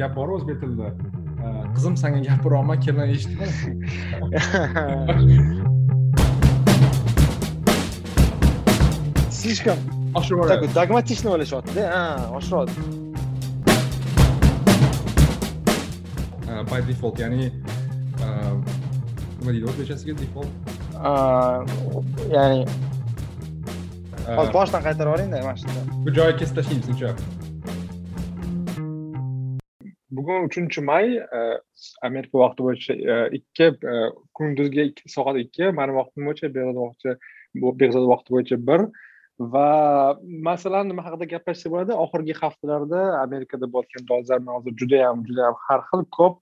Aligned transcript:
gap 0.00 0.12
bor 0.16 0.28
o'zbek 0.36 0.56
tilida 0.62 0.88
qizim 1.74 1.94
sanga 2.02 2.20
gapiryapman 2.28 2.78
kelin 2.84 3.08
eshitma 3.14 3.46
слишком 9.30 9.78
такой 10.48 10.68
dogmatичный 10.78 11.30
o'ylashyaptida 11.34 11.82
ha 11.94 12.04
oshiryapti 12.38 12.80
by 16.70 16.80
default 16.88 17.18
ya'ni 17.18 17.50
nima 19.38 19.50
deydi 19.52 19.66
o'zbekchasiga 19.70 20.14
default? 20.22 20.52
Ya'ni 22.36 22.60
hozir 24.38 24.52
boshdan 24.56 24.80
qaytarib 24.86 25.08
yuboringda 25.10 25.36
mana 25.46 25.56
shunda 25.62 25.80
bu 26.04 26.10
joyi 26.18 26.36
kesib 26.40 26.54
tashlaymiz 26.58 26.88
uncha 26.92 27.08
bugun 30.16 30.46
uchinchi 30.48 30.80
may 30.90 31.16
e, 31.16 31.40
amerika 32.08 32.38
vaqti 32.38 32.66
bo'yicha 32.66 32.94
e, 33.14 33.16
ikki 33.38 33.66
e, 33.92 33.96
kunduzgi 34.38 34.84
soat 35.14 35.40
ikki 35.44 35.72
mani 35.78 35.96
vaqtim 35.98 36.28
bo'yicha 36.28 36.50
behzod 36.56 36.78
vaqti 36.84 38.06
vaqti 38.12 38.36
bo'yicha 38.36 38.58
bir. 38.68 38.86
Va 39.54 39.68
masalan 40.48 40.88
nima 40.90 41.02
haqida 41.06 41.30
gaplashsak 41.34 41.72
bo'ladi? 41.74 41.92
Oxirgi 42.04 42.34
haftalarda 42.40 43.00
amerikada 43.24 43.66
bo'layotgan 43.74 44.08
dolzarb 44.10 44.44
mavzu 44.50 44.76
judayam 44.80 45.24
judayam 45.28 45.56
har 45.66 45.80
xil 45.90 46.04
ko'p 46.18 46.36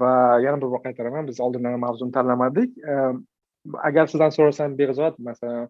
va 0.00 0.12
yana 0.44 0.60
bir 0.62 0.72
bor 0.74 0.82
qaytaraman. 0.86 1.28
Biz 1.30 1.40
oldindan 1.46 1.80
mavzuni 1.86 2.12
tanlamadik 2.18 2.76
agar 3.90 4.06
sizdan 4.12 4.34
so'rasam 4.36 4.76
behzod 4.80 5.14
masalan 5.28 5.68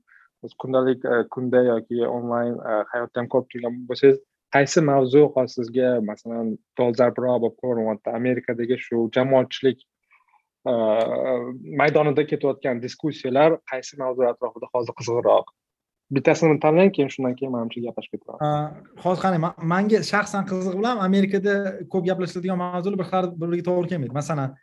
kundalik 0.63 1.07
kunda 1.35 1.63
yoki 1.73 2.03
onlayn 2.17 2.59
hayotda 2.93 3.21
ham 3.21 3.29
ko'p 3.35 3.47
turgan 3.53 3.79
bo'lsangiz 3.91 4.19
qaysi 4.55 4.81
mavzu 4.91 5.23
hozir 5.35 5.55
sizga 5.59 5.89
masalan 6.11 6.57
dolzarbroq 6.81 7.39
bo'lib 7.45 7.57
ko'rinyapti 7.63 8.17
amerikadagi 8.21 8.77
shu 8.87 9.05
jamoatchilik 9.17 9.79
maydonida 11.81 12.27
ketayotgan 12.31 12.83
diskussiyalar 12.87 13.51
qaysi 13.73 14.01
mavzu 14.03 14.29
atrofida 14.33 14.67
hozir 14.75 14.95
qiziqroq 15.01 15.47
bittasini 16.17 16.57
tanlang 16.65 16.91
keyin 16.97 17.11
shundan 17.15 17.35
keyin 17.39 17.53
manimcha 17.53 17.81
gaplashib 17.87 18.13
ketaveramiz 18.17 19.03
hozir 19.05 19.21
qarang 19.25 19.43
manga 19.75 20.01
shaxsan 20.13 20.49
qiziq 20.51 20.75
bilan 20.81 20.97
amerikada 21.09 21.55
ko'p 21.93 22.05
gaplashiladigan 22.11 22.59
mavzular 22.65 22.99
bir 23.01 23.09
xil 23.13 23.27
bir 23.41 23.49
biriga 23.51 23.65
to'g'ri 23.69 23.89
kelmaydi. 23.93 24.15
Masalan 24.21 24.55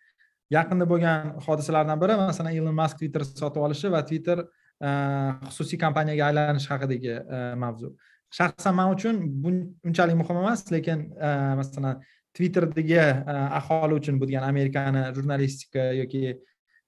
yaqinda 0.58 0.86
bo'lgan 0.92 1.20
hodisalardan 1.46 2.02
biri 2.04 2.16
masalan 2.22 2.58
ilon 2.58 2.76
mask 2.82 2.98
twitter 3.00 3.24
sotib 3.42 3.62
olishi 3.68 3.92
va 3.96 4.02
twitter 4.10 4.38
xususiy 5.50 5.80
kompaniyaga 5.86 6.24
aylanishi 6.30 6.70
haqidagi 6.74 7.14
mavzu. 7.64 7.94
Shaxsan 8.38 8.76
man 8.76 8.92
uchun 8.96 9.16
unchalik 9.88 10.16
muhim 10.22 10.38
emas 10.44 10.62
lekin 10.76 11.00
e, 11.28 11.30
masalan 11.60 12.02
twitterdagi 12.36 13.00
e, 13.00 13.36
aholi 13.60 13.94
uchun 14.00 14.20
bu 14.20 14.28
degani 14.30 14.46
amerikani 14.54 15.04
jurnalistika 15.16 15.84
yoki 16.02 16.22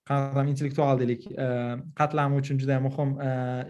qanaqadir 0.09 0.51
intellektual 0.53 0.99
deylik 1.01 1.23
e, 1.31 1.47
qatlami 1.99 2.41
uchun 2.41 2.59
juda 2.63 2.79
muhim 2.87 3.15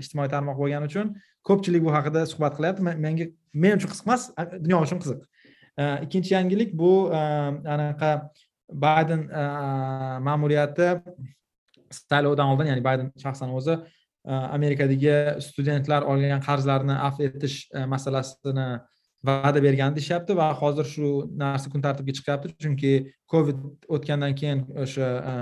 ijtimoiy 0.01 0.29
tarmoq 0.35 0.57
bo'lgani 0.61 0.89
uchun 0.91 1.13
ko'pchilik 1.49 1.85
bu 1.87 1.93
haqida 1.97 2.25
suhbat 2.33 2.57
qilyapti. 2.57 2.81
Menga 3.05 3.25
men 3.63 3.77
uchun 3.79 3.93
qiziq 3.93 4.07
emas 4.09 4.23
dunyo 4.65 4.81
uchun 4.87 4.99
qiziq. 5.03 5.21
Ikkinchi 6.05 6.33
yangilik 6.37 6.73
bu 6.81 6.91
anaqa 7.75 8.11
bayden 8.85 9.21
ma'muriyati 10.27 10.87
saylovdan 12.09 12.47
oldin 12.51 12.67
ya'ni 12.71 12.83
bayden 12.89 13.07
shaxsan 13.23 13.53
o'zi 13.59 13.77
Э, 14.25 14.33
amerikadagi 14.33 15.39
studentlar 15.39 16.03
olgan 16.03 16.41
qarzlarni 16.43 16.95
afv 17.07 17.21
etish 17.29 17.69
e, 17.71 17.85
masalasini 17.87 18.65
va'da 19.27 19.61
bergan 19.63 19.95
deyishyapti 19.95 20.35
va 20.39 20.47
hozir 20.61 20.89
shu 20.93 21.11
narsa 21.43 21.71
kun 21.71 21.85
tartibiga 21.85 22.17
chiqyapti. 22.17 22.51
Chunki 22.63 22.91
covid 23.31 23.61
o'tgandan 23.95 24.35
keyin 24.41 24.65
o'sha 24.83 25.07
e, 25.31 25.35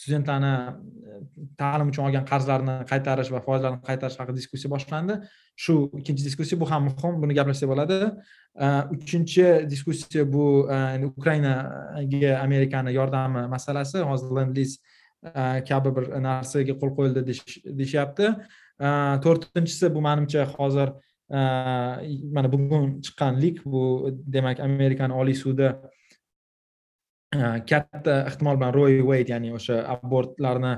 studentlarni 0.00 0.54
e, 0.54 1.20
ta'lim 1.60 1.92
uchun 1.92 2.08
olgan 2.08 2.24
qarzlarni 2.32 2.78
qaytarish 2.92 3.34
va 3.36 3.44
foizlarni 3.48 3.82
qaytarish 3.90 4.18
haqida 4.22 4.38
diskussiya 4.40 4.72
boshlandi. 4.76 5.20
Shu 5.64 5.76
ikkinchi 6.00 6.24
diskussiya 6.30 6.60
bu 6.62 6.72
ham 6.72 6.88
muhim 6.88 7.20
buni 7.22 7.36
gaplashsak 7.38 7.68
bo'ladi. 7.72 8.00
Uchinchi 8.96 9.46
diskussiya 9.72 10.24
bu 10.34 10.46
ukrainaga 11.12 12.32
amerikani 12.46 12.96
yordami 13.00 13.44
masalasi 13.56 14.08
hozir 14.10 14.38
lend 14.40 14.56
lease 14.56 14.76
kabi 15.68 15.90
bir 15.96 16.04
narsaga 16.28 16.74
qo'l 16.80 16.92
qo'yildi 16.98 17.20
deyishyapti. 17.78 18.30
To'rtinchisi 19.24 19.90
bu 19.94 20.00
manimcha 20.04 20.44
hozir 20.56 20.92
mana 22.36 22.48
bugun 22.52 23.00
chiqqan 23.04 23.40
lik 23.42 23.64
bu 23.64 23.82
demak 24.34 24.60
amerikani 24.60 25.14
oliy 25.20 25.34
sudi 25.34 25.72
katta 27.70 28.12
ehtimol 28.30 28.56
bilan 28.60 28.72
roy 28.78 29.00
wade 29.08 29.32
ya'ni 29.34 29.50
o'sha 29.58 29.80
abortlarni 29.96 30.74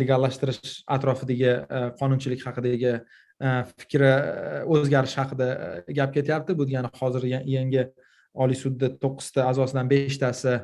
legallashtirish 0.00 0.82
atrofidagi 0.96 1.52
qonunchilik 2.00 2.40
haqidagi 2.46 2.92
fikri 3.82 4.12
o'zgarish 4.72 5.16
haqida 5.20 5.48
gap 5.98 6.14
ketyapti. 6.16 6.56
Bu 6.58 6.64
degani 6.68 6.88
hozir 7.00 7.28
yangi 7.56 7.82
oliy 8.34 8.58
sudda 8.64 8.88
to'qqizta 9.02 9.44
a'zosidan 9.50 9.86
beshtasi 9.92 10.54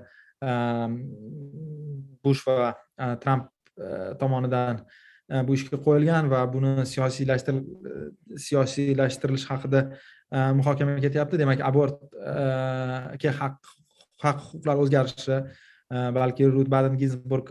Ehm, 0.42 0.96
bush 2.24 2.42
va 2.46 2.74
e, 2.98 3.16
tramp 3.22 3.50
e, 3.78 4.14
tomonidan 4.18 4.80
e, 5.30 5.42
bu 5.46 5.54
ishga 5.54 5.78
qo'yilgan 5.86 6.24
va 6.32 6.40
buni 6.54 6.72
siyosiylashtirilish 8.46 9.46
haqida 9.50 9.80
muhokama 10.58 10.96
ketyapti. 11.04 11.38
Demak 11.42 11.60
abortga 11.68 13.30
haq 13.40 13.56
haq 14.24 14.38
huquqlar 14.48 14.76
o'zgarishi 14.84 15.36
balki 16.18 16.42
rut 16.48 16.68
baden 16.74 16.94
ginsburg 17.00 17.46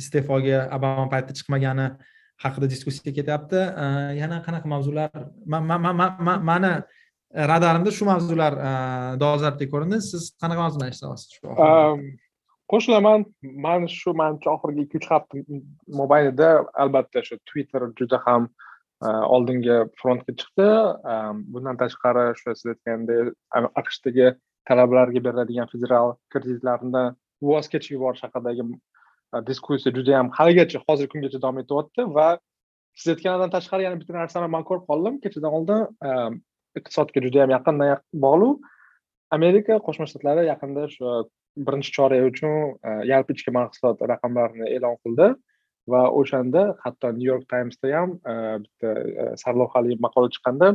iste'foga 0.00 0.58
obama 0.78 1.06
paytida 1.12 1.34
chiqmagani 1.38 1.86
haqida 2.44 2.66
diskussiya 2.74 3.12
ketyapti. 3.18 3.60
Yana 4.22 4.36
qanaqa 4.46 4.66
mavzular? 4.74 5.10
Mani 6.50 6.72
radarimda 7.34 7.90
shu 7.90 8.04
mavzular 8.04 8.52
e, 8.52 8.72
dolzarbdek 9.20 9.70
ko'rindi. 9.72 10.00
Siz 10.04 10.28
qanaqa 10.42 10.66
mavzudan 10.66 10.92
eshityapsiz 10.92 11.36
shu 11.36 11.54
ehm, 11.66 12.04
qo'shilaman 12.72 13.24
man 13.66 13.88
shu 13.88 14.14
manimcha 14.20 14.52
oxirgi 14.52 14.86
ikki 14.86 15.00
uch 15.00 15.08
hafta 15.14 15.40
mobaynida 16.00 16.50
albatta 16.84 17.24
shu 17.28 17.38
twitter 17.50 17.88
juda 18.00 18.20
ham 18.26 18.48
e, 18.48 19.08
oldingi 19.36 19.78
frontga 20.02 20.36
chiqdi. 20.42 20.68
Ehm, 21.14 21.42
bundan 21.56 21.80
tashqari 21.82 22.28
shu 22.42 22.56
siz 22.60 22.72
aytgandek 22.74 23.34
aqshdagi 23.82 24.30
talabalarga 24.68 25.24
beriladigan 25.26 25.72
federal 25.74 26.16
kreditlarni 26.32 27.04
voz 27.50 27.68
kechib 27.72 27.96
yuborish 27.96 28.24
haqidagi 28.28 28.68
e, 28.68 29.44
diskussiya 29.50 29.96
juda 29.98 30.18
yam 30.18 30.32
haligacha 30.38 30.84
hozirgi 30.86 31.12
kungacha 31.16 31.44
davom 31.44 31.64
etyapti 31.64 32.08
va 32.20 32.30
siz 33.00 33.16
aytganidan 33.16 33.50
tashqari 33.58 33.88
yana 33.88 34.00
bitta 34.00 34.20
narsani 34.20 34.54
man 34.54 34.64
ko'rib 34.68 34.88
qoldim. 34.90 35.20
Kechadan 35.24 35.60
oldin 35.60 35.86
ehm, 36.08 36.42
iqtisodga 36.80 37.22
juda 37.26 37.44
ham 37.44 37.54
yaqindan 37.56 38.02
bog'liq 38.24 38.58
amerika 39.36 39.78
qo'shma 39.86 40.08
shtatlari 40.10 40.44
yaqinda 40.48 40.88
shu 40.94 41.06
uh, 41.12 41.22
birinchi 41.66 41.94
chorak 41.96 42.28
uchun 42.30 42.54
uh, 42.88 43.02
yalpi 43.12 43.36
ichki 43.36 43.54
mahsulot 43.58 44.04
raqamlarini 44.12 44.68
e'lon 44.76 44.96
qildi 45.04 45.28
va 45.92 46.02
o'shanda 46.20 46.62
hatto 46.84 47.12
new 47.18 47.28
york 47.32 47.44
timesda 47.52 47.92
ham 47.96 48.14
uh, 48.32 48.56
bitta 48.64 48.90
sarlavhali 49.44 49.98
maqola 50.06 50.32
chiqqanda 50.34 50.68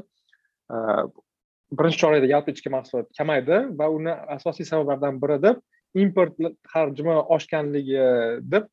birinchi 1.80 2.02
chorakda 2.03 2.31
yalpi 2.34 2.56
ichki 2.56 2.74
mahsulot 2.78 3.08
kamaydi 3.19 3.58
va 3.79 3.91
uni 3.97 4.14
asosiy 4.38 4.69
sabablaridan 4.72 5.22
biri 5.24 5.38
deb 5.46 5.58
import 6.03 6.34
hajmi 6.74 7.16
oshganligi 7.38 8.03
deb 8.53 8.66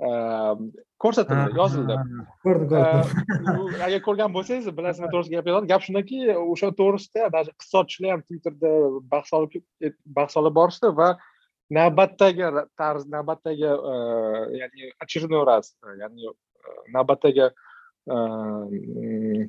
ko'rsatildi 0.00 1.56
yozildi. 1.58 1.96
Ko'rdim 2.44 2.68
ko'rdim. 2.70 3.82
Agar 3.86 4.00
ko'rgan 4.06 4.32
bo'lsangiz 4.36 4.70
bilasizmi 4.76 5.10
to'g'risi 5.12 5.34
gap 5.36 5.68
gap 5.72 5.84
shundaki 5.86 6.20
o'sha 6.36 6.70
to'g'risida 6.80 7.28
даже 7.36 7.52
iqtisodchilar 7.54 8.14
ham 8.14 8.22
twitterda 8.28 8.72
bahs 9.12 9.32
olib 9.38 9.58
bahs 10.18 10.36
olib 10.40 10.56
borishdi 10.60 10.92
va 11.00 11.10
navbatdagi 11.78 12.46
tarz 12.80 13.06
navbatdagi 13.16 13.68
ya'ni 14.60 14.92
очередной 15.04 15.44
раз 15.50 15.74
ya'ni 16.02 16.32
navbatdagi 16.96 17.50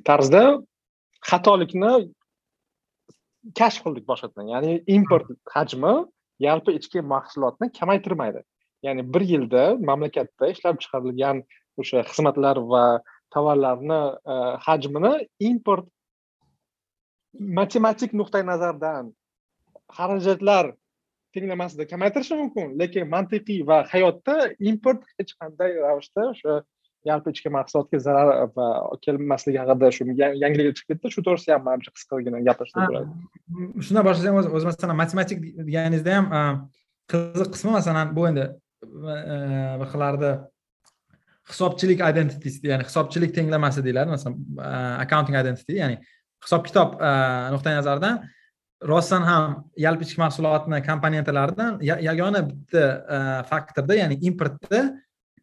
tarzda 0.08 0.42
xatolikni 1.30 1.92
kashf 3.58 3.82
qildik 3.84 4.04
boshqatdan. 4.10 4.52
Ya'ni 4.54 4.72
import 4.96 5.26
hajmi 5.56 5.94
yalpi 6.46 6.76
ichki 6.78 7.00
mahsulotni 7.14 7.72
kamaytirmaydi 7.78 8.42
ya'ni 8.86 9.02
bir 9.14 9.22
yilda 9.32 9.62
mamlakatda 9.90 10.52
ishlab 10.54 10.76
chiqarilgan 10.82 11.42
o'sha 11.80 12.04
xizmatlar 12.10 12.56
va 12.72 12.84
tovarlarni 13.34 14.00
hajmini 14.66 15.14
import 15.50 15.86
matematik 17.58 18.10
nuqtai 18.20 18.42
nazardan 18.52 19.12
xarajatlar 19.98 20.74
tenglamasida 21.34 21.86
kamaytirishi 21.92 22.34
mumkin 22.42 22.78
lekin 22.80 23.08
mantiqiy 23.14 23.60
va 23.70 23.78
hayotda 23.92 24.36
import 24.70 25.00
hech 25.18 25.32
qanday 25.40 25.70
ravishda 25.86 26.28
o'sha 26.32 26.54
yalpi 27.10 27.32
ichki 27.34 27.50
mahsulotga 27.56 27.98
zarar 28.06 28.28
va 28.56 28.66
kelmasligi 29.04 29.58
haqida 29.62 29.90
shu 29.96 30.06
yangilik 30.44 30.76
chiqib 30.78 30.98
ketdi 30.98 31.14
shu 31.14 31.24
to'g'risida 31.26 31.56
ham 31.56 31.64
manimcha 31.68 31.94
qisqagina 31.96 32.42
gaplashsak 32.48 32.82
bo'ladi 32.90 33.08
shundan 33.86 34.06
boshlasak 34.08 34.54
o'zi 34.58 34.66
masalan 34.70 35.00
matematik 35.02 35.38
deganingizda 35.68 36.18
ham 36.18 36.26
qiziq 37.12 37.48
qismi 37.54 37.70
masalan 37.78 38.14
bu 38.16 38.28
endi 38.30 38.44
bir 38.92 39.86
e, 39.86 39.88
xillarda 39.90 40.30
hisobchilik 41.48 42.00
identity 42.00 42.68
ya'ni 42.68 42.84
hisobchilik 42.84 43.34
tenglamasi 43.34 43.84
deyiladi. 43.84 44.10
Masalan 44.10 44.38
e, 44.58 44.68
accounting 45.04 45.36
identity 45.40 45.78
ya'ni 45.80 45.98
hisob 46.44 46.66
kitob 46.66 47.00
e, 47.00 47.12
nuqtai 47.54 47.74
nazaridan 47.78 48.22
rostdan 48.88 49.22
ham 49.22 49.70
yalpi 49.78 50.04
ichki 50.08 50.20
mahsulotni 50.20 50.82
komponentlaridan 50.82 51.78
yagona 51.82 52.42
bitta 52.48 53.44
faktorda 53.50 53.94
ya'ni 53.94 54.18
importda 54.28 54.82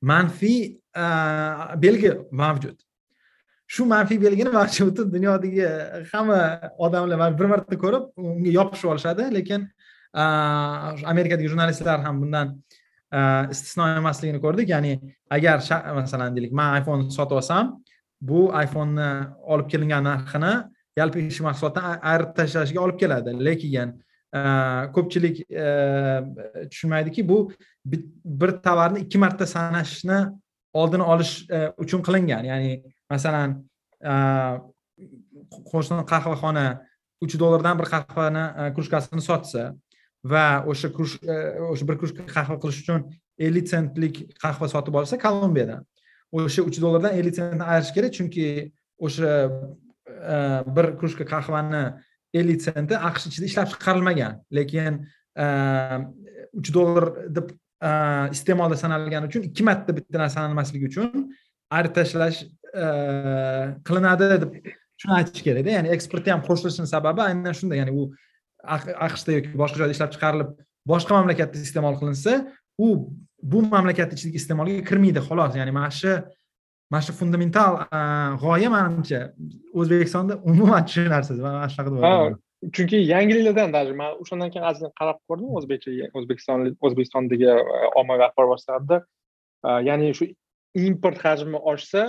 manfiy 0.01 0.79
belgi 1.83 2.13
mavjud. 2.31 2.77
Shu 3.67 3.85
manfiy 3.85 4.19
belgini 4.21 4.51
manimcha 4.51 4.85
butun 4.89 5.11
dunyodagi 5.13 5.67
hamma 6.11 6.39
odamlar 6.77 7.39
bir 7.39 7.45
marta 7.53 7.77
ko'rib 7.83 8.11
unga 8.17 8.51
yopishib 8.59 8.91
olishadi. 8.93 9.29
Lekin 9.37 9.69
amerikadagi 10.13 11.47
jurnalistlar 11.47 12.01
ham 12.01 12.21
bundan 12.21 12.57
Э, 13.09 13.49
istisno 13.49 13.87
emasligini 13.97 14.37
ko'rdik. 14.41 14.69
Ya'ni 14.69 14.99
agar 15.33 15.63
masalan 15.97 16.35
deylik 16.35 16.51
man 16.53 16.75
iphone 16.81 17.09
sotib 17.09 17.39
olsam 17.39 17.71
bu 18.21 18.41
iphoneni 18.63 19.07
olib 19.53 19.69
kelingan 19.71 20.05
narxini 20.05 20.51
yalpi 20.99 21.23
ish 21.25 21.39
mahsulotdan 21.41 22.03
ayirib 22.11 22.35
tashlashga 22.37 22.83
olib 22.83 22.99
keladi. 23.01 23.33
Lekin 23.47 23.95
e, 24.37 24.41
ko'pchilik 24.93 25.41
e, 25.49 25.65
tushunmaydiki 26.69 27.25
bu 27.31 27.39
bir 28.41 28.51
tovarni 28.67 29.01
ikki 29.07 29.17
marta 29.17 29.47
sanashni 29.55 30.19
oldini 30.73 31.03
olish 31.13 31.33
e, 31.49 31.73
uchun 31.77 32.05
qilingan. 32.05 32.45
Ya'ni 32.51 32.77
masalan 33.09 33.57
qo'shni 35.71 36.05
qahvaxona 36.13 36.67
uch 37.25 37.39
dollardan 37.41 37.81
bir 37.81 37.89
qahvani 37.95 38.73
krujkasini 38.77 39.25
sotsa 39.31 39.71
va 40.23 40.63
o'sha 40.67 40.89
e, 40.89 41.37
o'sha 41.71 41.87
bir 41.87 41.97
krujka 42.01 42.25
qahva 42.35 42.59
qilish 42.61 42.81
uchun 42.83 43.05
ellik 43.39 43.67
sentlik 43.71 44.15
qahva 44.43 44.67
sotib 44.73 44.95
olsa 44.99 45.17
kolumbiyadan 45.17 45.85
o'sha 46.31 46.65
uch 46.67 46.81
dollardan 46.81 47.15
ellik 47.19 47.35
sentni 47.35 47.63
ayirish 47.63 47.93
kerak 47.95 48.13
chunki 48.17 48.47
o'sha 48.99 49.31
e, 50.33 50.35
bir 50.75 50.91
krujka 50.99 51.25
qahvani 51.33 51.83
ellik 52.33 52.61
senti 52.61 52.95
aqsh 53.09 53.29
ichida 53.29 53.45
ishlab 53.49 53.71
chiqarilmagan. 53.73 54.39
Lekin 54.53 55.01
e, 55.37 55.45
uch 56.59 56.71
dollar 56.73 57.09
deb 57.37 57.55
iste'molda 58.35 58.75
sanalgani 58.75 59.29
uchun 59.31 59.45
ikki 59.49 59.63
marta 59.63 59.95
bitta 59.95 60.19
narsa 60.19 60.41
sanalmasligi 60.41 60.89
uchun 60.91 61.29
ayirib 61.71 61.93
tashlash 61.95 62.41
qilinadi 63.87 64.27
deb 64.43 64.57
shuni 64.99 65.13
aytish 65.19 65.45
kerakda. 65.47 65.77
Ya'ni 65.77 65.93
eksportni 65.95 66.33
ham 66.35 66.43
qo'shilishini 66.47 66.91
sababi 66.91 67.23
aynan 67.29 67.55
shunda. 67.59 67.79
Ya'ni 67.79 67.95
u 67.95 68.09
aqshda 68.65 69.37
yoki 69.37 69.55
boshqa 69.61 69.77
joyda 69.81 69.95
ishlab 69.95 70.11
chiqarilib 70.15 70.49
boshqa 70.91 71.11
mamlakatda 71.17 71.57
iste'mol 71.67 71.95
qilinsa 72.01 72.33
u 72.85 72.87
bu 73.51 73.61
mamlakat 73.73 74.13
ichidagi 74.15 74.37
iste'molga 74.41 74.83
kirmaydi 74.89 75.21
xolos. 75.27 75.55
Ya'ni 75.59 75.71
mana 75.71 75.91
shu 76.01 76.11
mana 76.91 77.01
shu 77.05 77.13
fundamental 77.21 77.73
g'oya 78.43 78.69
manimcha 78.75 79.21
o'zbekistonda 79.79 80.33
umuman 80.49 80.85
tushunarsiz 80.87 81.39
man 81.45 81.53
mana 81.57 81.69
shunaqa 81.73 81.89
deb 81.91 81.99
o'ylayman. 82.03 82.39
chunki 82.75 82.97
yangiliklardan 83.13 83.73
даже 83.73 83.93
man 83.93 84.11
o'shandan 84.21 84.49
keyin 84.53 84.65
ozgina 84.69 84.91
qarab 84.99 85.17
ko'rdim 85.27 85.49
o'zbekcha 85.59 86.09
o'zbekiston 86.17 86.65
o'zbekistondagi 86.85 87.47
ommaviy 88.01 88.25
axborot 88.27 88.49
vositalarida 88.53 88.97
ya'ni 89.89 90.11
shu 90.17 90.25
import 90.87 91.19
hajmi 91.25 91.59
oshsa 91.73 92.01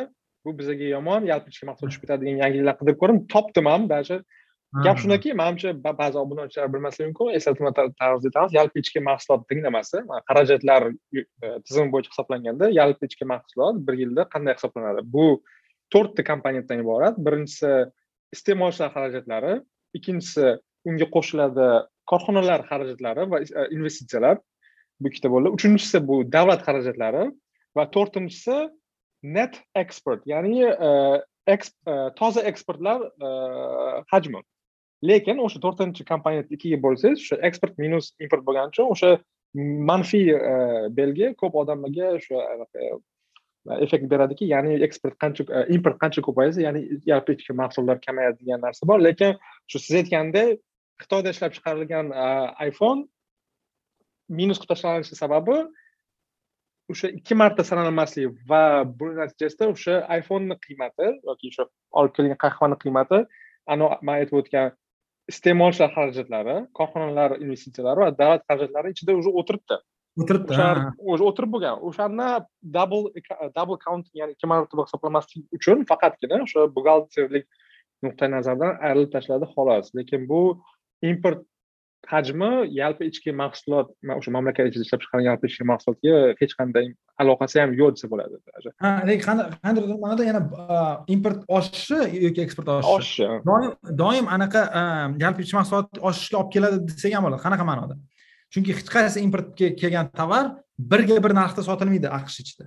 bu 0.44 0.50
bizaga 0.58 0.86
yomon 0.96 1.22
yalpi 1.32 1.48
ichki 1.52 1.68
mahsulot 1.68 1.90
tushib 1.90 2.02
ketadi 2.04 2.26
degan 2.26 2.40
yangiliklar 2.44 2.76
qidirib 2.80 2.98
ko'rdim. 3.02 3.18
Topdim 3.34 3.66
ham 3.72 3.82
даже 3.94 4.16
gap 4.72 4.98
shundaki 5.02 5.32
manimcha 5.34 5.72
ba'zi 5.82 6.18
obunachilar 6.18 6.68
bilmasligi 6.72 7.08
mumkin 7.10 7.34
eslatma 7.38 7.72
tarzida 7.74 8.28
aytamiz 8.30 8.52
yalpi 8.54 8.82
ichki 8.84 9.00
mahsulot 9.02 9.42
tenglamasi 9.50 10.02
xarajatlar 10.28 10.82
e, 10.90 11.24
tizimi 11.66 11.90
bo'yicha 11.94 12.12
hisoblanganda 12.12 12.68
yalpi 12.70 13.08
ichki 13.10 13.26
mahsulot 13.32 13.80
bir 13.86 13.94
yilda 14.02 14.26
qanday 14.34 14.54
hisoblanadi? 14.58 15.02
Bu 15.14 15.24
to'rtta 15.94 16.24
komponentdan 16.30 16.82
iborat. 16.84 17.18
Birinchisi 17.26 17.70
iste'molchilar 18.36 18.92
xarajatlari 18.96 19.56
ikkinchisi 19.98 20.46
unga 20.88 21.10
qo'shiladi 21.16 21.66
korxonalar 22.12 22.62
xarajatlari 22.70 23.26
va 23.32 23.42
e, 23.42 23.66
investitsiyalar. 23.78 24.38
Bu 25.00 25.10
ikkita 25.10 25.32
bo'ldi. 25.34 25.54
Uchinchisi 25.58 25.98
bu 26.12 26.20
davlat 26.36 26.62
xarajatlari 26.68 27.26
va 27.76 27.88
to'rtinchisi 27.96 28.60
net 29.36 29.58
export 29.82 30.22
ya'ni 30.30 30.62
e, 30.62 31.58
toza 32.22 32.46
eksportlar 32.46 33.02
hajmi 34.12 34.38
lekin 35.02 35.40
o'sha 35.44 35.60
to'rtinchi 35.64 36.04
komponent 36.08 36.50
ikkiga 36.54 36.78
bo'lsangiz 36.84 37.24
o'sha 37.24 37.40
eksport 37.48 37.78
minus 37.82 38.12
import 38.24 38.44
bo'lgani 38.48 38.74
uchun 38.74 38.90
o'sha 38.94 39.12
manfiy 39.90 40.32
e, 40.36 40.54
belgi 40.96 41.32
ko'p 41.42 41.56
odamlarga 41.62 42.10
o'sha 42.18 42.42
effekt 43.84 44.04
e, 44.04 44.10
beradiki 44.12 44.50
ya'ni 44.52 44.76
eksport 44.86 45.16
qancha 45.24 45.46
e, 45.48 45.64
import 45.76 45.98
qancha 46.02 46.24
ko'paysa 46.26 46.66
ya'ni 46.66 46.84
yalpi 47.12 47.38
ichki 47.38 47.56
mahsulotlar 47.62 48.00
kamayadi 48.06 48.44
degan 48.44 48.62
narsa 48.66 48.88
bor 48.92 49.00
lekin 49.08 49.38
shu 49.66 49.82
siz 49.86 50.02
aytgandek 50.02 50.60
xitoyda 51.02 51.34
ishlab 51.34 51.56
chiqarilgan 51.56 52.12
iphone 52.68 53.06
minus 54.28 54.60
qilib 54.60 54.74
tashlanishi 54.74 55.18
sababi 55.22 55.56
o'sha 56.92 57.10
ikki 57.18 57.34
marta 57.42 57.64
sanalmasligi 57.70 58.30
va 58.52 58.62
buni 59.00 59.16
natijasida 59.22 59.70
o'sha 59.74 59.96
iphoneni 60.20 60.56
qiymati 60.66 61.08
yoki 61.30 61.52
o'sha 61.52 61.66
olib 62.02 62.14
kelgan 62.16 62.40
qahvani 62.44 62.78
qiymati 62.84 63.20
anavi 63.74 63.98
man 64.06 64.20
aytib 64.20 64.38
o'tgan 64.42 64.70
iste'molchilar 65.32 65.90
xarajatlari 65.96 66.56
korxonalar 66.78 67.36
investitsiyalari 67.44 68.04
va 68.04 68.10
davlat 68.20 68.44
xarajatlari 68.50 68.92
ichida 68.94 69.16
уже 69.20 69.32
o'tiribdi. 69.40 69.78
O'tiribdi 70.20 70.54
уже 71.12 71.26
o'tirib 71.30 71.52
bo'lgan. 71.54 71.82
O'shani 71.88 72.28
double 72.76 73.04
double 73.58 73.78
counting 73.86 74.16
ya'ni 74.20 74.36
ikki 74.36 74.50
marotaba 74.52 74.86
hisoblamaslik 74.88 75.44
uchun 75.58 75.86
faqatgina 75.90 76.42
o'sha 76.46 76.66
buxgalterlik 76.76 77.46
nuqtai 78.06 78.28
nazaridan 78.36 78.80
ayrilib 78.88 79.12
tashladi 79.14 79.48
xolos. 79.54 79.94
Lekin 79.98 80.26
bu 80.32 80.40
import 81.10 81.46
hajmi 82.06 82.50
yalpi 82.80 83.04
ichki 83.10 83.32
mahsulot 83.32 83.88
o'sha 84.16 84.30
mamlakat 84.36 84.70
ichida 84.70 84.84
ishlab 84.86 85.00
chiqarilgan 85.02 85.28
yalpi 85.30 85.46
ichki 85.50 85.64
mahsulotga 85.72 86.14
hech 86.40 86.54
qanday 86.60 86.86
aloqasi 87.22 87.60
ham 87.62 87.74
yo'q 87.80 87.90
desa 87.96 88.06
bo'ladi. 88.12 88.34
Ha 88.82 88.90
lekin 89.08 89.24
qandaydir 89.28 89.84
ma'noda 90.04 90.22
yana 90.30 90.40
import 91.14 91.40
oshishi 91.58 91.98
yoki 92.26 92.40
eksport 92.46 92.68
oshishi? 92.76 93.28
Doim 93.50 93.70
doim 94.02 94.26
anaqa 94.36 94.62
yalpi 95.24 95.40
ichki 95.44 95.56
mahsulot 95.60 95.88
oshishiga 96.08 96.36
olib 96.42 96.50
keladi 96.56 96.76
desak 96.88 97.12
ham 97.16 97.22
bo'ladi. 97.26 97.42
Qanaqa 97.46 97.64
ma'noda? 97.70 97.94
Chunki 98.52 98.70
hech 98.78 98.90
qaysi 98.96 99.18
importga 99.26 99.66
kelgan 99.80 100.06
tovar 100.18 100.44
birga 100.92 101.16
bir 101.24 101.32
narxda 101.40 101.62
sotilmaydi 101.68 102.08
aqsh 102.18 102.36
ichida. 102.42 102.64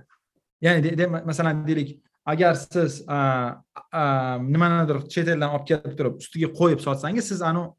Ya'ni 0.64 1.06
masalan 1.30 1.66
deylik 1.68 1.90
agar 2.32 2.54
siz 2.54 2.92
nimanidir 4.54 4.98
chet 5.12 5.28
eldan 5.28 5.50
olib 5.54 5.66
kelib 5.70 5.96
turib 5.98 6.14
ustiga 6.22 6.48
qo'yib 6.60 6.80
sotsangiz 6.86 7.24
siz 7.32 7.42
anavi 7.50 7.72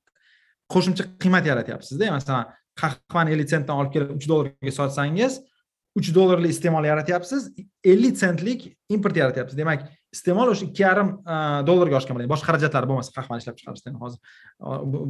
qo'shimcha 0.73 1.03
qiymat 1.21 1.45
yaratyapsizda. 1.51 2.11
Masalan 2.17 2.53
qahvani 2.81 3.35
ellik 3.35 3.49
sentdan 3.51 3.81
olib 3.81 3.93
kelib 3.95 4.15
uch 4.17 4.27
dollarga 4.29 4.73
sotsangiz 4.79 5.39
uch 5.95 6.09
dollarlik 6.15 6.51
iste'mol 6.51 6.83
yaratyapsiz 6.83 7.47
ellik 7.91 8.17
sentlik 8.19 8.65
import 8.91 9.15
yaratyapsiz. 9.15 9.57
Demak 9.57 9.85
iste'mol 10.15 10.51
o'sha 10.51 10.67
ikki 10.67 10.83
yarim 10.83 11.13
e, 11.23 11.35
dollarga 11.67 11.99
oshgan 12.01 12.17
bo'ladi 12.17 12.31
boshqa 12.33 12.49
xarajatlari 12.51 12.89
bo'lmasa 12.91 13.15
qahvani 13.15 13.43
ishlab 13.43 13.59
chiqarishda 13.59 13.93
hozir 14.01 14.19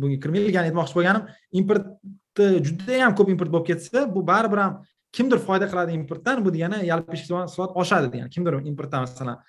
bunga 0.03 0.19
kirmaylik. 0.23 0.53
Ya'ni 0.57 0.71
aytmoqchi 0.71 0.97
bo'lganim 0.99 1.23
importni 1.61 2.51
judayam 2.67 3.17
ko'p 3.17 3.33
import 3.33 3.55
bo'lib 3.55 3.67
ketsa 3.71 4.05
bu 4.15 4.25
baribir 4.29 4.61
ham 4.65 4.77
kimdir 5.15 5.41
foyda 5.47 5.71
qiladi 5.71 5.97
importdan 6.01 6.45
bu 6.45 6.53
degani 6.53 6.83
yalpi 6.91 7.17
ichki 7.17 7.33
mahsulot 7.33 7.77
oshadi. 7.81 8.11
Degani 8.13 8.29
kimdir 8.35 8.61
importdan 8.71 9.07
masalan 9.07 9.41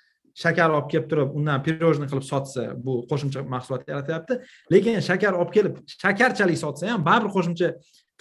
shakar 0.43 0.69
olib 0.69 0.89
kelib 0.91 1.07
turib 1.11 1.37
undan 1.37 1.63
пирожный 1.65 2.09
qilib 2.11 2.25
sotsa 2.31 2.71
bu 2.85 2.93
qo'shimcha 3.09 3.43
mahsulot 3.53 3.87
yaratyapti 3.91 4.41
lekin 4.73 4.99
shakar 5.09 5.33
olib 5.39 5.53
kelib 5.57 5.79
shakarchalik 6.03 6.59
sotsa 6.65 6.91
ham 6.93 7.05
baribir 7.09 7.33
qo'shimcha 7.37 7.71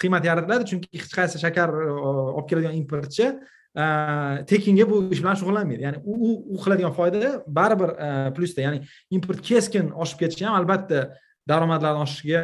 qiymat 0.00 0.24
yaratiladi. 0.24 0.68
Chunki 0.70 0.88
hech 1.00 1.12
qaysi 1.18 1.40
shakar 1.40 1.72
e, 1.72 1.90
olib 2.36 2.48
keladigan 2.50 2.76
importchi 2.76 3.26
e, 3.26 3.84
tekinga 4.50 4.88
bu 4.90 5.02
ish 5.14 5.22
bilan 5.22 5.38
shug'ullanmaydi. 5.40 5.86
Ya'ni 5.86 6.02
u 6.04 6.32
u 6.54 6.58
qiladigan 6.64 6.94
foyda 6.96 7.32
baribir 7.58 7.94
e, 8.06 8.10
plyusda 8.36 8.66
ya'ni 8.66 8.82
import 9.16 9.42
keskin 9.50 9.92
oshib 10.04 10.22
ketishi 10.24 10.48
ham 10.48 10.58
albatta 10.60 11.06
daromadlarni 11.48 12.02
oshishiga 12.04 12.42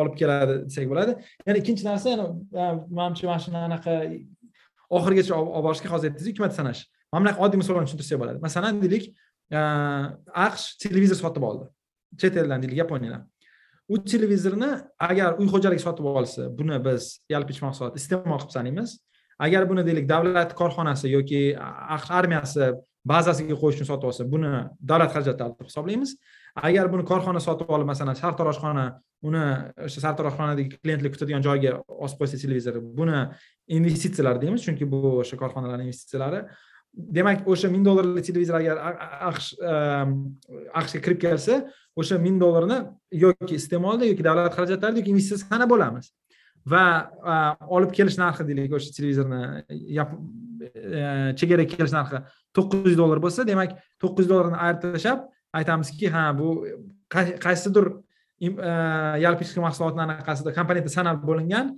olib 0.00 0.14
keladi 0.20 0.60
desak 0.66 0.86
bo'ladi. 0.92 1.16
Yana 1.46 1.62
ikkinchi 1.62 1.88
narsa 1.88 2.16
manimcha 2.98 3.26
mana 3.30 3.40
shuni 3.44 3.64
anaqa 3.68 3.96
oxirigacha 4.98 5.34
olib 5.40 5.66
borishga 5.68 5.92
hozir 5.94 6.10
aytdingiz 6.10 6.32
ikki 6.32 6.54
sanash. 6.60 6.86
Mana 7.12 7.24
bunaqa 7.24 7.44
oddiy 7.46 7.60
misol 7.62 7.76
bilan 7.76 7.88
tushuntirsak 7.88 8.20
bo'ladi. 8.20 8.42
Masalan 8.46 8.80
deylik 8.82 9.08
e, 9.08 9.60
aqsh 10.46 10.64
televizor 10.84 11.18
sotib 11.22 11.44
oldi. 11.50 11.68
Chet 12.20 12.36
eldan 12.36 12.62
deylik 12.62 12.78
yaponiyadan. 12.84 13.26
U 13.88 13.96
televizorni 14.04 14.70
agar 15.10 15.38
uy 15.40 15.48
xo'jaligi 15.52 15.84
sotib 15.86 16.08
olsa 16.10 16.50
buni 16.58 16.76
biz 16.84 17.14
yalpi 17.32 17.54
ichki 17.54 17.64
mahsulot 17.64 17.96
iste'mol 18.00 18.42
qilib 18.42 18.56
sanaymiz. 18.56 18.98
Agar 19.46 19.68
buni 19.70 19.84
deylik 19.86 20.08
davlat 20.10 20.52
korxonasi 20.60 21.12
yoki 21.14 21.42
aqsh 21.96 22.10
armiyasi 22.20 22.72
bazasiga 23.08 23.56
qo'yish 23.62 23.78
uchun 23.78 23.88
sotib 23.88 24.10
olsa 24.10 24.26
buni 24.34 24.50
davlat 24.90 25.14
xarajatlari 25.14 25.56
deb 25.56 25.70
hisoblaymiz. 25.70 26.16
Agar 26.68 26.90
buni 26.92 27.04
korxona 27.10 27.40
sotib 27.40 27.70
olib 27.74 27.88
masalan 27.88 28.18
sartaroshxona 28.18 28.86
uni 29.28 29.44
o'sha 29.86 30.02
sartaroshxonadagi 30.04 30.80
klientlar 30.82 31.12
kutadigan 31.14 31.44
joyga 31.48 31.78
osib 32.06 32.20
qo'ysa 32.20 32.40
televizor 32.42 32.80
buni 33.00 33.22
investitsiyalar 33.78 34.40
deymiz 34.42 34.66
chunki 34.66 34.90
bu 34.92 35.00
o'sha 35.22 35.38
korxonalarni 35.42 35.88
investitsiyalari. 35.88 36.44
Demak 36.98 37.46
o'sha 37.46 37.70
ming 37.70 37.84
dollarlik 37.86 38.24
televizor 38.26 38.58
agar 38.60 38.78
aqsh 39.30 39.48
ehm, 39.72 40.14
aqshga 40.80 41.00
kirib 41.04 41.20
kelsa 41.26 41.60
o'sha 41.96 42.18
ming 42.18 42.40
dollarni 42.42 42.78
yoki 43.24 43.54
iste'molda 43.60 44.08
yoki 44.10 44.26
davlat 44.26 44.56
xarajatlarida 44.56 45.02
yoki 45.02 45.14
investitsiya 45.14 45.54
sanab 45.54 45.74
olamiz 45.76 46.10
va 46.72 46.84
olib 47.76 47.94
kelish 47.98 48.18
narxi 48.20 48.46
deylik 48.48 48.74
o'sha 48.78 48.94
televizorni 48.98 49.42
e, 49.68 51.02
chegaraga 51.38 51.70
kelish 51.74 51.94
narxi 51.94 52.22
to'qqiz 52.56 52.90
yuz 52.90 52.98
dollar 53.00 53.22
bo'lsa 53.24 53.46
demak 53.50 53.76
to'qqiz 54.02 54.26
yuz 54.26 54.32
dollarni 54.32 54.58
ayirib 54.64 54.84
tashlab 54.84 55.26
aytamizki 55.60 56.10
ha 56.14 56.24
bu 56.38 56.48
qaysidir 57.44 57.92
e, 58.40 58.72
yalpi 59.24 59.46
ichki 59.46 59.60
mahsulotni 59.66 60.04
anaqasida 60.06 60.54
komponenti 60.58 60.92
sanab 60.98 61.22
bo'lingan 61.28 61.72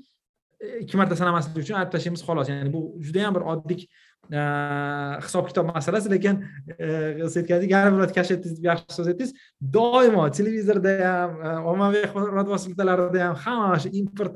e, 0.61 0.81
ikki 0.85 1.01
marta 1.01 1.19
sanamaslik 1.23 1.63
uchun 1.65 1.79
ayirib 1.79 1.93
tashlaymiz 1.95 2.25
xolos. 2.29 2.51
Ya'ni 2.53 2.73
bu 2.73 2.83
judayam 3.07 3.37
bir 3.37 3.47
oddiy 3.53 3.87
hisob 4.31 5.45
kitob 5.51 5.67
masalasi 5.75 6.09
lekin 6.13 6.37
siz 6.79 7.37
aytgandek 7.41 7.71
yarim 7.75 7.99
minut 7.99 8.13
kashf 8.15 8.37
etdingiz 8.37 8.57
deb 8.59 8.67
yaxshi 8.71 8.97
so'z 8.97 9.09
aytdingiz. 9.13 9.33
Doimo 9.77 10.23
televizorda 10.39 10.93
ham 11.03 11.31
ommaviy 11.73 12.07
axborot 12.07 12.49
vositalarida 12.55 13.21
ham 13.27 13.37
hamma 13.45 13.79
shu 13.83 13.89
import 14.01 14.35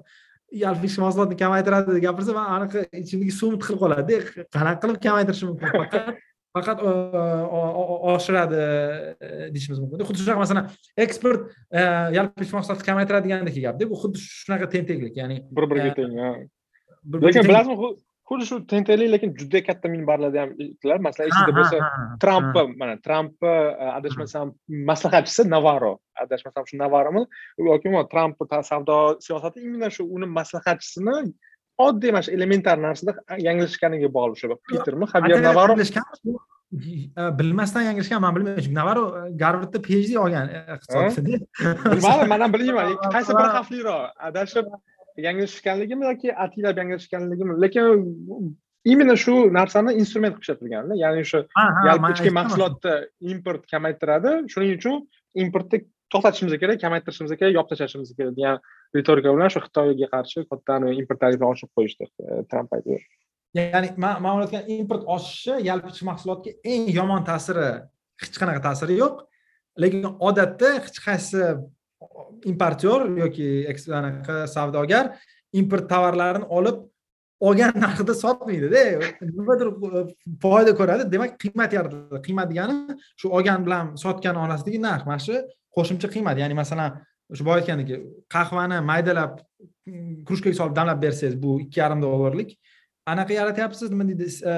yalpi 0.65 0.87
ichki 0.89 1.01
mahsulotni 1.07 1.37
kamaytiradi 1.43 1.89
deb 1.97 2.03
gapirsa 2.07 2.33
man 2.39 2.47
anaqa 2.57 2.79
ichimdagi 3.03 3.33
suvim 3.41 3.57
tiqilib 3.61 3.81
qoladida 3.85 4.47
qanaqa 4.57 4.79
qilib 4.83 4.99
kamaytirishi 5.07 5.45
mumkin? 5.51 5.69
Faqat 5.79 6.05
faqat 6.55 6.79
oshiradi 8.15 8.61
deyishimiz 9.55 9.79
mumkin. 9.83 10.07
Xuddi 10.09 10.21
shunaqa 10.23 10.41
masalan 10.45 10.65
eksport 11.05 11.41
yalpi 12.19 12.45
ichki 12.45 12.55
mahsulotni 12.59 12.85
kamaytiradigandek 12.91 13.57
gapda 13.67 13.89
bu 13.91 13.97
xuddi 14.03 14.19
shunaqa 14.23 14.67
tenglik 14.75 15.15
ya'ni 15.23 15.37
bir 15.57 15.65
biriga 15.71 15.91
teng 15.99 16.13
lekin 17.27 17.43
bilasizmi 17.51 17.77
xuddi 18.29 18.45
shu 18.49 18.57
tenglik 18.73 19.11
lekin 19.15 19.35
juda 19.41 19.61
katta 19.69 19.89
minbarlarda 19.95 20.39
ham 20.43 20.51
aytdilar 20.65 20.99
masalan 21.07 21.29
esingizda 21.31 21.57
bo'lsa 21.59 21.77
trampni 22.23 22.63
mana 22.81 22.95
trampni 23.07 23.55
adashmasam 23.99 24.55
maslahatchisi 24.91 25.43
navaro 25.55 25.93
adashmasam 26.25 26.65
shu 26.71 26.77
navarimi 26.85 27.23
yoki 27.71 27.89
trampni 28.15 28.63
savdo 28.71 28.97
siyosati 29.27 29.59
именно 29.67 29.91
shu 29.97 30.03
uni 30.17 30.27
maslahatchisini 30.39 31.17
oddiy 31.87 32.11
mana 32.15 32.25
shu 32.27 32.33
elementar 32.39 32.77
narsada 32.87 33.13
yanglishganiga 33.49 34.09
bog'liq 34.17 34.37
o'sha 34.37 34.57
pitermi 34.73 35.07
xavier 35.13 35.41
navaro 35.49 35.75
bilmasdan 37.39 37.83
yanglishgan 37.89 38.21
man 38.21 38.35
bilmayman. 38.35 38.63
Chunki 38.65 38.75
navaro 38.81 39.05
garvardda 39.43 39.79
phd 39.87 40.17
olgan 40.25 40.47
iqtisodda 40.75 41.39
bilmadim 41.93 42.29
man 42.33 42.41
ham 42.45 42.53
bilmayman. 42.55 42.97
Qaysi 43.15 43.31
biri 43.39 43.51
xavfliroq? 43.57 44.03
Adashib 44.29 44.67
yanglishganligimi 45.17 46.05
yoki 46.11 46.35
atiylar 46.45 46.77
yanglishganligimi 46.77 47.61
lekin 47.63 48.57
именно 48.85 49.17
shu 49.17 49.35
narsani 49.59 49.95
instrument 50.01 50.35
qilib 50.37 50.45
ishlatilganda 50.45 50.95
ya'ni 51.05 51.25
o'sha 51.25 51.41
yalpi 51.89 52.13
ichki 52.15 52.31
mahsulotni 52.39 52.95
import 53.33 53.67
kamaytiradi. 53.73 54.33
Shuning 54.53 54.73
uchun 54.79 55.03
importni 55.45 55.85
to'xtatishimiz 56.13 56.59
kerak 56.63 56.81
kamaytirishimiz 56.85 57.37
kerak 57.41 57.55
yopib 57.59 57.73
tashlashimiz 57.73 58.15
kerak 58.19 58.35
degan 58.39 58.59
ritorika 58.97 59.35
bilan 59.37 59.53
shu 59.55 59.63
xitoyga 59.67 60.11
qarshi 60.15 60.47
katta 60.51 60.81
import 61.01 61.21
tarifini 61.25 61.49
oshirib 61.53 61.73
qo'yishdi 61.79 62.05
e, 62.07 62.43
tramp 62.51 62.71
paytida 62.75 63.01
ya'ni 63.55 63.89
man 64.05 64.23
man 64.23 64.33
o'ylayotgan 64.37 64.65
import 64.79 65.07
oshishi 65.17 65.61
yalpi 65.69 65.93
ichki 65.93 66.09
mahsulotga 66.11 66.51
eng 66.75 66.91
yomon 66.99 67.25
ta'siri 67.31 67.69
hech 68.23 68.37
qanaqa 68.41 68.63
ta'siri 68.69 68.99
yo'q. 69.03 69.25
Lekin 69.83 70.05
odatda 70.29 70.75
hech 70.77 70.99
qaysi 71.07 71.43
importyor 72.53 73.07
yoki 73.19 73.49
anaqa 74.01 74.47
savdogar 74.57 75.15
import 75.53 75.89
tovarlarini 75.91 76.47
olib 76.59 76.83
olgan 77.41 77.75
narxida 77.85 78.15
sotmaydida 78.15 78.79
e, 78.79 79.13
nimadir 79.31 79.69
e, 79.69 80.03
foyda 80.43 80.75
ko'radi. 80.81 81.09
Demak 81.13 81.39
qiymat 81.43 81.73
yaratadi. 81.79 82.21
Qiymat 82.27 82.51
degani 82.53 82.97
shu 83.21 83.33
olgan 83.37 83.67
bilan 83.67 83.95
sotgan 84.05 84.39
orasidagi 84.45 84.81
narx 84.83 85.07
mana 85.09 85.21
shu 85.27 85.41
qo'shimcha 85.77 86.09
qiymat. 86.15 86.41
Ya'ni 86.43 86.57
masalan 86.63 87.01
o'sha 87.33 87.47
boya 87.49 87.63
aytgandek 87.63 87.89
qahvani 88.35 88.81
maydalab 88.91 89.41
krujkaga 90.29 90.57
solib 90.61 90.77
damlab 90.79 91.03
bersangiz 91.07 91.37
bu 91.45 91.59
ikki 91.65 91.81
yarim 91.83 92.03
dollarlik 92.07 92.57
anaqa 93.13 93.33
yaratyapsiz 93.41 93.91
nima 93.93 94.09
deydi 94.11 94.29
e, 94.53 94.55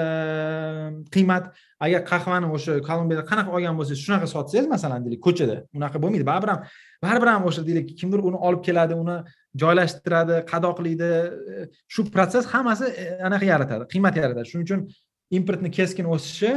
qiymat? 1.14 1.50
Agar 1.80 2.04
qahvani 2.10 2.46
o'sha 2.56 2.78
kolumbiyada 2.88 3.24
qanaqa 3.30 3.50
olgan 3.56 3.74
bo'lsangiz 3.78 4.00
shunaqa 4.06 4.28
sotsangiz 4.34 4.68
masalan 4.74 5.04
deylik 5.04 5.20
ko'chada. 5.26 5.56
Unaqa 5.76 6.00
bo'lmaydi. 6.02 6.24
Baribir 6.30 6.50
ham 6.52 6.60
baribir 7.04 7.28
ham 7.32 7.44
o'sha 7.48 7.62
deylik 7.68 7.92
kimdir 8.00 8.20
uni 8.28 8.38
olib 8.48 8.62
keladi 8.68 8.94
uni 9.02 9.16
joylashtiradi 9.62 10.36
qadoqlaydi 10.52 11.10
shu 11.94 12.06
protsess 12.14 12.48
hammasi 12.54 12.86
e, 13.02 13.04
anaqa 13.28 13.46
yaratadi 13.52 13.84
qiymat 13.92 14.14
yaratadi. 14.22 14.46
Shuning 14.50 14.66
uchun 14.68 14.80
importni 15.38 15.70
keskin 15.78 16.06
o'sishi 16.14 16.52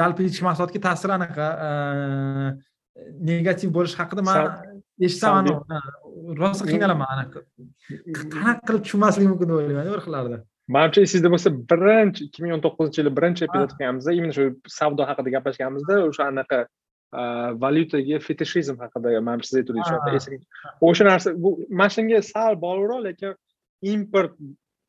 yalpi 0.00 0.28
ichki 0.28 0.44
mahsulotga 0.48 0.80
ta'siri 0.88 1.12
anaqa 1.18 1.46
negativ 3.30 3.68
bo'lishi 3.76 3.96
haqida 4.00 4.22
man 4.28 4.38
eshitsam 5.06 5.48
rosa 6.42 6.64
qiynalaman 6.72 7.08
anaqa. 7.16 7.38
Qanaqa 8.34 8.60
qilib 8.68 8.82
tushunmaslik 8.86 9.26
mumkin 9.32 9.46
deb 9.50 9.60
o'ylayman 9.60 9.94
bir 9.96 10.04
xillarda 10.06 10.38
manimcha 10.68 11.02
esingizda 11.02 11.32
bo'lsa 11.34 11.50
birinchi 11.72 12.28
ikki 12.28 12.44
ming 12.44 12.54
o'n 12.56 12.62
to'qqizinchi 12.66 13.02
yili 13.02 13.12
birinchi 13.18 13.46
epizod 13.48 13.74
qilganimizda 13.74 14.14
именно 14.18 14.36
shu 14.38 14.44
savdo 14.78 15.08
haqida 15.10 15.34
gaplashganimizda 15.36 15.98
o'sha 16.08 16.28
anaqa 16.32 16.58
valyutaga 17.64 18.18
fetishizm 18.26 18.76
haqida 18.84 19.20
manimcha 19.28 19.48
siz 19.50 19.60
aytuvdingiz 19.62 20.28
o'sha 20.90 21.08
narsa 21.10 21.34
bu 21.44 21.50
mana 21.80 21.94
shunga 21.96 22.22
sal 22.32 22.60
bog'liqroq 22.64 23.00
lekin 23.08 23.32
import 23.94 24.36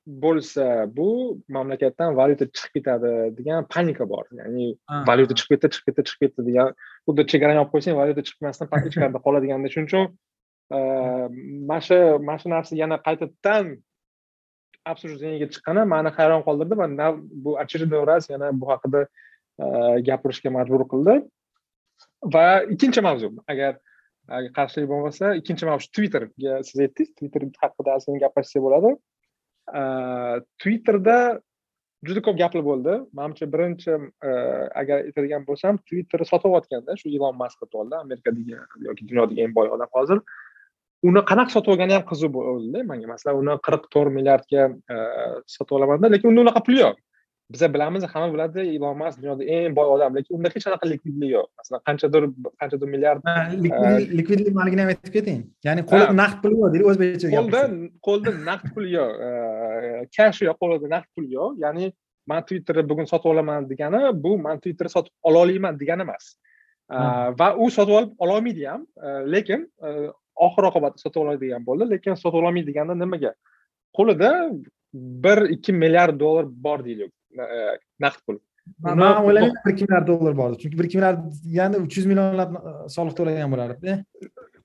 bo'lsa 0.08 0.66
bu 0.98 1.40
mamlakatdan 1.56 2.16
valyuta 2.20 2.46
chiqib 2.46 2.74
ketadi 2.76 3.12
degan 3.38 3.68
panika 3.74 4.10
bor. 4.10 4.26
Ya'ni 4.40 4.76
valyuta 5.08 5.38
chiqib 5.40 5.56
ketdi 5.56 5.72
chiqib 5.76 5.86
ketdi 5.90 6.06
chiqib 6.10 6.22
ketdi 6.28 6.46
degan 6.50 6.70
xuddi 7.08 7.26
chegarani 7.32 7.60
yopib 7.62 7.74
qo'ysang 7.76 7.96
valyuta 8.02 8.26
chiqmasdan 8.28 8.68
ichkarida 8.90 9.24
qoladiganda 9.26 9.72
shuning 9.74 9.90
uchun 9.90 10.06
mana 11.70 11.82
shu 11.88 12.00
mana 12.28 12.38
shu 12.42 12.54
narsa 12.56 12.80
yana 12.84 12.98
qaytadan 13.08 13.66
обсуждениеga 14.92 15.48
chiqqani 15.54 15.86
mani 15.94 16.12
hayron 16.18 16.44
qoldirdi 16.48 16.76
va 16.82 17.08
bu 17.44 17.58
очередной 17.64 18.04
раз 18.06 18.30
yana 18.30 18.52
bu 18.62 18.66
haqida 18.72 19.08
e, 19.64 19.66
gapirishga 20.08 20.50
majbur 20.58 20.84
qildi. 20.94 21.16
Va 22.34 22.46
ikkinchi 22.74 23.02
mavzu 23.08 23.30
agar 23.48 23.80
qarshilik 24.58 24.88
bo'lmasa 24.94 25.36
ikkinchi 25.40 25.66
mavzu 25.70 25.88
twitterga 25.96 26.54
siz 26.68 26.78
aytdingiz 26.86 27.16
twitter 27.18 27.42
haqida 27.64 27.98
aslida 27.98 28.24
gaplashsak 28.26 28.62
bo'ladi. 28.68 28.94
E, 29.80 29.82
Twitterda 30.62 31.18
juda 32.08 32.22
ko'p 32.26 32.38
gaplar 32.44 32.64
bo'ldi. 32.70 32.94
Manimcha 33.20 33.46
birinchi 33.56 33.92
e, 34.30 34.32
agar 34.82 34.98
aytadigan 35.08 35.46
bo'lsam 35.50 35.80
twitter 35.90 36.26
sotib 36.32 36.52
olayotganda 36.52 36.98
shu 37.02 37.08
ilon 37.18 37.38
mask 37.42 37.60
sotib 37.62 37.80
oldi 37.84 37.96
amerikadagi 38.06 38.60
yoki 38.90 39.08
dunyodagi 39.10 39.46
eng 39.46 39.56
boy 39.60 39.72
odam 39.78 39.92
hozir. 40.00 40.20
Uni 41.08 41.22
qanaqa 41.30 41.52
sotib 41.56 41.72
olgani 41.74 41.94
ham 41.98 42.06
qiziq 42.12 42.30
bo'ldida 42.36 42.80
manga. 42.92 43.08
Masalan 43.14 43.40
uni 43.42 43.54
qirq 43.66 43.84
to'rt 43.94 44.12
milliardga 44.18 44.62
sotib 45.56 45.74
olamanda 45.78 46.14
lekin 46.14 46.28
unda 46.32 46.42
unaqa 46.46 46.62
pul 46.68 46.78
yo'q. 46.84 46.98
Biza 47.54 47.68
bilamiz 47.74 48.04
hamma 48.12 48.28
biladi 48.34 48.62
ilon 48.76 48.96
mask 49.02 49.18
dunyoda 49.22 49.44
eng 49.56 49.74
boy 49.78 49.88
odam 49.96 50.12
lekin 50.18 50.34
unda 50.38 50.50
hech 50.54 50.64
qanaqa 50.68 50.86
likvidlik 50.92 51.30
yo'q. 51.36 51.48
Masalan 51.60 51.82
qanchadir 51.88 52.24
qanchadir 52.60 52.88
milliard 52.94 53.20
likvidlik 54.20 54.48
nimaligini 54.52 54.82
ham 54.84 54.94
aytib 54.94 55.12
keting 55.18 55.42
ya'ni 55.68 55.82
qo'lida 55.90 56.16
naqd 56.22 56.38
pul 56.44 56.54
yo'q 56.60 56.72
deylik 56.74 56.88
o'zbekcha 56.92 57.28
qo'lda 57.36 57.62
qo'lda 58.08 58.32
naqd 58.50 58.66
pul 58.74 58.86
yo'q 58.96 59.12
kash 60.16 60.40
yo'q 60.48 60.58
qo'lida 60.64 60.88
naqd 60.96 61.10
pul 61.16 61.28
yo'q. 61.36 61.52
Ya'ni 61.66 61.86
man 62.32 62.42
twitterni 62.48 62.84
bugun 62.90 63.08
sotib 63.12 63.30
olaman 63.34 63.70
degani 63.72 64.02
bu 64.24 64.32
man 64.48 64.58
twitterni 64.64 64.92
sotib 64.96 65.14
ololmayman 65.30 65.74
degani 65.82 66.08
emas. 66.08 66.26
Va 67.40 67.48
u 67.64 67.66
sotib 67.78 67.96
olib 68.00 68.12
ololmaydi 68.24 68.64
ham 68.72 68.82
lekin 69.34 69.62
oxir 70.36 70.70
oqibatda 70.70 71.04
sotib 71.06 71.26
oladigan 71.26 71.66
bo'ldi 71.66 71.90
lekin 71.96 72.20
sotib 72.20 72.40
ololmaydi 72.42 72.72
deganda 72.72 72.96
nimaga? 72.96 73.34
Qo'lida 73.98 74.32
bir 74.94 75.46
ikki 75.56 75.74
milliard 75.74 76.20
dollar 76.20 76.46
bor 76.68 76.86
deylik 76.86 77.12
E, 77.34 77.78
naqd 78.04 78.22
pul. 78.28 78.38
Man 78.86 79.26
o'ylayman 79.26 79.56
bir 79.66 79.74
ikki 79.74 79.86
milliard 79.88 80.08
dollar 80.08 80.38
bor 80.38 80.56
chunki 80.60 80.80
bir 80.80 80.88
ikki 80.88 81.00
milliard 81.00 81.24
deganda 81.46 81.82
uch 81.86 81.98
yuz 81.98 82.06
millionlab 82.12 82.54
soliq 82.96 83.16
to'lagan 83.18 83.54
bo'lardi 83.54 83.96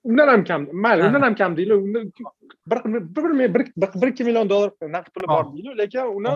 undan 0.08 0.32
ham 0.32 0.44
kam 0.50 0.66
mayli 0.84 1.06
undan 1.08 1.26
ham 1.26 1.34
kam 1.40 1.56
deylik 1.56 2.20
bir 2.70 2.78
bir 3.54 3.64
bir 4.02 4.08
ikki 4.12 4.28
million 4.28 4.50
dollar 4.52 4.92
naqd 4.96 5.10
puli 5.14 5.30
bor 5.32 5.48
deylik 5.54 5.80
lekin 5.80 6.12
uni 6.20 6.34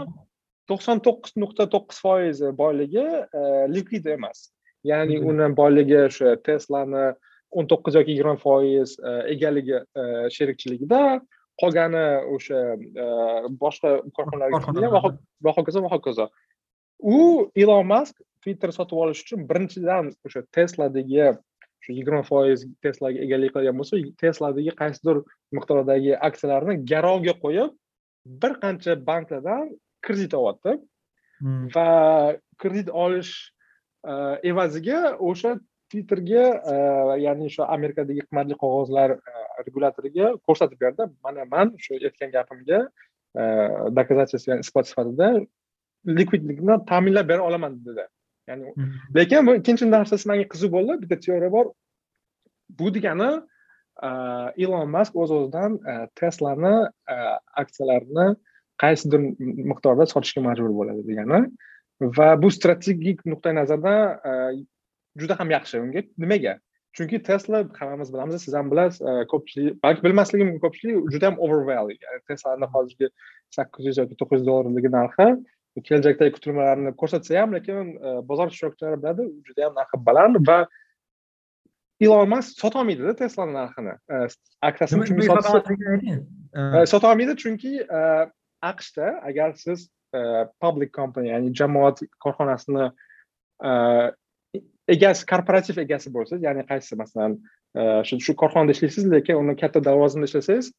to'qson 0.73 1.05
to'qqiz 1.07 1.39
nuqta 1.45 1.69
to'qqiz 1.77 2.03
foizi 2.07 2.51
boyligi 2.63 3.07
e, 3.41 3.43
likvid 3.77 4.11
emas. 4.17 4.49
Ya'ni 4.91 5.21
uni 5.31 5.53
boyligi 5.61 5.99
o'sha 6.09 6.35
teslani 6.49 7.05
o'n 7.59 7.69
to'qqiz 7.71 7.99
yoki 8.01 8.15
yigirma 8.15 8.37
foiz 8.41 8.97
e, 8.99 9.15
egaligi 9.35 9.79
sherikchiligida 10.37 11.03
qolgani 11.61 12.05
o'sha 12.35 12.61
e, 12.79 13.07
boshqa 13.63 13.95
korxonalarga 14.17 15.01
va 15.45 15.55
hokazo 15.59 15.83
va 15.85 15.93
hokazo. 15.93 16.29
U 17.03 17.51
ilon 17.59 17.87
mask 17.87 18.21
twitter 18.43 18.73
sotib 18.75 19.01
olish 19.05 19.23
uchun 19.25 19.47
birinchidan 19.49 20.13
o'sha 20.27 20.45
tesladagi 20.57 21.33
shu 21.83 21.95
yigirma 21.99 22.23
foiz 22.27 22.65
teslaga 22.85 23.23
egalik 23.27 23.55
qilgan 23.57 23.79
bo'lsa 23.81 24.01
tesladagi 24.23 24.75
qaysidir 24.81 25.23
miqdordagi 25.57 26.15
aksiyalarni 26.29 26.79
garovga 26.93 27.35
qo'yib 27.45 27.75
bir 28.43 28.53
qancha 28.63 28.97
banklardan 29.09 29.73
kredit 30.07 30.35
olyapti. 30.39 30.79
Hmm. 31.43 31.67
va 31.75 32.37
kredit 32.63 32.89
olish 33.05 33.33
e, 34.07 34.13
evaziga 34.51 35.17
o'sha 35.19 35.57
twitterga 35.93 36.45
e, 36.73 36.77
ya'ni 37.27 37.49
o'sha 37.51 37.69
amerikadagi 37.77 38.25
qimmatli 38.27 38.57
qog'ozlar 38.63 39.15
e, 39.17 39.35
regulatoriga 39.67 40.33
ko'rsatib 40.49 40.81
berdi. 40.85 41.09
Mana 41.25 41.45
man 41.55 41.75
shu 41.85 41.99
aytgan 42.01 42.33
gapimga 42.37 42.87
доказательство 43.99 44.59
isbot 44.61 44.87
sifatida 44.91 45.29
likvidlikni 46.19 46.75
ta'minlab 46.91 47.29
bera 47.29 47.43
olaman 47.49 47.79
dedi. 47.87 48.05
Ya'ni 48.49 48.75
lekin 49.17 49.47
bu 49.47 49.55
ikkinchi 49.61 49.89
narsasi 49.91 50.29
manga 50.31 50.47
qiziq 50.55 50.73
bo'ldi. 50.77 50.99
Bitta 51.03 51.17
teoriya 51.27 51.53
bor. 51.57 51.73
Bu 52.79 52.95
degani 52.97 53.31
ilon 54.65 54.91
mask 54.97 55.17
o'z 55.17 55.31
o'zidan 55.39 55.79
teslani 56.21 56.75
aksiyalarini 57.63 58.27
qaysidir 58.83 59.21
miqdorda 59.71 60.07
sotishga 60.13 60.43
majbur 60.49 60.73
bo'ladi 60.81 61.07
degani. 61.11 61.41
Va 62.19 62.29
bu 62.43 62.51
strategik 62.51 63.25
nuqtai 63.33 63.55
nazardan 63.61 64.65
juda 65.17 65.39
ham 65.39 65.51
yaxshi. 65.51 65.81
Unga 65.81 66.03
nimaga? 66.19 66.59
Chunki 66.97 67.23
tesla 67.23 67.65
hammamiz 67.79 68.13
bilamiz 68.13 68.43
siz 68.45 68.55
ham 68.55 68.71
bilasiz 68.71 69.01
ko'pchilik 69.33 69.83
balki 69.85 70.05
bilmasligi 70.05 70.45
mumkin 70.45 70.63
ko'pchilik 70.67 71.13
juda 71.15 71.31
ham 71.31 71.39
overvalue 71.47 71.97
ya'ni 72.05 72.21
teslani 72.29 72.69
hozirgi 72.75 73.09
sakkiz 73.57 73.87
yuz 73.89 73.99
yoki 74.03 74.19
to'qqiz 74.21 74.43
yuz 74.43 74.49
dollarligi 74.51 74.91
narxi 74.99 75.29
kelajakdagi 75.81 76.33
kutilmalarni 76.37 76.93
ko'rsatsa 77.01 77.41
ham 77.41 77.55
lekin 77.57 77.97
e, 77.97 78.15
bozor 78.29 78.53
ishtirokchilari 78.53 79.01
biladi 79.03 79.29
juda 79.49 79.61
yam 79.67 79.75
narxi 79.81 80.01
baland 80.09 80.37
va 80.49 80.59
ilon 82.05 82.29
mask 82.29 82.61
sotolmaydida 82.65 83.15
teslani 83.17 83.57
narxini. 83.57 83.95
E, 84.13 84.17
aksiyasini 84.69 85.09
chunki 85.09 85.25
e, 85.25 86.87
sotolmaydi 86.93 87.37
chunki 87.45 87.73
aqshda 88.73 89.15
agar 89.31 89.57
siz 89.65 89.89
public 90.61 90.93
company 90.93 91.33
ya'ni 91.33 91.55
jamoat 91.61 92.05
korxonasini 92.25 92.91
egasi 94.89 95.27
korporativ 95.27 95.79
egasi 95.79 96.13
bo'lsangiz 96.15 96.47
ya'ni 96.49 96.65
qaysi 96.71 96.99
masalan 97.03 97.39
shu 98.09 98.21
shu 98.27 98.35
korxonada 98.43 98.75
ishlaysiz 98.77 99.11
lekin 99.13 99.41
uni 99.43 99.57
katta 99.57 99.85
lavozimda 99.87 100.31
ishlasangiz 100.31 100.73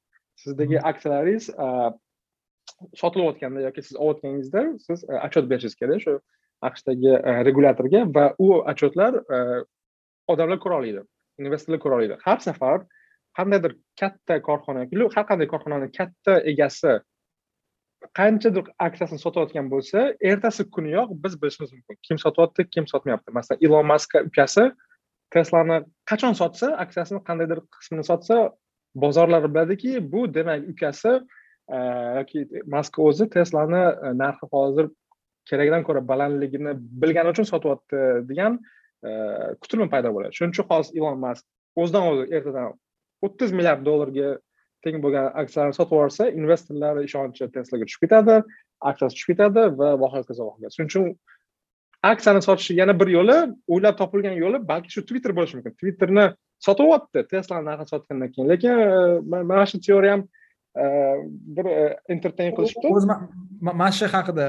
sizdagi 0.44 0.80
aksiyalaringiz 0.92 1.50
sotilayotganda 2.96 3.62
yoki 3.62 3.82
siz 3.82 3.96
olayotganingizda 3.96 4.64
siz 4.80 5.04
e, 5.04 5.14
отчет 5.26 5.50
berishingiz 5.50 5.76
kerak 5.76 6.02
shu 6.06 6.14
aqshdagi 6.70 7.14
e, 7.16 7.32
regulatorga 7.48 8.04
va 8.16 8.26
u 8.40 8.50
отчетlar 8.72 9.20
e, 9.36 9.40
odamlar 10.28 10.60
ko'ra 10.64 10.80
oladi 10.82 11.04
investorlar 11.40 11.80
ko'ra 11.84 12.00
oladi. 12.00 12.18
Har 12.26 12.40
safar 12.48 12.86
qandaydir 13.38 13.78
katta 14.00 14.40
korxona 14.48 14.86
har 15.16 15.26
qanday 15.32 15.48
korxonani 15.54 15.90
katta 15.98 16.40
egasi 16.52 17.00
qanchadir 18.20 18.64
aksiyasini 18.80 19.20
sotayotgan 19.20 19.70
bo'lsa 19.72 20.00
ertasi 20.32 20.66
kuniyoq 20.76 21.10
biz 21.24 21.42
bilishimiz 21.42 21.74
mumkin. 21.74 21.98
Kim 22.08 22.18
sotyapti 22.20 22.70
kim 22.70 22.88
sotmayapti. 22.88 23.32
Masalan 23.32 23.60
ilon 23.66 23.86
maskka 23.86 24.24
ukasi 24.30 24.72
teslani 25.34 25.80
qachon 26.10 26.36
sotsa 26.42 26.74
aksiyasini 26.84 27.24
qandaydir 27.28 27.64
qismini 27.78 28.06
sotsa 28.12 28.52
bozorlar 28.96 29.48
biladiki 29.54 30.12
bu 30.12 30.34
demak 30.34 30.70
ukasi 30.74 31.14
e, 31.76 31.78
yoki 32.20 32.48
mask 32.76 33.00
o'zi 33.00 33.30
teslani 33.30 33.82
e, 34.06 34.14
narxi 34.24 34.50
hozir 34.54 34.90
keragidan 35.50 35.84
ko'ra 35.88 36.08
balandligini 36.08 36.74
bilgani 37.02 37.34
uchun 37.34 37.50
sotyapti 37.54 38.02
degan 38.30 38.60
e, 39.08 39.10
kutilma 39.62 39.90
paydo 39.94 40.14
bo'ladi. 40.16 40.36
Shuning 40.38 40.54
uchun 40.56 40.70
hozir 40.72 41.00
ilon 41.00 41.20
mask 41.26 41.46
o'zidan 41.76 42.10
o'zi 42.12 42.28
ertadan 42.36 42.74
o'ttiz 43.26 43.56
milliard 43.58 43.86
dollarga 43.86 44.38
teng 44.86 44.98
bo'lgan 45.06 45.32
aksiyalarni 45.42 45.78
sotib 45.80 45.96
yuborsa 45.98 46.30
investorlar 46.40 46.96
ishonchi 47.08 47.50
teslaga 47.56 47.86
tushib 47.89 48.06
ketadi 48.06 48.36
aksiyasi 48.89 49.15
tushib 49.15 49.30
ketadi 49.34 49.62
va 49.80 49.89
va 50.02 50.08
hokazo 50.15 50.41
va 50.48 50.56
hokazo 50.56 50.76
shuning 50.76 50.91
uchun 50.91 51.06
aksiyani 52.04 52.41
sotish 52.43 52.69
yana 52.82 52.93
bir 53.00 53.08
yo'li 53.17 53.38
o'ylab 53.74 53.98
topilgan 54.02 54.36
yo'li 54.43 54.60
balki 54.72 54.91
shu 54.96 55.06
twitter 55.10 55.32
bo'lishi 55.38 55.58
mumkin. 55.58 55.76
Twitterni 55.82 56.26
sotib 56.65 56.88
yubyapti 56.88 57.24
teslani 57.34 57.65
narxini 57.69 57.91
sotgandan 57.93 58.32
keyin 58.34 58.50
lekin 58.52 58.82
eh, 58.86 59.43
mana 59.52 59.65
shu 59.72 59.80
teoriya 59.88 60.15
ham 60.15 60.24
eh, 60.84 61.17
bir 61.56 61.65
eh, 61.72 61.96
entertain 62.15 62.52
qilishibdi. 62.58 62.91
O'zi 62.98 63.08
mana 63.69 63.89
shu 64.00 64.12
haqida 64.15 64.48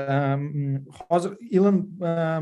hozir 1.01 1.33
ilon 1.59 1.83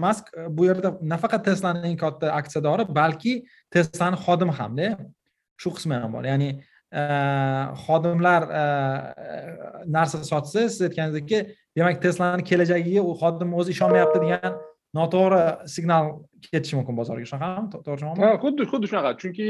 mask 0.07 0.33
bu 0.57 0.69
yerda 0.71 0.97
nafaqat 1.15 1.45
teslani 1.51 1.85
eng 1.91 1.99
katta 2.05 2.33
aksiyadori 2.41 2.89
balki 3.01 3.35
teslani 3.77 4.17
xodimi 4.25 4.55
hamda 4.61 4.93
shu 5.63 5.77
qismi 5.77 6.01
ham 6.05 6.17
bor. 6.17 6.25
Ya'ni 6.33 6.51
xodimlar 7.87 8.47
narsa 9.89 10.21
sotsa 10.25 10.69
siz 10.69 10.83
aytganingizdek 10.89 11.57
demak 11.77 12.03
teslani 12.03 12.45
kelajagiga 12.45 13.03
u 13.03 13.15
xodim 13.21 13.55
o'zi 13.57 13.73
ishonmayapti 13.77 14.21
degan 14.25 14.59
noto'g'ri 14.97 15.69
signal 15.75 16.11
ketishi 16.49 16.77
mumkin 16.79 16.99
bozorga. 16.99 17.29
Shunaqami 17.31 17.71
to'g'rimi? 17.87 18.33
Xuddi 18.45 18.69
xuddi 18.73 18.91
shunaqa. 18.91 19.15
Chunki 19.23 19.49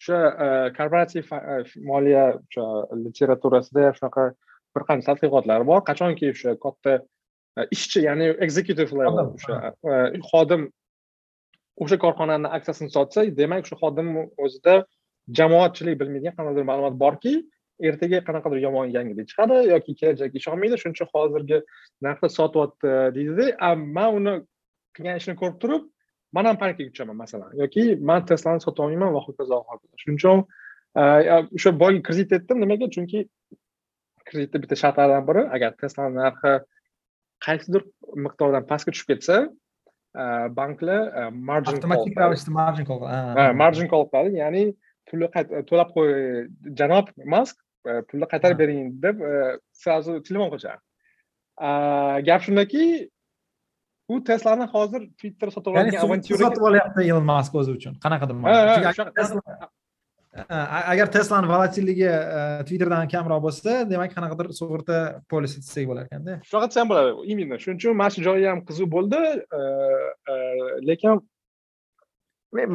o'sha 0.00 0.20
e, 0.44 0.48
korporativ 0.76 1.32
e, 1.38 1.58
moliya 1.90 2.24
o'sha 2.38 2.66
literaturasida 3.02 3.90
shunaqa 3.98 4.28
bir 4.76 4.86
qancha 4.90 5.10
tadqiqotlar 5.10 5.66
bor. 5.70 5.82
Qachonki 5.90 6.30
o'sha 6.34 6.54
katta 6.64 6.98
e, 7.58 7.66
ishchi 7.76 8.04
ya'ni 8.06 8.30
executive 8.46 8.94
level 9.00 9.34
o'sha 9.34 9.74
xodim 10.30 10.68
o'sha 11.82 11.98
korxonani 12.04 12.52
aksiyasini 12.58 12.94
sotsa 12.96 13.26
demak 13.40 13.66
o'sha 13.66 13.80
xodim 13.82 14.14
o'zida 14.46 14.76
jamoatchilik 15.38 15.98
bilmaydigan 16.00 16.36
qandaydir 16.38 16.66
ma'lumot 16.70 16.96
borki 17.04 17.34
ertaga 17.88 18.20
qanaqadir 18.28 18.60
yomon 18.66 18.90
yangilik 18.96 19.26
chiqadi 19.30 19.56
yoki 19.74 19.94
kelajakka 20.00 20.36
ishonmaydi. 20.40 20.78
Shuning 20.80 20.96
uchun 20.96 21.08
hozirgi 21.14 21.58
narxda 22.06 22.28
sotyapti 22.38 22.90
deydida 23.16 23.74
man 23.96 24.10
uni 24.18 24.34
qilgan 24.96 25.16
ishini 25.20 25.36
ko'rib 25.40 25.56
turib 25.62 25.82
man 26.36 26.44
ham 26.48 26.56
panikkaga 26.62 26.90
tushaman 26.92 27.16
masalan. 27.22 27.50
Yoki 27.62 27.96
man 28.10 28.20
teslani 28.30 28.60
sotolmayman 28.66 29.10
va 29.16 29.20
hokazo 29.26 29.58
va 29.60 29.64
hokazo 29.72 29.94
shuning 30.02 30.18
uchun 30.20 30.38
o'sha 31.56 31.70
boyagi 31.82 32.02
kredit 32.06 32.36
aytdim 32.36 32.62
nimaga? 32.62 32.86
Chunki 32.96 33.26
kreditni 34.28 34.62
bitta 34.62 34.76
shartlaridan 34.82 35.24
biri 35.28 35.42
agar 35.56 35.70
teslani 35.82 36.14
narxi 36.20 36.52
qaysidir 37.46 37.82
miqdordan 38.24 38.64
pastga 38.70 38.90
tushib 38.94 39.08
ketsa 39.12 39.36
banklar 40.60 41.00
margin 41.50 41.76
avtomatik 41.76 42.14
ravishda 42.22 42.50
margin 42.60 42.84
call 42.90 43.00
margin 43.62 43.88
call 43.92 44.04
qiladi. 44.12 44.38
Ya'ni 44.42 44.64
pulni 45.08 45.28
to'lab 45.70 45.88
qo'y 45.96 46.12
janob 46.80 47.06
mask 47.36 47.56
pulni 48.08 48.26
qaytarib 48.32 48.58
bering 48.62 48.80
deb 49.04 49.16
сразу 49.82 50.20
telefon 50.28 50.48
qilishadi 50.52 50.80
gap 52.28 52.40
shundaki 52.46 52.84
u 54.08 54.24
teslani 54.30 54.66
hozir 54.74 55.02
twitter 55.20 55.48
sotib 55.54 55.72
olgan 55.72 56.02
avantyura 56.06 56.48
sotib 56.48 56.66
olyapti 56.70 57.06
ilon 57.10 57.24
mask 57.24 57.54
o'zi 57.60 57.70
uchun. 57.78 57.94
Qanaqadir 58.04 58.34
agar 60.92 61.06
teslani 61.14 61.46
volatilligi 61.52 62.08
twitterdan 62.68 63.08
kamroq 63.12 63.40
bo'lsa 63.46 63.72
demak 63.92 64.10
qanaqadir 64.16 64.46
sug'urta 64.60 64.98
polisi 65.30 65.62
desak 65.62 65.84
bo'lar 65.90 66.08
ekanda. 66.08 66.32
Shunaqa 66.48 66.66
desa 66.70 66.80
ham 66.82 66.90
bo'ladi 66.92 67.10
именно 67.32 67.56
shuning 67.62 67.78
uchun 67.80 67.96
mana 68.00 68.10
shu 68.14 68.20
joyi 68.28 68.46
ham 68.50 68.60
qiziq 68.68 68.88
bo'ldi 68.96 69.20
lekin 70.90 71.22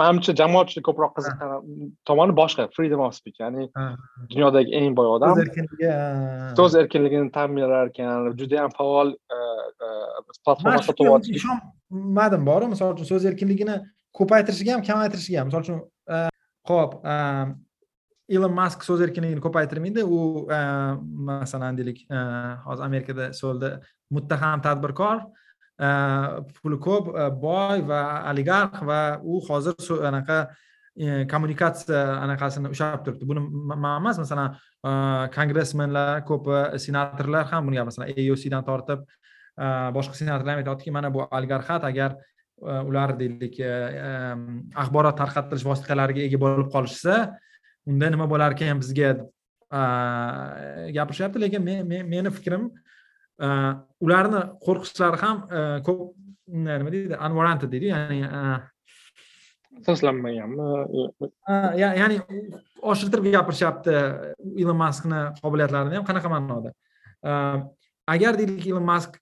manimcha 0.01 0.35
jamoatchilik 0.41 0.85
ko'proq 0.89 1.11
qiziqqan 1.17 1.49
tomoni 2.09 2.33
boshqa 2.41 2.67
freedom 2.75 3.05
of 3.07 3.13
speech 3.19 3.39
ya'ni 3.43 3.69
dunyodagi 4.31 4.75
eng 4.79 4.95
boy 4.97 5.07
odam 5.15 5.35
so'z 5.35 5.45
erkinligi 5.45 5.93
so'z 6.59 6.75
erkinligini 6.81 7.31
ta'minlar 7.37 7.93
ekan 7.93 8.33
juda 8.41 8.61
yam 8.61 8.75
faol 8.81 9.15
platforma 10.45 10.83
sotyapti 10.89 11.39
ishonmadim 11.39 12.45
boru 12.51 12.65
misol 12.73 12.93
uchun 12.97 13.09
so'z 13.13 13.31
erkinligini 13.31 13.79
ko'paytirishiga 14.19 14.71
ham 14.75 14.83
kamaytirishiga 14.89 15.39
ham. 15.39 15.47
Misol 15.49 15.61
uchun 15.65 15.79
ho'p 16.69 16.91
ilon 18.35 18.53
mask 18.61 18.83
so'z 18.87 19.01
erkinligini 19.05 19.41
ko'paytirmaydi. 19.45 20.01
U 20.05 20.19
masalan 21.29 21.77
deylik 21.79 21.99
hozir 22.65 22.83
amerikada 22.89 23.25
so'lda 23.41 23.69
muttaham 24.15 24.61
tadbirkor 24.65 25.23
puli 25.79 26.77
ko'p 26.79 27.13
e, 27.15 27.27
boy 27.41 27.83
va 27.87 28.01
oligarx 28.31 28.81
va 28.83 29.19
u 29.23 29.39
hozir 29.47 29.75
anaqa 30.09 30.39
e, 30.95 31.25
kommunikatsiya 31.31 32.01
anaqasini 32.25 32.71
ushlab 32.73 33.05
turibdi. 33.05 33.25
Buni 33.25 33.43
man 33.75 34.01
emas 34.01 34.19
masalan 34.19 34.57
e, 34.83 34.91
kongressmenlar 35.35 36.25
ko'pi 36.27 36.79
senatorlar 36.85 37.47
ham 37.53 37.69
buni 37.69 37.79
masalan 37.79 38.11
aocdan 38.11 38.67
tortib 38.71 39.07
boshqa 39.95 40.15
senatorlar 40.19 40.57
ham 40.57 40.63
aytyaptiki 40.63 40.91
mana 40.91 41.13
bu 41.13 41.23
oligarxat 41.31 41.83
agar 41.83 42.15
ular 42.59 43.15
deylik 43.19 43.55
axborot 44.75 45.15
tarqatilish 45.15 45.65
vositalariga 45.67 46.25
ega 46.27 46.39
bo'lib 46.43 46.69
qolishsa 46.75 47.15
unda 47.87 48.09
nima 48.11 48.27
bo'lar 48.27 48.55
ekan 48.55 48.79
bizga 48.83 49.13
gapirishyapti 50.97 51.43
lekin 51.43 51.63
meni 51.63 52.31
fikrim 52.37 52.69
ularni 54.05 54.41
qo'rqishlari 54.65 55.17
ham 55.23 55.37
ko'p 55.87 55.99
nima 56.67 56.91
deydi 56.95 57.15
unwarranted 57.15 57.69
deydi 57.71 57.87
ya'ni 57.93 58.19
asoslanmaganmi 59.79 60.67
ya'ni 61.79 62.17
oshirtirib 62.91 63.31
gapirishyapti 63.37 63.95
ilon 64.61 64.77
maskni 64.83 65.19
qobiliyatlarini 65.43 65.99
ham 65.99 66.05
qanaqa 66.09 66.31
ma'noda? 66.35 66.73
Agar 68.13 68.33
deylik 68.39 68.65
ilon 68.71 68.85
mask 68.91 69.19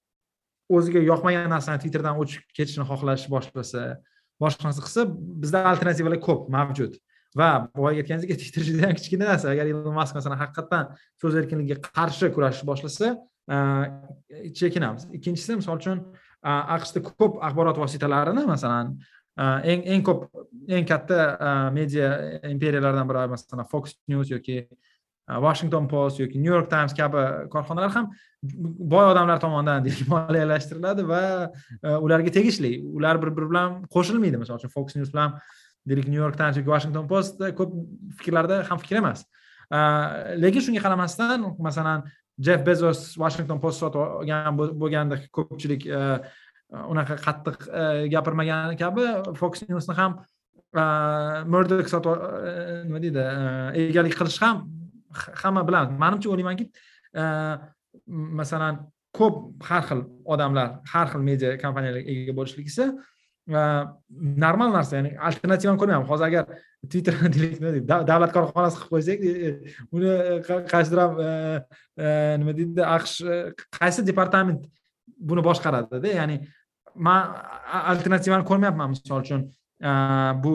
o'ziga 0.78 1.00
yoqmagan 1.12 1.50
narsani 1.56 1.82
twitterdan 1.84 2.18
o'chib 2.24 2.44
ketishni 2.58 2.86
xohlash 2.90 3.28
boshlasa 3.34 3.84
boshqa 4.44 4.68
narsa 4.68 4.82
qilsa 4.86 5.02
bizda 5.44 5.64
alternativalar 5.72 6.20
ko'p 6.28 6.50
mavjud. 6.56 6.94
Va 7.40 7.50
boya 7.76 8.02
aytganingizdek 8.02 8.40
twitter 8.42 8.64
juda 8.68 8.88
yam 8.88 8.96
kichkina 8.98 9.26
narsa. 9.32 9.52
Agar 9.54 9.66
ilon 9.70 9.96
mask 10.00 10.14
masalan 10.18 10.40
haqiqatdan 10.44 10.94
so'z 11.22 11.34
erkinligiga 11.42 11.78
qarshi 11.88 12.32
kurashishni 12.36 12.68
boshlasa 12.72 13.08
chekinamiz. 13.48 15.08
Ikkinchisi 15.14 15.60
misol 15.60 15.80
uchun 15.80 16.04
aqshda 16.44 17.04
ko'p 17.04 17.40
axborot 17.42 17.80
vositalarini 17.82 18.46
masalan 18.48 18.98
eng 19.38 19.84
eng 19.94 20.04
ko'p 20.04 20.28
eng 20.68 20.86
katta 20.88 21.72
media 21.74 22.12
imperiyalardan 22.44 23.10
biri 23.10 23.28
masalan 23.34 23.68
fox 23.72 23.96
news 24.08 24.30
yoki 24.30 24.68
washington 25.28 25.88
post 25.88 26.20
yoki 26.20 26.40
new 26.40 26.54
york 26.54 26.70
times 26.70 26.94
kabi 26.94 27.50
korxonalar 27.50 27.92
ham 27.92 28.12
boy 28.94 29.06
odamlar 29.12 29.40
tomonidan 29.40 29.88
moliyalashtiriladi 30.14 31.08
va 31.08 31.22
ularga 32.00 32.32
tegishli. 32.32 32.78
Ular 32.84 33.22
bir 33.22 33.34
biri 33.36 33.50
bilan 33.50 33.82
qo'shilmaydi. 33.94 34.38
Misol 34.38 34.60
uchun 34.60 34.72
fox 34.72 34.96
news 34.96 35.12
bilan 35.14 35.40
deylik 35.88 36.08
new 36.08 36.22
york 36.22 36.38
times 36.38 36.58
yoki 36.58 36.70
washington 36.70 37.08
post 37.08 37.42
ko'p 37.60 37.74
fikrlarda 38.22 38.64
ham 38.70 38.80
fikr 38.80 39.02
emas. 39.02 39.26
Lekin 40.44 40.64
shunga 40.64 40.84
qaramasdan 40.86 41.44
masalan 41.60 42.08
jeff 42.40 42.64
bezos 42.64 43.18
washington 43.18 43.60
post 43.60 43.82
sotib 43.82 44.02
olgan 44.02 44.58
bo'lganda 44.58 45.20
ko'pchilik 45.34 45.88
e, 45.88 46.02
unaqa 46.92 47.18
qattiq 47.26 47.68
e, 47.68 47.84
gapirmagani 48.14 48.78
kabi 48.80 49.06
fox 49.40 49.64
newsni 49.70 49.96
ham 50.00 50.20
e, 50.82 50.84
murdok 51.54 51.90
sotib 51.94 52.28
nima 52.90 53.02
deydi 53.06 53.26
egalik 53.88 54.18
qilish 54.20 54.40
ham 54.46 54.66
hamma 55.44 55.66
biladi 55.70 55.98
manimcha 56.04 56.30
o'ylaymanki 56.34 56.70
masalan 58.42 58.84
ko'p 59.18 59.38
har 59.70 59.84
xil 59.90 60.02
odamlar 60.34 60.80
har 60.94 61.08
xil 61.12 61.24
media 61.30 61.56
kompaniyalarga 61.64 62.18
ega 62.22 62.38
bo'lishligisi 62.40 62.92
normal 63.48 64.74
narsa 64.76 64.98
ya'ni 64.98 65.14
alternativani 65.18 65.80
ko'rmayapman 65.80 66.10
hozir 66.10 66.26
agar 66.26 66.46
twitterni 66.92 67.84
davlat 68.12 68.34
korxonasi 68.36 68.80
qilib 68.82 68.92
qo'ysak 68.94 69.24
e, 69.24 69.32
e, 69.48 69.76
uni 69.96 70.10
e, 70.10 70.58
qaysidir 70.72 71.02
ham 71.04 71.22
nima 72.42 72.56
deydi 72.58 72.84
aqsh 72.96 73.16
qaysi 73.80 74.06
departament 74.10 74.68
buni 75.30 75.46
boshqaradida 75.48 76.12
ya'ni 76.20 76.42
man 77.08 77.40
alternativani 77.94 78.48
ko'rmayapman 78.52 78.92
misol 78.96 79.24
uchun 79.24 79.48
bu 80.44 80.54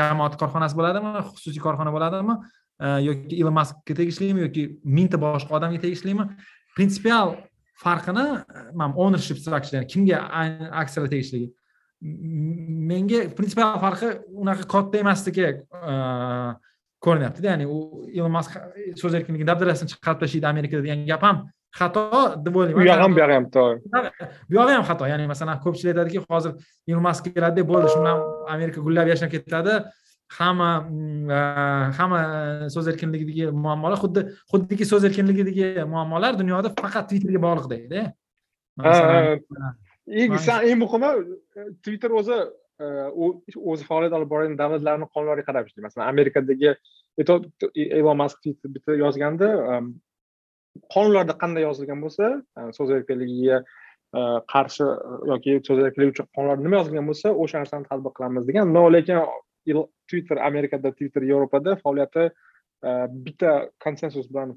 jamoat 0.00 0.36
korxonasi 0.42 0.78
bo'ladimi 0.80 1.14
xususiy 1.30 1.62
korxona 1.62 1.94
bo'ladimi 1.94 2.38
yoki 3.06 3.38
ilon 3.38 3.54
maskga 3.60 3.94
tegishlimi 4.02 4.48
yoki 4.48 4.68
mingta 4.98 5.18
boshqa 5.20 5.58
odamga 5.58 5.78
tegishlimi. 5.86 6.26
Prinsipial 6.76 7.36
farqini 7.82 8.26
man 8.74 8.94
ownership 8.96 9.38
structure 9.38 9.76
ya'ni 9.78 9.92
kimga 9.94 10.18
aksiyalar 10.82 11.10
tegishligi 11.14 11.52
menga 12.02 13.20
prinsipial 13.36 13.78
farqi 13.84 14.08
unaqa 14.42 14.64
katta 14.74 14.96
emasligi 15.04 15.46
ko'rinyaptida. 17.04 17.46
Ya'ni 17.52 17.66
u 17.66 17.78
ilon 18.16 18.32
mask 18.36 18.52
so'z 19.00 19.14
erkinligi 19.18 19.46
dabdalasini 19.50 19.88
chiqarib 19.92 20.18
tashlaydi 20.22 20.46
amerikada 20.52 20.82
degan 20.86 21.06
gap 21.10 21.22
ham 21.28 21.36
xato 21.78 22.04
deb 22.44 22.54
o'ylayman. 22.58 22.82
U 22.82 22.86
yoq 22.90 23.00
ham 23.04 23.12
bu 23.16 23.20
yog'i 23.22 23.34
ham 23.38 23.46
to'g'ri. 23.56 23.76
Bu 24.48 24.54
yog'i 24.58 24.76
ham 24.76 24.84
xato. 24.90 25.04
Ya'ni 25.12 25.24
masalan 25.32 25.56
ko'pchilik 25.64 25.90
aytadiki 25.94 26.20
hozir 26.30 26.52
ilon 26.90 27.02
mask 27.08 27.24
keladida 27.34 27.62
bo'ldi 27.72 27.88
shu 27.92 27.98
bilan 28.02 28.18
amerika 28.54 28.78
gullab 28.86 29.06
yashnab 29.12 29.30
ketadi. 29.34 29.74
Hamma 30.38 30.70
hamma 31.98 32.18
so'z 32.74 32.86
erkinligidagi 32.92 33.44
muammolar 33.64 33.98
xuddi 34.02 34.20
xuddiki 34.52 34.84
so'z 34.92 35.04
erkinligidagi 35.08 35.66
muammolar 35.92 36.32
dunyoda 36.40 36.68
faqat 36.82 37.04
twitterga 37.10 37.40
bog'liqdayda 37.46 38.00
eng 40.06 40.78
muhimi 40.84 41.10
twitter 41.84 42.10
o'zi 42.20 42.38
o'zi 43.70 43.84
faoliyat 43.90 44.16
olib 44.18 44.30
borayotgan 44.32 44.58
davlatlarni 44.62 45.06
qonunlariga 45.14 45.46
qarab 45.48 45.68
ishlaydi 45.68 45.86
masalan 45.88 46.08
amerikadagi 46.12 46.70
ilon 47.98 48.16
mask 48.22 48.38
bitta 48.74 48.92
yozganda 49.04 49.48
qonunlarda 50.94 51.34
qanday 51.42 51.62
yozilgan 51.68 52.00
bo'lsa 52.04 52.24
so'z 52.78 52.90
erkinligiga 52.98 53.58
qarshi 54.52 54.86
yoki 55.32 55.52
so'z 55.68 55.78
erkinligi 55.86 56.12
uchun 56.14 56.28
qonunlarda 56.36 56.66
nima 56.66 56.80
yozilgan 56.80 57.06
bo'lsa 57.10 57.28
o'sha 57.44 57.62
narsani 57.62 57.88
tadbiq 57.90 58.12
qilamiz 58.18 58.48
degan. 58.48 58.66
No 58.76 58.84
lekin 58.96 59.18
twitter 60.10 60.36
amerikada 60.48 60.92
twitter 60.98 61.22
yevropada 61.32 61.76
faoliyati 61.84 62.24
bitta 63.26 63.50
konsensus 63.84 64.26
bilan 64.30 64.48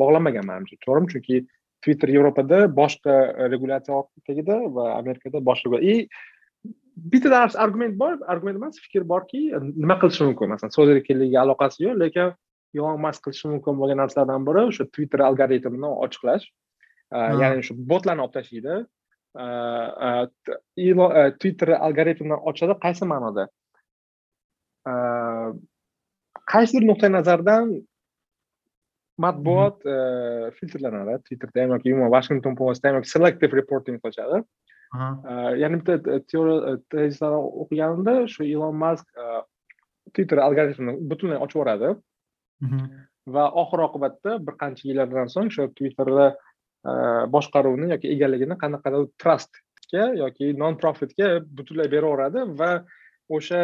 bog'lanmagan 0.00 0.44
manimcha. 0.50 0.76
To'g'rimi? 0.86 1.08
Chunki 1.14 1.36
twitter 1.84 2.08
yevropada 2.16 2.58
boshqa 2.80 3.14
regulyatsiya 3.54 3.98
tagida 4.26 4.56
va 4.76 4.84
amerikada 5.00 5.38
boshqa 5.48 5.78
и 5.92 5.94
bitta 7.12 7.38
argument 7.64 7.94
bor 8.02 8.14
argument 8.32 8.56
emas 8.60 8.74
fikr 8.84 9.02
borki 9.12 9.42
nima 9.82 9.96
qilishi 10.00 10.22
mumkin? 10.28 10.46
Masalan 10.52 10.72
so'z 10.76 10.88
erkinligiga 10.94 11.38
aloqasi 11.44 11.78
yo'q 11.86 11.96
lekin 12.04 12.28
ilon 12.76 13.00
mask 13.04 13.20
qilishi 13.26 13.46
mumkin 13.52 13.74
bo'lgan 13.80 13.98
narsalardan 14.02 14.42
biri 14.48 14.60
o'sha 14.70 14.84
twitter 14.94 15.20
algoritmini 15.28 15.90
ochiqlash. 16.06 16.44
Ya'ni 17.42 17.62
shu 17.66 17.72
botlarni 17.92 18.22
olib 18.24 18.34
tashlaydi. 18.36 18.74
Twitter 21.40 21.68
algoritmini 21.86 22.36
ochadi 22.50 22.74
qaysi 22.84 23.04
ma'noda? 23.12 23.44
Qaysidir 26.52 26.84
nuqtai 26.90 27.10
nazardan 27.18 27.64
matbuot 29.18 29.82
filtrlanadi 30.58 31.18
twitterda 31.26 31.66
yoki 31.74 31.94
umuman 31.94 32.10
washington 32.10 32.56
postda 32.56 32.94
yoki 32.96 33.08
selective 33.08 33.56
reporting 33.60 34.00
qilishadi 34.00 34.42
yana 35.62 35.80
bitta 35.80 36.18
teoriya 36.30 36.76
tezislarni 36.92 37.40
o'qiganimda 37.64 38.14
shu 38.34 38.44
ilon 38.44 38.76
mask 38.84 39.06
twitter 40.14 40.38
algoritmini 40.46 40.96
butunlay 41.10 41.38
ochib 41.44 41.60
yuboradi 41.60 41.94
va 43.36 43.44
oxir 43.62 43.84
oqibatda 43.88 44.38
bir 44.46 44.54
qancha 44.62 44.88
yillardan 44.90 45.30
so'ng 45.34 45.52
o'sha 45.52 45.68
twitterni 45.78 46.28
boshqaruvini 47.34 47.92
yoki 47.94 48.12
egaligini 48.14 48.58
qanaqadir 48.64 49.06
trustga 49.22 50.04
yoki 50.22 50.52
non 50.62 50.78
profitga 50.82 51.28
butunlay 51.58 51.88
beraveradi 51.94 52.46
va 52.60 52.72
o'sha 53.36 53.62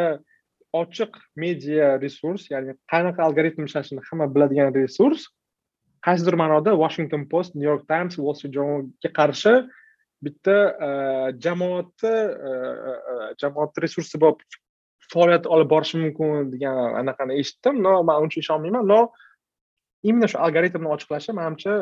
ochiq 0.82 1.16
media 1.36 1.96
resurs 2.04 2.46
ya'ni 2.52 2.76
qanaqa 2.92 3.24
algoritm 3.28 3.64
ishlashini 3.68 4.04
hamma 4.10 4.26
biladigan 4.34 4.74
resurs 4.74 5.26
qaysidir 6.06 6.34
ma'noda 6.42 6.70
washington 6.82 7.22
post 7.32 7.54
new 7.54 7.68
york 7.70 7.84
times 7.92 8.18
wall 8.18 8.34
street 8.38 8.54
journalga 8.56 9.10
qarshi 9.20 9.54
bitta 10.24 10.56
jamoatni 11.44 12.14
jamoat 13.42 13.72
resursi 13.84 14.16
bo'lib 14.24 14.40
faoliyat 15.12 15.46
olib 15.54 15.70
borishi 15.72 15.96
mumkin 16.02 16.50
degan 16.52 16.76
anaqani 17.00 17.38
eshitdim. 17.40 17.82
Но 17.84 18.02
man 18.02 18.22
uncha 18.24 18.38
ishonmayman. 18.42 18.84
Но 18.92 18.98
именно 20.02 20.28
shu 20.28 20.38
algoritmni 20.46 20.88
ochiqlashi 20.94 21.30
manimcha 21.40 21.72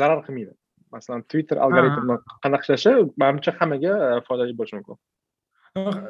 zarar 0.00 0.20
qilmaydi. 0.26 0.52
Masalan 0.94 1.22
twitter 1.30 1.56
algoritmi 1.64 2.16
qanaqa 2.44 2.64
ishlashi 2.66 2.92
manimcha 3.22 3.50
hammaga 3.58 3.92
foydali 4.26 4.56
bo'lishi 4.58 4.74
mumkin. 4.78 4.96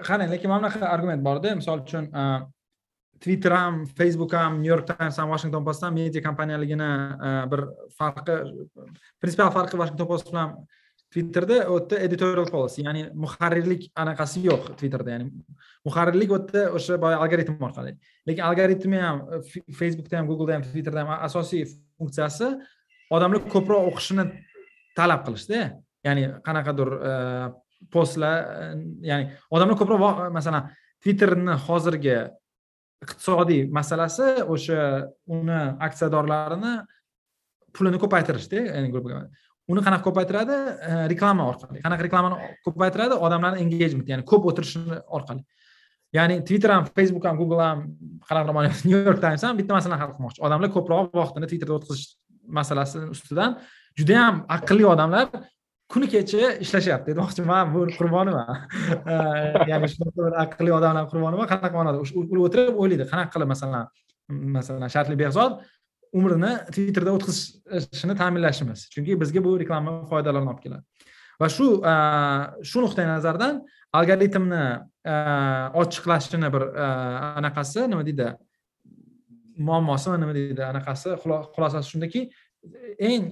Qarang 0.08 0.30
lekin 0.34 0.48
mana 0.52 0.60
bunaqa 0.62 0.86
argument 0.94 1.22
borda. 1.28 1.48
Misol 1.60 1.78
uchun 1.86 2.04
twitter 3.22 3.52
ham 3.52 3.86
facebook 3.98 4.32
ham 4.32 4.60
new 4.62 4.70
york 4.74 4.86
times 4.90 5.16
ham 5.20 5.30
washington 5.34 5.64
post 5.64 5.82
ham 5.84 5.94
media 5.94 6.22
kompaniyaligini 6.28 6.90
e, 7.28 7.30
bir 7.52 7.64
farqi 7.98 8.36
prinsipial 9.20 9.50
farqi 9.56 9.80
washington 9.80 10.08
post 10.12 10.30
bilan 10.30 10.54
twitterda 11.10 11.56
u 11.70 11.78
yerda 11.78 11.98
editorial 12.06 12.46
policy 12.50 12.84
ya'ni 12.86 13.02
muharrirlik 13.24 13.88
anaqasi 14.02 14.44
yo'q 14.46 14.68
twitterda 14.78 15.16
ya'ni 15.16 15.26
muharrirlik 15.86 16.30
u 16.30 16.38
yerda 16.38 16.62
o'sha 16.78 16.98
boya 17.02 17.18
algoritm 17.24 17.56
orqali. 17.68 17.96
Lekin 18.28 18.44
algoritmi 18.48 19.00
ham 19.06 19.22
facebookda 19.80 20.20
ham 20.20 20.28
google'da 20.30 20.58
ham 20.58 20.66
twitterda 20.68 21.02
ham 21.02 21.24
asosiy 21.28 21.64
funksiyasi 21.98 22.52
odamlar 23.16 23.42
ko'proq 23.54 23.90
o'qishini 23.90 24.26
talab 24.98 25.26
qilishda 25.26 25.64
ya'ni 26.06 26.28
qanaqadir 26.46 26.92
e, 27.10 27.12
postlar 27.94 28.36
e, 28.62 28.68
ya'ni 29.10 29.32
odamlar 29.50 29.80
ko'proq 29.82 30.30
masalan 30.38 30.70
twitterni 31.02 31.58
hozirgi 31.66 32.16
iqtisodiy 33.04 33.62
masalasi 33.78 34.28
o'sha 34.54 34.80
uni 35.36 35.60
aksiyadorlarini 35.86 36.74
pulini 37.76 38.00
ko'paytirishda 38.02 38.66
ya'ni 38.70 38.90
uni 39.70 39.82
qanaqa 39.86 40.04
ko'paytiradi? 40.08 40.56
Reklama 41.12 41.46
orqali. 41.52 41.80
Qanaqa 41.84 42.06
reklamani 42.06 42.50
ko'paytiradi? 42.66 43.18
Odamlarni 43.26 43.62
engagement 43.64 44.08
ya'ni 44.12 44.26
ko'p 44.30 44.48
o'tirishini 44.50 44.98
orqali. 45.18 45.44
Ya'ni 46.16 46.40
twitter 46.46 46.72
ham 46.74 46.88
facebook 46.96 47.28
ham 47.28 47.38
google 47.38 47.62
ham 47.62 47.84
qanaqa 48.28 48.64
new 48.88 48.98
york 48.98 49.20
times 49.22 49.44
ham 49.46 49.56
bitta 49.60 49.76
masalani 49.78 50.02
hal 50.02 50.12
qilmoqchi. 50.16 50.42
Odamlar 50.46 50.72
ko'proq 50.76 51.14
vaqtini 51.20 51.50
twitterda 51.52 51.76
o'tkazish 51.78 52.08
masalasi 52.60 53.06
ustidan 53.14 53.58
judayam 53.98 54.44
aqlli 54.56 54.86
odamlar 54.94 55.28
kuni 55.92 56.06
kecha 56.14 56.54
ishlashyapti. 56.64 57.14
Demoqchiman 57.16 57.72
bu 57.74 57.86
qurboniman 57.98 58.48
ya'ni 59.70 59.88
shunaqa 59.92 60.20
bir 60.26 60.38
aqlli 60.44 60.72
odamlar 60.78 61.08
qurboniman 61.12 61.50
qanaqa 61.52 61.76
ma'noda? 61.78 61.98
U 62.00 62.44
o'tirib 62.46 62.78
o'ylaydi 62.82 63.08
qanaqa 63.12 63.34
qilib 63.34 63.50
masalan 63.54 63.88
masalan 64.56 64.92
shartli 64.94 65.16
behzod 65.22 65.60
umrini 66.18 66.52
twitterda 66.74 67.14
o'tkazishini 67.16 68.14
ta'minlashimiz. 68.20 68.86
Chunki 68.94 69.18
bizga 69.22 69.42
bu 69.44 69.56
reklama 69.62 69.96
foydalarini 70.10 70.52
olib 70.52 70.62
keladi. 70.64 70.84
Va 71.40 71.48
shu 71.56 71.66
shu 72.70 72.84
nuqtai 72.84 73.06
nazardan 73.08 73.60
algoritmni 73.98 74.64
ochiqlashini 75.82 76.52
bir 76.54 76.66
anaqasi 77.40 77.88
nima 77.92 78.06
deydi? 78.08 78.28
Muammosi 79.68 80.16
nima 80.22 80.34
deydi? 80.38 80.62
Anaqasi 80.72 81.16
xulosasi 81.24 81.86
shundaki 81.92 82.26
eng 83.10 83.24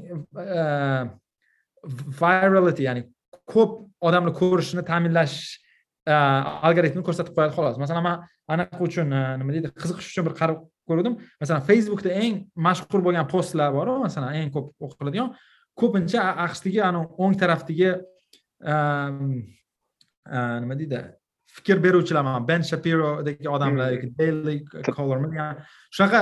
virality 2.20 2.86
ya'ni 2.88 3.04
ko'p 3.48 3.78
odamni 4.08 4.32
ko'rishini 4.40 4.84
ta'minlash 4.90 5.36
e, 6.06 6.14
algoritmini 6.68 7.04
ko'rsatib 7.06 7.36
qo'yadi 7.36 7.56
xolos. 7.56 7.78
Masalan 7.82 8.04
man 8.08 8.26
anaqa 8.54 8.80
uchun 8.88 9.12
e, 9.12 9.22
nima 9.40 9.54
deydi 9.56 9.72
qiziqish 9.82 10.10
uchun 10.12 10.28
bir 10.28 10.36
qarab 10.40 10.64
ko'rdim. 10.88 11.18
Masalan 11.42 11.64
facebookda 11.68 12.14
eng 12.24 12.42
mashhur 12.68 13.04
bo'lgan 13.06 13.28
postlar 13.32 13.72
boru 13.76 13.98
masalan 14.06 14.36
eng 14.40 14.52
ko'p 14.54 14.88
o'qiladigan 14.88 15.32
ko'pincha 15.78 16.24
aqshdagi 16.46 16.82
ani 16.88 17.04
o'ng 17.22 17.38
tarafdagi 17.42 17.90
e, 17.92 18.74
nima 20.64 20.76
deydi 20.82 21.04
fikr 21.58 21.80
beruvchilar 21.82 22.22
mana 22.22 22.40
ben 22.48 22.62
shapirodagi 22.62 23.48
odamlar 23.48 23.92
yoki 23.94 24.10
daily 24.18 24.56
colormi 24.96 25.30
shunaqa 25.96 26.20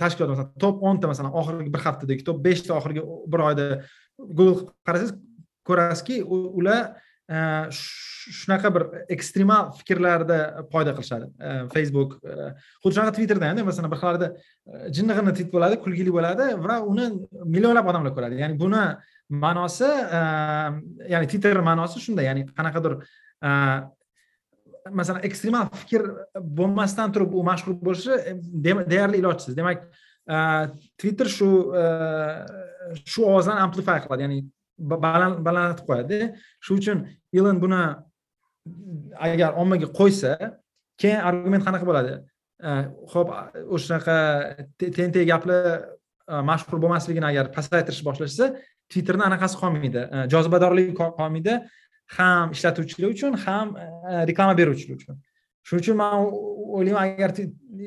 tashkilot 0.00 0.32
masalan 0.32 0.50
top 0.64 0.82
o'nta 0.88 1.10
masalan 1.10 1.32
oxirgi 1.40 1.70
bir 1.74 1.82
haftadagi 1.86 2.26
top 2.28 2.42
beshta 2.46 2.76
oxirgi 2.78 3.04
bir 3.32 3.44
oyda 3.48 3.66
google 4.18 4.54
qilib 4.58 4.74
qarasangiz 4.86 5.14
ko'rasizki 5.68 6.22
ular 6.28 6.94
e, 7.30 7.36
shunaqa 7.72 8.70
bir 8.74 8.84
ekstremal 9.14 9.72
fikrlarda 9.78 10.38
foyda 10.72 10.94
qilishadi. 10.96 11.30
E, 11.40 11.50
Facebook 11.74 12.18
e, 12.20 12.52
xuddi 12.82 12.94
shunaqa 12.94 13.16
twitterda 13.16 13.50
ham 13.50 13.64
masalan 13.70 13.92
bir 13.92 14.00
xillarda 14.02 14.28
jinnig'ini 14.96 15.34
tweet 15.36 15.50
bo'ladi 15.54 15.80
kulgili 15.84 16.14
bo'ladi 16.18 16.50
va 16.66 16.78
uni 16.92 17.08
millionlab 17.56 17.90
odamlar 17.92 18.14
ko'radi. 18.16 18.40
Ya'ni 18.44 18.60
buni 18.60 18.84
ma'nosi 19.44 19.90
ya'ni 21.12 21.26
twitter 21.30 21.60
ma'nosi 21.70 22.06
shunday 22.06 22.28
ya'ni 22.30 22.46
qanaqadir 22.58 22.98
masalan 24.92 25.24
ekstremal 25.24 25.70
fikr 25.82 26.02
bo'lmasdan 26.58 27.12
turib 27.14 27.32
u 27.38 27.44
mashhur 27.46 27.78
bo'lishi 27.86 28.18
deyarli 28.92 29.22
ilojsiz. 29.22 29.56
Demak 29.56 29.86
twitter 31.00 31.28
shu 31.36 31.48
shu 33.04 33.24
ovozlarni 33.30 33.60
amplify 33.66 33.98
qiladi 34.04 34.26
ya'ni 34.26 34.38
balandlatib 34.78 35.86
qo'yadi. 35.88 36.18
Shuning 36.64 36.82
uchun 36.82 36.98
ilon 37.38 37.60
buni 37.62 37.80
agar 39.26 39.58
ommaga 39.62 39.88
qo'ysa 39.98 40.32
keyin 41.00 41.20
argument 41.28 41.64
qanaqa 41.66 41.86
bo'ladi? 41.90 42.14
E, 42.68 42.70
Ho'p 43.12 43.28
o'shanaqa 43.76 44.16
tentak 44.78 45.26
gaplar 45.30 45.64
e, 46.28 46.34
mashhur 46.50 46.80
bo'lmasligini 46.84 47.28
agar 47.32 47.50
pasaytirish 47.56 48.02
boshlashsa 48.08 48.50
twitterni 48.90 49.24
anaqasi 49.28 49.60
qolmaydi. 49.62 50.02
E, 50.14 50.16
Jozibadorligi 50.32 50.94
qolmaydi. 51.00 51.60
Ham 52.16 52.52
ishlatuvchilar 52.52 53.14
uchun 53.16 53.38
ham 53.44 53.76
reklama 54.30 54.54
beruvchilar 54.60 54.98
uchun. 55.00 55.20
Shuning 55.66 55.84
uchun 55.84 55.96
man 56.02 56.26
o'ylayman 56.78 57.14
agar 57.14 57.30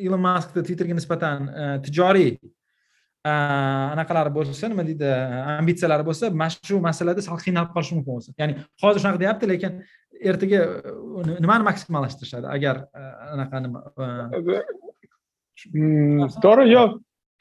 ilon 0.08 0.24
maskni 0.30 0.64
twitterga 0.68 0.96
nisbatan 0.98 1.52
tijoriy 1.86 2.32
anaqalari 3.94 4.32
bo'lsa 4.38 4.70
nima 4.72 4.84
deydi 4.90 5.08
ambitsiyalari 5.60 6.04
bo'lsa 6.10 6.30
mana 6.42 6.52
shu 6.70 6.80
masalada 6.90 7.22
sal 7.28 7.40
qiynalib 7.46 7.72
qolishi 7.76 7.98
mumkin 7.98 8.14
o'zi 8.20 8.36
ya'ni 8.42 8.54
hozir 8.84 9.00
shunaqa 9.04 9.22
deyapti 9.24 9.50
lekin 9.54 9.72
ertaga 10.32 10.60
nimani 11.46 11.64
maksimallashtirishadi 11.70 12.48
agar 12.56 12.76
anaqa 13.34 13.58
nima 13.66 13.80
to'g'ri 16.44 16.66
yo'q 16.76 16.92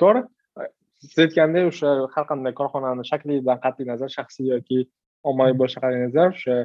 to'g'ri 0.02 0.20
siz 1.06 1.18
aytgandek 1.26 1.70
o'sha 1.72 1.92
har 2.14 2.24
qanday 2.30 2.52
korxonani 2.60 3.04
shaklidan 3.10 3.62
qat'iy 3.64 3.86
nazar 3.92 4.10
shaxsiy 4.16 4.52
yoki 4.54 4.78
ommaviy 5.30 5.56
bo'lishidan 5.60 5.84
qat'iy 5.86 6.04
nazar 6.06 6.28
o'sha 6.36 6.56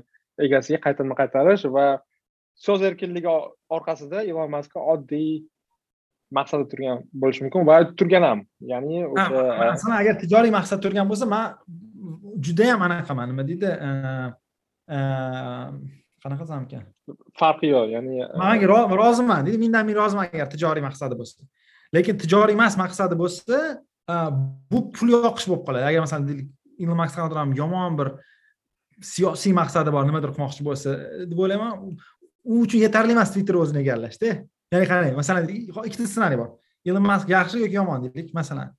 egasiga 0.47 0.79
qaytarma 0.85 1.15
qaytarish 1.21 1.65
va 1.77 1.87
so'z 2.65 2.81
erkinligi 2.89 3.31
orqasida 3.77 4.23
ilon 4.31 4.49
mask 4.55 4.77
oddiy 4.93 5.31
maqsadi 6.37 6.65
turgan 6.71 6.97
bo'lishi 7.21 7.43
mumkin 7.45 7.67
va 7.69 7.75
turgan 7.99 8.23
ham 8.29 8.39
ya'ni 8.71 9.03
o'sha 9.13 9.41
masalan 9.73 9.97
agar 10.01 10.15
tijoriy 10.23 10.53
maqsad 10.57 10.79
turgan 10.85 11.09
bo'lsa 11.11 11.25
man 11.35 11.43
judayam 12.45 12.79
anaqaman 12.87 13.31
nima 13.31 13.43
deydi 13.49 13.69
qanaqa 16.23 16.43
desam 16.45 16.63
ekan? 16.67 16.83
Farqi 17.39 17.67
yo'q 17.73 17.87
ya'ni 17.95 18.13
man 18.43 18.55
roziman 19.03 19.45
deydi 19.45 19.59
mingdan 19.63 19.83
ming 19.89 19.97
roziman 20.01 20.25
agar 20.29 20.47
tijoriy 20.55 20.83
maqsadi 20.87 21.15
bo'lsa. 21.21 21.39
Lekin 21.95 22.15
tijoriy 22.23 22.55
emas 22.59 22.77
maqsadi 22.83 23.15
bo'lsa 23.23 23.57
bu 24.71 24.79
pul 24.95 25.09
yoqish 25.17 25.47
bo'lib 25.49 25.63
qoladi. 25.67 25.85
Agar 25.91 26.01
masalan 26.05 26.23
ilon 26.83 26.97
mask 27.01 27.17
ham 27.19 27.53
yomon 27.61 27.97
bir 27.99 28.07
siyosiy 29.01 29.53
maqsadi 29.57 29.89
bor 29.95 30.05
nimadir 30.07 30.31
qilmoqchi 30.33 30.65
bo'lsa 30.67 30.95
deb 31.29 31.39
o'ylayman 31.43 31.71
u 32.51 32.61
uchun 32.65 32.79
yetarli 32.85 33.15
emas 33.17 33.33
twitter 33.33 33.57
o'zini 33.61 33.81
egallashda 33.83 34.29
ya'ni 34.71 34.87
qarang 34.91 35.15
masalan 35.21 35.47
ikkita 35.89 36.07
ssenariy 36.07 36.39
bor. 36.41 36.49
Ilon 36.87 37.03
mask 37.11 37.29
yaxshi 37.29 37.63
yoki 37.63 37.77
yomon 37.79 38.05
deylik 38.05 38.33
masalan. 38.33 38.69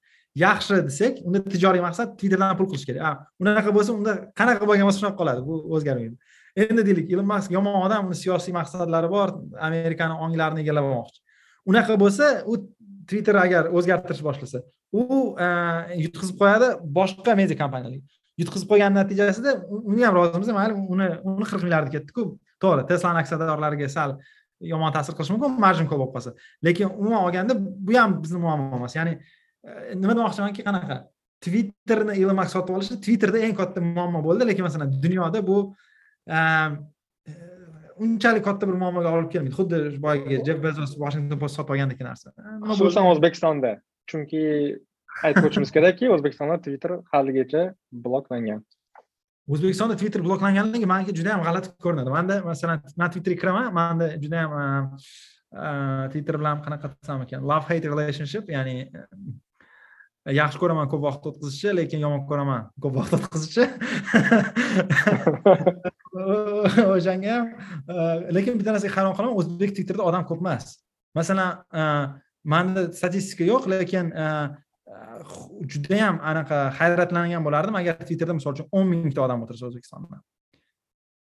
Yaxshi 0.45 0.83
desak 0.89 1.19
unda 1.27 1.43
tijoriy 1.55 1.83
maqsad 1.87 2.15
twitterdan 2.19 2.57
pul 2.59 2.69
qilish 2.71 2.87
kerak. 2.89 3.27
Unaqa 3.43 3.71
bo'lsa 3.77 3.91
unda 3.99 4.13
qanaqa 4.39 4.65
bo'lgan 4.69 4.89
bo'lsa 4.89 5.03
shunaqa 5.03 5.19
qoladi 5.21 5.41
bu 5.49 5.55
o'zgarmaydi. 5.77 6.17
Endi 6.63 6.83
deylik 6.89 7.13
ilon 7.13 7.29
mask 7.35 7.53
yomon 7.57 7.77
odam 7.87 8.09
uni 8.09 8.17
siyosiy 8.23 8.55
maqsadlari 8.59 9.09
bor 9.17 9.29
amerikani 9.69 10.15
onglarini 10.25 10.65
egallab 10.65 10.89
olmoqchi 10.89 11.21
unaqa 11.67 11.99
bo'lsa 12.03 12.43
u 12.47 12.57
twitter 13.09 13.37
agar 13.45 13.71
o'zgartirish 13.77 14.23
boshlasa 14.27 14.63
u 14.93 15.05
e, 15.45 15.47
yutqizib 16.05 16.37
qo'yadi 16.41 16.69
boshqa 16.99 17.37
media 17.41 17.57
kompaniyalarga. 17.63 18.03
Yutqizib 18.41 18.69
qo'ygani 18.73 18.99
natijasida 19.01 19.55
uni 19.71 20.05
ham 20.07 20.15
rozimiz 20.19 20.53
mayli 20.59 20.77
uni 20.95 21.09
uni 21.33 21.49
qirq 21.51 21.65
milliardi 21.67 21.95
ketdiku 21.97 22.27
to'g'ri 22.63 22.87
teslani 22.91 23.23
aksiyadorlariga 23.23 23.89
sal 23.97 24.17
yomon 24.73 24.93
ta'sir 24.95 25.17
qilishi 25.19 25.35
mumkin 25.35 25.59
marjin 25.65 25.89
ko'p 25.91 26.01
bo'lib 26.03 26.15
qolsa. 26.17 26.35
Lekin 26.67 26.91
umuman 26.91 27.25
olganda 27.27 27.57
bu 27.59 27.97
ham 27.99 28.19
bizni 28.23 28.41
muammo 28.45 28.77
emas. 28.79 28.97
Ya'ni 28.99 29.17
e, 29.19 29.95
nima 29.95 30.17
demoqchimanki 30.19 30.65
qanaqa? 30.69 30.99
Twitterni 31.45 32.17
ilon 32.23 32.39
mask 32.39 32.57
sotib 32.57 32.79
olishi 32.79 32.99
twitterda 33.05 33.43
eng 33.47 33.57
katta 33.61 33.83
muammo 33.85 34.23
bo'ldi. 34.27 34.49
Lekin 34.51 34.69
masalan 34.69 34.95
dunyoda 35.05 35.47
bu 35.47 35.59
e, 36.37 36.39
unchalik 38.05 38.45
katta 38.49 38.69
bir 38.69 38.79
muammoga 38.85 39.15
olib 39.19 39.31
kelmaydi. 39.35 39.57
Xuddi 39.59 39.83
boyagi 40.07 40.43
jeff 40.47 40.63
bezos 40.67 40.97
washington 41.05 41.43
post 41.43 41.61
sotib 41.61 41.75
olgandek 41.77 42.01
narsa. 42.09 42.35
E, 42.39 42.59
Xususan 42.71 43.09
o'zbekistonda. 43.13 43.77
Chunki 44.11 44.43
aytib 45.27 45.49
o'tishimiz 45.49 45.75
kerakki 45.75 46.11
o'zbekistonda 46.15 46.61
twitter 46.67 46.99
haligacha 47.15 47.67
bloklangan. 48.07 48.63
O'zbekistonda 49.53 49.97
twitter 50.01 50.23
bloklanganligi 50.25 50.87
manga 50.89 51.13
juda 51.19 51.35
yam 51.35 51.45
g'alati 51.47 51.73
ko'rinadi. 51.85 52.11
Manda 52.17 52.41
masalan 52.47 52.83
man 53.01 53.13
twitterga 53.13 53.41
kiraman 53.43 53.69
manda 53.79 54.09
juda 54.23 54.37
yam 54.45 54.53
e, 54.63 54.65
e, 55.65 55.69
twitter 56.13 56.39
bilan 56.41 56.63
qanaqa 56.65 56.93
desam 56.95 57.25
ekan? 57.27 57.45
Love 57.51 57.67
hate 57.71 57.87
relationship 57.93 58.49
ya'ni 58.55 58.77
e, 58.87 60.35
yaxshi 60.39 60.63
ko'raman 60.63 60.89
ko'p 60.93 61.03
vaqt 61.09 61.29
o'tkazishni 61.33 61.77
lekin 61.81 62.05
yomon 62.07 62.25
ko'raman 62.31 62.67
ko'p 62.83 62.95
vaqt 63.01 63.13
o'tkazishni 63.19 63.67
o'shanga 66.97 67.37
ham 67.37 67.47
lekin 68.39 68.59
bitta 68.59 68.77
narsaga 68.77 68.97
hayron 68.97 69.17
qolaman 69.19 69.39
o'zbek 69.43 69.77
twitterda 69.77 70.09
odam 70.11 70.29
ko'p 70.29 70.41
emas. 70.45 70.77
Masalan 71.19 71.51
manda 72.55 72.89
statistika 72.99 73.45
yo'q 73.53 73.69
lekin 73.75 74.13
judayam 75.73 76.17
anaqa 76.31 76.59
hayratlangan 76.79 77.43
bo'lardim. 77.47 77.75
Agar 77.81 77.95
twitterda 78.03 78.35
misol 78.39 78.53
uchun 78.57 78.69
o'n 78.73 78.87
mingta 78.93 79.25
odam 79.27 79.45
o'tirsa 79.45 79.69
o'zbekistonda. 79.71 80.21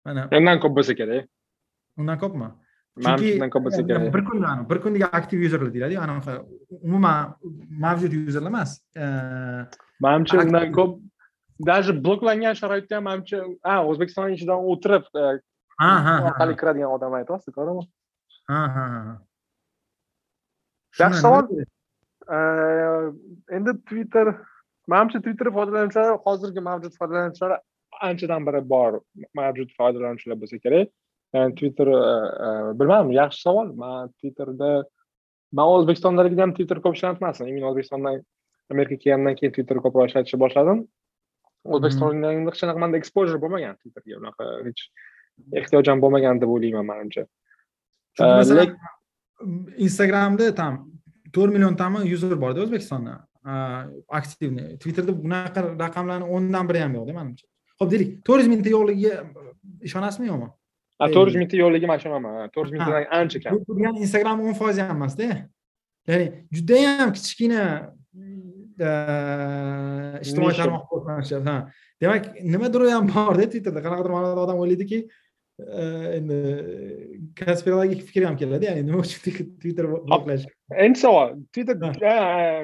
Mana. 0.05 0.27
Undan 0.39 0.61
ko'p 0.63 0.73
bo'lsa 0.77 0.93
kerak. 0.99 1.27
Undan 2.01 2.17
ko'pmi? 2.23 2.49
Chunki 3.05 3.29
bir 4.15 4.23
kunda 4.29 4.49
bir 4.69 4.79
kundaga 4.83 5.07
aktiv 5.19 5.39
yuzerlar 5.45 5.73
deyiladiku 5.73 6.01
anaqa 6.05 6.33
umuman 6.87 7.35
mavjud 7.85 8.13
yuzerlar 8.13 8.51
emas. 8.53 8.71
Manimcha 9.99 10.37
undan 10.45 10.71
ko'p 10.77 10.91
даже 11.69 11.91
bloklangan 12.05 12.55
sharoitda 12.61 12.95
ham 12.97 13.03
manimcha 13.09 13.37
ha 13.63 13.75
o'zbekiston 13.89 14.35
ichidan 14.35 14.59
o'tirib 14.71 15.03
orqali 16.29 16.55
kiradigan 16.61 16.91
odam 16.97 17.13
aytyapsiz 17.19 17.51
to'g'rimi? 17.57 17.83
Ha 18.51 18.61
ha 18.75 18.85
yaxshi 21.01 21.19
savol 21.25 21.43
endi 22.29 23.71
twitter 23.89 24.27
manimcha 24.87 25.21
twitter 25.21 25.47
foydalanuvchilari 25.57 26.17
hozirgi 26.25 26.61
mavjud 26.69 26.93
foydalanuvchilar 26.99 27.59
anchadan 28.09 28.45
beri 28.47 28.61
bor 28.69 28.91
mavjud 29.39 29.69
foydalanuvchilar 29.79 30.37
bo'lsa 30.41 30.57
kerak. 30.65 30.87
Twitter 31.59 31.87
bilmadim 32.79 33.11
yaxshi 33.11 33.41
savol. 33.47 33.67
Man 33.75 34.09
twitterda 34.19 34.69
man 35.57 35.67
o'zbekistondaligida 35.75 36.41
ham 36.45 36.53
twitter 36.57 36.79
ko'p 36.83 36.95
ishlatmasdim 36.97 37.47
именно 37.51 37.67
o'zbekistondan 37.71 38.21
amerikaga 38.71 39.01
kelgandan 39.03 39.35
keyin 39.39 39.53
twitter 39.55 39.77
ko'proq 39.85 40.05
ishlatishni 40.09 40.39
boshladim. 40.43 40.79
O'zbekistonda 41.75 42.27
hech 42.31 42.59
qanaqa 42.61 42.79
manda 42.83 42.97
exposure 43.01 43.39
bo'lmagan 43.43 43.73
twitterga 43.81 44.19
unaqa 44.21 44.43
hech 44.67 44.81
ehtiyoj 45.59 45.85
ham 45.91 45.99
bo'lmagan 46.03 46.35
deb 46.41 46.49
o'ylayman 46.55 46.85
manimcha. 46.91 47.23
Instagramda 49.85 50.55
там 50.61 50.73
to'rt 51.35 51.51
milliontami 51.55 51.99
yuzer 52.11 52.35
borda 52.43 52.59
o'zbekistonda. 52.65 53.13
Aktivniy 54.19 54.77
twitterda 54.81 55.13
bunaqa 55.23 55.59
raqamlarni 55.83 56.25
o'ndan 56.35 56.65
biri 56.69 56.79
ham 56.83 56.93
yo'qda 56.97 57.13
manimcha. 57.19 57.45
Ho'p 57.79 57.89
deylik 57.91 58.09
to'rt 58.27 58.41
yuz 58.41 58.49
mingta 58.53 58.69
yo'qligiga 58.75 59.13
ishonasizmi 59.87 60.25
yo'qmi? 60.31 60.47
To'rt 61.15 61.27
yuz 61.29 61.37
mingta 61.41 61.55
yo'qligiga 61.63 61.87
man 61.91 61.99
ishonaman. 62.01 62.31
To'rt 62.55 62.67
yuz 62.71 62.75
mingtadan 62.77 63.05
ancha 63.19 63.37
kam. 63.43 63.59
Bu 63.67 63.73
degani 63.77 63.97
instagram 64.05 64.37
o'n 64.47 64.55
foiz 64.61 64.77
ham 64.81 64.95
emasda. 64.97 65.27
Ya'ni 66.09 66.25
judayam 66.57 67.09
kichkina 67.17 67.63
ijtimoiy 70.25 70.55
tarmoq 70.61 70.83
demak 72.01 72.23
nimadir 72.53 72.81
ham 72.95 73.05
borda 73.13 73.45
twitterda? 73.51 73.79
Qanaqadir 73.85 74.11
ma'noda 74.15 74.41
odam 74.45 74.57
o'ylaydiki 74.63 74.97
endi 75.59 76.37
konspirologik 77.39 78.01
fikr 78.03 78.25
ham 78.27 78.37
keladi 78.37 78.67
ya'ni 78.67 78.83
nima 78.87 78.99
uchun 78.99 79.21
twitter 79.61 79.87
bloklash 79.87 80.43
endi 80.85 80.99
savol 80.99 81.31
twitter 81.55 81.75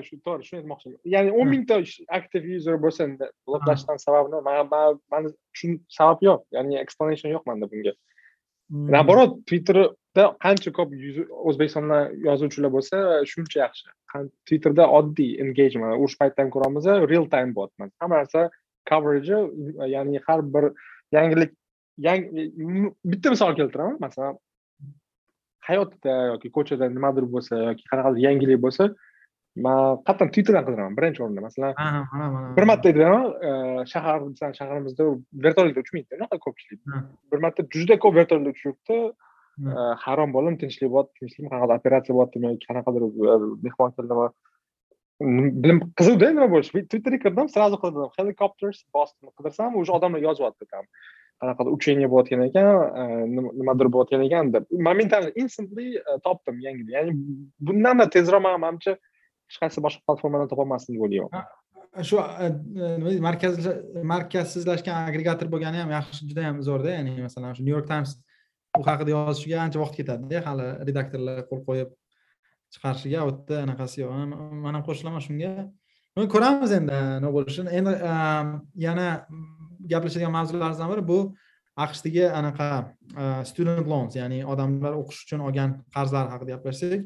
shu 0.08 0.18
to'g'ri 0.26 0.48
shuni 0.48 0.60
aytmoqchiman 0.62 0.98
ya'ni 1.14 1.32
o'n 1.32 1.52
mingta 1.54 1.80
aktiv 2.20 2.50
user 2.58 2.76
bo'lsa 2.86 3.08
bloklashdan 3.48 4.02
sababi 4.06 4.36
nima 4.36 4.82
mani 5.14 5.32
shun 5.60 5.80
sabab 6.00 6.26
yo'q 6.28 6.44
ya'ni 6.58 6.82
explanation 6.84 7.32
yo'q 7.36 7.48
manda 7.52 7.72
bunga 7.72 7.96
наоборот 8.96 9.40
twitterda 9.48 10.26
qancha 10.44 10.76
ko'p 10.78 10.92
o'zbekistondan 11.48 12.20
yozuvchilar 12.28 12.76
bo'lsa 12.76 12.98
shuncha 13.32 13.64
yaxshi 13.64 13.88
twitterda 14.48 14.90
oddiy 15.00 15.40
engagement 15.46 15.96
urush 15.96 16.18
paytida 16.20 16.50
ko'ramiz 16.58 16.92
real 17.12 17.32
time 17.36 17.56
bo'lyapti 17.58 18.04
hamma 18.04 18.22
narsa 18.22 18.50
coverage 18.92 19.40
ya'ni 19.96 20.24
har 20.28 20.40
bir 20.54 20.72
yangilik 21.16 21.52
bitta 21.98 23.30
misol 23.30 23.56
keltiraman 23.56 23.98
masalan 24.00 24.38
hayotda 25.70 26.14
yoki 26.34 26.52
ko'chada 26.58 26.90
nimadir 26.90 27.26
bo'lsa 27.36 27.64
yoki 27.70 27.88
qanaqadir 27.92 28.22
yangilik 28.28 28.62
bo'lsa 28.66 28.90
man 29.66 30.00
qattan 30.08 30.32
twitterdan 30.34 30.66
qidiraman 30.68 30.96
birinchi 30.98 31.24
o'rinda 31.24 31.42
masalan 31.48 31.74
bir 32.58 32.66
marta 32.70 32.90
edi 32.94 33.08
shahar 33.94 34.20
bizani 34.28 34.56
shaharimizda 34.60 35.04
vertolyotda 35.46 35.84
uchmaydi 35.86 36.20
unaqa 36.20 36.38
ko'pchilik 36.46 36.80
bir 37.32 37.40
marta 37.46 37.68
juda 37.76 38.00
ko'p 38.06 38.16
vertolyot 38.20 38.48
uchib 38.54 38.66
yuribdi 38.70 38.98
hayron 40.06 40.34
bo'ldim 40.36 40.56
tinchlik 40.62 40.94
bo'lyapti 40.94 41.20
tinchlikmi 41.20 41.50
qanaqadir 41.54 41.80
operatsiya 41.82 42.16
bo'lyaptimi 42.18 42.54
yoki 42.54 42.66
qanaqadir 42.70 43.02
mehmon 43.68 43.92
keldimi 43.98 44.30
bilim 45.64 45.80
qiziqda 46.00 46.32
nima 46.38 46.48
bo'lishi 46.54 46.86
twitterga 46.92 47.20
kirdim 47.26 47.48
сразу 47.56 47.76
qidirdim 47.84 48.14
helicopters 48.20 48.80
boston 48.96 49.28
qidirsam 49.38 49.76
уже 49.82 49.92
odamlar 49.98 50.22
yozyapti 50.28 50.66
там 50.74 50.86
qanaqadir 51.42 51.76
учение 51.78 52.10
bo'layotgan 52.12 52.44
ekan 52.48 52.68
e, 53.02 53.06
nimadir 53.60 53.90
bo'layotgan 53.94 54.26
ekan 54.28 54.52
deb. 54.56 54.68
Momentan 54.88 55.32
instantly 55.44 55.88
e, 55.98 56.20
topdim 56.26 56.60
yangini 56.66 56.98
ya'ni 56.98 57.16
bundanda 57.68 58.10
tezroq 58.16 58.44
man 58.48 58.60
manimcha 58.66 58.96
hech 58.98 59.60
qaysi 59.64 59.84
boshqa 59.86 60.06
platformadan 60.08 60.52
topolmasdim 60.52 60.98
deb 60.98 61.08
o'ylayapman 61.08 61.50
shu 62.10 62.20
e, 62.20 62.50
nima 63.04 63.16
markaz 63.28 63.58
markazsizlashgan 64.14 65.10
agregator 65.10 65.50
bo'lgani 65.54 65.82
ham 65.84 65.96
yaxshi 65.98 66.30
juda 66.30 66.46
yam 66.48 66.62
zo'rda 66.68 66.94
ya'ni 66.98 67.18
masalan 67.28 67.58
shu 67.58 67.66
new 67.68 67.76
york 67.78 67.88
times 67.94 68.16
u 68.80 68.84
haqida 68.88 69.12
yozishiga 69.16 69.60
ancha 69.66 69.82
vaqt 69.84 69.98
ketadida 70.00 70.44
hali 70.48 70.68
redaktorlar 70.90 71.44
qo'l 71.50 71.66
qo'yib 71.68 71.90
chiqarishiga 72.74 73.26
u 73.26 73.32
yerda 73.32 73.62
anaqasi 73.66 74.02
yo'q. 74.04 74.12
Man 74.64 74.78
ham 74.78 74.84
qo'shilaman 74.88 75.24
shunga. 75.28 75.52
Ko'ramiz 76.18 76.72
endi 76.76 76.98
nima 77.22 77.32
bo'lishini. 77.32 77.72
Endi 77.80 77.94
ehm, 78.12 78.52
yana 78.76 79.08
gaplashadigan 79.92 80.34
mavzularimizdan 80.36 80.92
biri 80.92 81.08
bu 81.08 81.20
aqshdagi 81.86 82.26
anaqa 82.40 82.68
ehm, 83.18 83.46
student 83.52 83.88
loans 83.88 84.16
ya'ni 84.20 84.44
odamlar 84.54 84.98
o'qish 85.02 85.24
uchun 85.26 85.46
olgan 85.48 85.78
qarzlar 85.96 86.28
haqida 86.34 86.58
gaplashsak. 86.58 87.06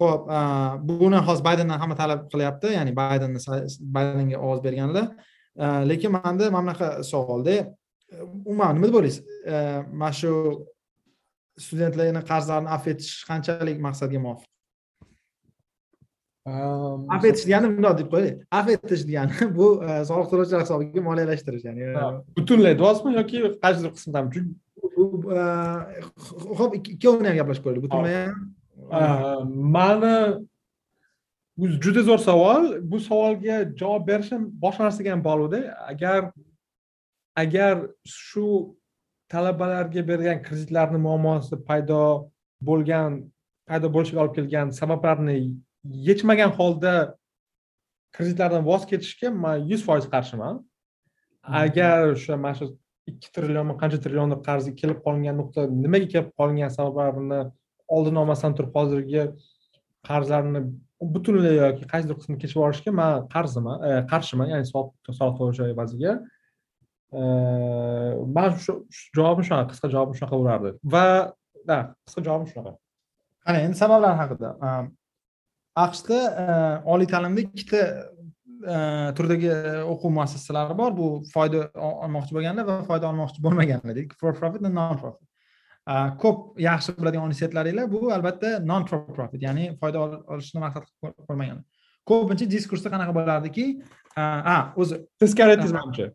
Ho'p 0.00 0.30
ehm, 0.38 0.88
buni 0.88 1.22
hozir 1.28 1.44
baydendan 1.48 1.78
hamma 1.82 1.96
talab 2.02 2.26
qilyapti 2.32 2.74
ya'ni 2.78 2.96
baydenni 3.00 3.38
baydenga 3.96 4.38
ovoz 4.38 4.64
berganlar 4.66 5.06
lekin 5.90 6.10
manda 6.16 6.50
mana 6.50 6.64
bunaqa 6.66 6.88
savolda 7.12 7.56
umuman 8.46 8.74
nima 8.76 8.86
deb 8.88 8.96
o'ylaysiz? 9.00 9.24
Mana 10.00 10.12
shu 10.20 10.30
studentlarni 11.64 12.22
qarzlarini 12.30 12.70
afv 12.76 12.94
etish 12.94 13.26
qanchalik 13.30 13.78
maqsadga 13.86 14.18
muvofiq? 14.26 14.49
Afv 16.46 17.24
etish 17.30 17.44
degani 17.48 17.68
bundoq 17.76 17.98
deb 17.98 18.08
qo'yaylik 18.12 18.36
afv 18.58 18.68
etish 18.76 19.04
degani 19.08 19.48
bu 19.56 19.66
soliq 20.08 20.28
to'lovchilar 20.32 20.62
hisobiga 20.64 21.00
moliyalashtirish 21.08 21.64
ya'ni. 21.68 21.84
Butunlay 22.36 22.74
deyapsizmi 22.80 23.16
yoki 23.20 23.36
qaysidir 23.64 23.90
qismidami 23.96 24.28
ho'p 26.58 26.72
ikkovini 26.78 27.28
ham 27.28 27.36
gaplashib 27.40 27.64
ko'raylik 27.64 27.84
butunlay 27.86 28.14
ham 28.22 29.52
mani 29.76 30.16
bu 31.58 31.64
juda 31.84 32.02
zo'r 32.08 32.20
savol. 32.28 32.64
Bu 32.90 33.00
savolga 33.08 33.56
javob 33.80 34.02
berishim 34.10 34.42
boshqa 34.64 34.82
narsaga 34.88 35.10
ham 35.14 35.22
bog'liqda 35.28 35.60
agar 35.92 36.20
agar 37.42 37.74
shu 38.04 38.46
talabalarga 39.32 40.02
bergan 40.10 40.38
kreditlarni 40.46 40.98
muammosi 41.06 41.54
paydo 41.68 42.02
bo'lgan 42.68 43.10
paydo 43.68 43.86
bo'lishiga 43.94 44.20
olib 44.22 44.34
kelgan 44.38 44.72
sabablarni 44.80 45.36
yechmagan 45.84 46.50
holda 46.58 47.14
kreditlardan 48.16 48.64
voz 48.66 48.86
kechishga 48.90 49.30
man 49.30 49.64
yuz 49.70 49.84
foiz 49.86 50.06
qarshiman. 50.14 50.64
Agar 51.42 52.12
o'sha 52.14 52.36
mana 52.36 52.54
shu 52.58 52.66
ikki 53.10 53.28
trillionmi 53.36 53.74
qancha 53.80 53.98
trillionlik 54.04 54.42
qarz 54.48 54.68
kelib 54.80 54.98
qolingan 55.06 55.36
nuqta 55.40 55.66
nimaga 55.84 56.08
kelib 56.12 56.30
qolingan 56.38 56.70
sabablarini 56.76 57.40
oldini 57.96 58.18
olmasdan 58.22 58.54
turib 58.58 58.76
hozirgi 58.78 59.22
qarzlarni 60.08 60.60
butunlay 61.14 61.56
yoki 61.62 61.88
qaysidir 61.92 62.16
qismini 62.20 62.42
kechib 62.42 62.56
yuborishga 62.58 62.92
man 63.00 63.26
qarziman 63.34 63.76
qarshiman 64.12 64.52
ya'ni 64.52 64.66
soliq 64.72 64.92
to'lovchi 65.38 65.70
evaziga. 65.74 66.12
Man 68.36 68.50
shu 68.64 68.72
javobim 69.16 69.44
shunaqa 69.48 69.66
qisqa 69.72 69.88
javobim 69.94 70.16
shunaqa 70.18 70.36
bo'lardi. 70.40 70.70
Va 70.94 71.06
qisqa 72.06 72.20
javobim 72.28 72.48
shunaqa. 72.52 72.72
Qani 73.46 73.58
endi 73.66 73.76
sabablar 73.82 74.14
haqida 74.22 74.48
aqshda 75.84 76.18
oliy 76.92 77.08
ta'limda 77.12 77.40
ikkita 77.46 77.82
turdagi 79.16 79.50
o'quv 79.92 80.10
muassasalari 80.18 80.76
bor. 80.76 80.92
Bu 81.00 81.06
foyda 81.34 81.66
olmoqchi 82.04 82.36
bo'lganlar 82.36 82.66
va 82.70 82.76
foyda 82.90 83.08
olmoqchi 83.10 83.42
bo'lmaganlar. 83.46 83.94
Deylik 83.96 84.14
for 84.20 84.32
profit 84.40 84.62
va 84.66 84.72
non 84.78 84.96
profit 85.00 85.26
ko'p 86.22 86.60
yaxshi 86.60 86.92
biladigan 86.98 87.26
universitetlaringlar 87.26 87.86
bu 87.90 88.00
albatta 88.16 88.48
non 88.70 88.84
for 88.90 89.00
profit 89.16 89.42
ya'ni 89.46 89.64
foyda 89.80 89.98
olishni 90.34 90.60
maqsad 90.64 90.84
qilib 90.86 91.24
ko'rmaganlar 91.28 91.64
ko'pincha 92.10 92.46
diskursda 92.54 92.92
qanaqa 92.92 93.12
bo'lardiki? 93.18 93.64
A 94.16 94.56
o'zi 94.80 95.00
teskari 95.20 95.54
aytdingiz 95.54 95.74
manimcha 95.78 96.06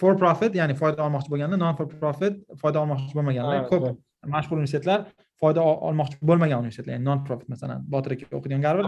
for 0.00 0.12
profit 0.22 0.52
ya'ni 0.60 0.74
foyda 0.82 1.06
olmoqchi 1.06 1.32
bo'lganlar 1.32 1.58
non 1.64 1.78
for 1.78 1.86
profit 2.02 2.34
foyda 2.62 2.82
olmoqchi 2.82 3.14
bo'lmaganlar. 3.18 3.64
Ko'p 3.70 3.84
mashhur 4.24 4.56
universitetlar 4.58 5.00
foyda 5.40 5.60
olmoqchi 5.88 6.16
bo'lmagan 6.28 6.62
universitetlar 6.62 6.92
ya'ni 6.96 7.04
non 7.04 7.24
profit 7.24 7.48
masalan 7.54 7.82
botir 7.94 8.16
aka 8.16 8.36
o'qigan 8.38 8.60
garvard 8.66 8.86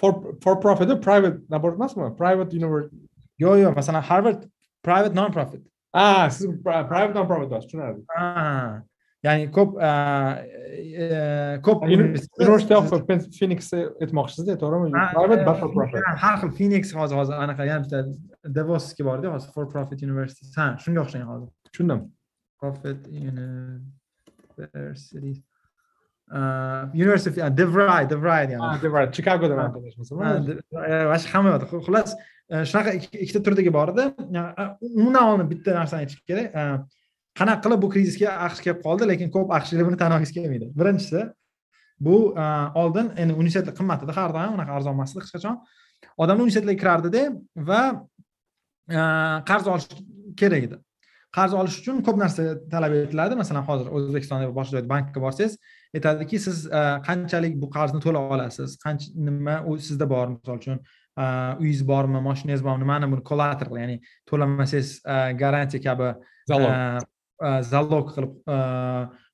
for 0.00 0.10
for 0.42 0.54
profit 0.64 0.88
private 1.08 1.38
naborot 1.54 1.76
emasmi? 1.80 2.10
Private 2.22 2.50
university 2.60 2.96
yo'q 3.44 3.56
yo'q 3.62 3.74
masalan 3.80 4.02
harvard 4.10 4.40
private 4.82 5.14
non 5.14 5.32
profit 5.32 5.62
a 5.94 6.30
siz 6.30 6.46
private 6.64 7.14
non 7.14 7.26
profit 7.26 7.48
tushunardim 7.50 8.04
ya'ni 9.26 9.48
ko'p 9.56 9.70
ko'p 11.66 11.78
university 11.88 12.74
of 12.74 12.84
phoenix 13.38 13.60
aytmoqchisizda 14.04 14.54
to'g'rimi? 14.62 14.90
Private 15.18 15.44
but 15.48 15.56
for 15.60 15.70
profit. 15.78 16.02
har 16.24 16.34
xil 16.40 16.50
phoenix 16.58 16.92
hozir 16.98 17.16
hozir 17.20 17.34
anaqa 17.44 17.62
yana 17.70 17.80
bitta 17.84 17.98
davosga 18.58 19.02
borda 19.08 19.32
hozir 19.34 19.50
for 19.54 19.64
profit 19.74 19.98
university 20.08 20.46
ha 20.56 20.66
shunga 20.84 21.00
o'xshagan 21.04 21.28
hozir. 21.32 21.48
Tushundim. 21.70 22.00
Profit 22.60 23.00
university 24.58 25.42
university 26.94 27.40
devray 27.60 28.10
devray 28.10 28.42
yani 28.52 28.82
devray 28.82 29.06
chikagoda 29.16 29.56
mana 29.56 31.18
shu 31.18 31.28
hamma 31.34 31.48
yoqda 31.54 31.66
xullas 31.86 32.10
shunaqa 32.70 32.90
ikkita 33.24 33.40
turdagi 33.46 33.72
bor 33.78 33.88
edi 33.94 34.04
umuman 35.00 35.24
olib 35.32 35.48
bitta 35.52 35.70
narsani 35.78 36.00
aytish 36.04 36.20
kerak 36.30 36.46
qanaqa 37.38 37.60
qilib 37.64 37.82
bu 37.84 37.88
krizisga 37.94 38.30
aqsh 38.46 38.60
kelib 38.64 38.80
qoldi 38.86 39.04
lekin 39.12 39.28
ko'p 39.36 39.48
aqshliklar 39.58 39.86
buni 39.88 39.98
tan 40.02 40.14
olgisi 40.16 40.34
kelmaydi 40.38 40.66
birinchisi 40.80 41.20
bu 42.06 42.16
oldin 42.82 43.06
endi 43.22 43.32
universitetlar 43.40 43.76
qimmat 43.80 44.04
edi 44.04 44.12
har 44.18 44.30
doim 44.36 44.52
unaqa 44.56 44.72
arzon 44.78 44.94
emas 44.98 45.14
edi 45.14 45.24
hech 45.24 45.32
qachon 45.36 45.56
odamlar 46.22 46.42
universitetlarga 46.46 46.80
kirardida 46.82 47.22
va 47.70 47.82
qarz 49.50 49.70
olish 49.74 49.88
kerak 50.40 50.68
edi 50.68 50.76
qarz 51.36 51.52
olish 51.60 51.76
uchun 51.80 51.96
ko'p 52.06 52.16
narsa 52.22 52.42
talab 52.72 52.92
etiladi. 53.04 53.34
Masalan 53.42 53.64
hozir 53.68 53.86
o'zbekistonda 53.96 54.52
boshqa 54.58 54.76
joyda 54.76 54.88
bankka 54.94 55.18
borsangiz 55.24 55.56
aytadiki 55.96 56.38
siz 56.46 56.56
qanchalik 57.08 57.54
bu 57.62 57.70
qarzni 57.76 58.00
to'la 58.06 58.20
olasiz? 58.34 58.78
Qancha 58.84 59.06
nima 59.26 59.56
u 59.68 59.76
sizda 59.88 60.06
bor? 60.14 60.26
Misol 60.34 60.56
uchun 60.62 60.78
uyingiz 61.62 61.82
bormi? 61.92 62.18
Moshinangiz 62.28 62.62
bormi? 62.66 62.84
Nimani 62.84 63.06
buni 63.12 63.22
collateral 63.30 63.76
ya'ni 63.82 63.96
to'lamasangiz 64.30 64.88
garantiya 65.42 65.80
kabi 65.88 66.08
zalog. 67.72 68.06
qilib 68.14 68.32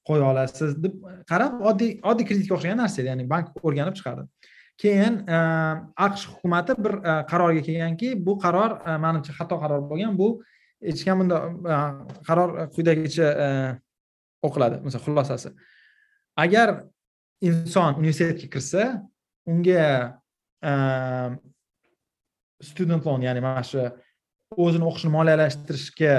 qo'ya 0.09 0.24
olasiz 0.32 0.70
deb 0.84 0.94
qarab 1.30 1.61
oddiy 1.70 1.90
oddiy 2.11 2.26
kreditga 2.28 2.57
o'xshagan 2.57 2.80
narsa 2.82 3.03
edi. 3.03 3.09
Ya'ni 3.12 3.28
bank 3.32 3.46
o'rganib 3.66 3.94
chiqardi. 3.98 4.24
Keyin 4.82 5.14
aqsh 6.07 6.24
hukumati 6.32 6.74
bir 6.84 6.94
qarorga 7.30 7.62
kelganki 7.68 8.09
bu 8.26 8.32
qaror 8.44 8.70
manimcha 9.05 9.32
xato 9.38 9.57
qaror 9.62 9.84
bo'lgan. 9.90 10.16
Bu 10.22 10.28
hech 10.82 11.04
kim 11.04 11.22
bunda 11.22 11.38
qaror 12.26 12.50
quyidagicha 12.74 13.28
e, 13.44 13.48
o'qiladi. 14.46 14.80
Masalan 14.84 15.04
xulosasi. 15.06 15.52
Agar 16.44 16.68
inson 17.48 17.98
universitetga 18.02 18.48
kirsa 18.54 18.84
unga 19.46 19.86
e, 20.70 20.72
student 22.68 23.06
loan 23.06 23.26
ya'ni 23.28 23.42
mana 23.44 23.64
shu 23.70 23.88
o'zini 24.64 24.88
o'qishini 24.90 25.12
moliyalashtirishga 25.18 26.14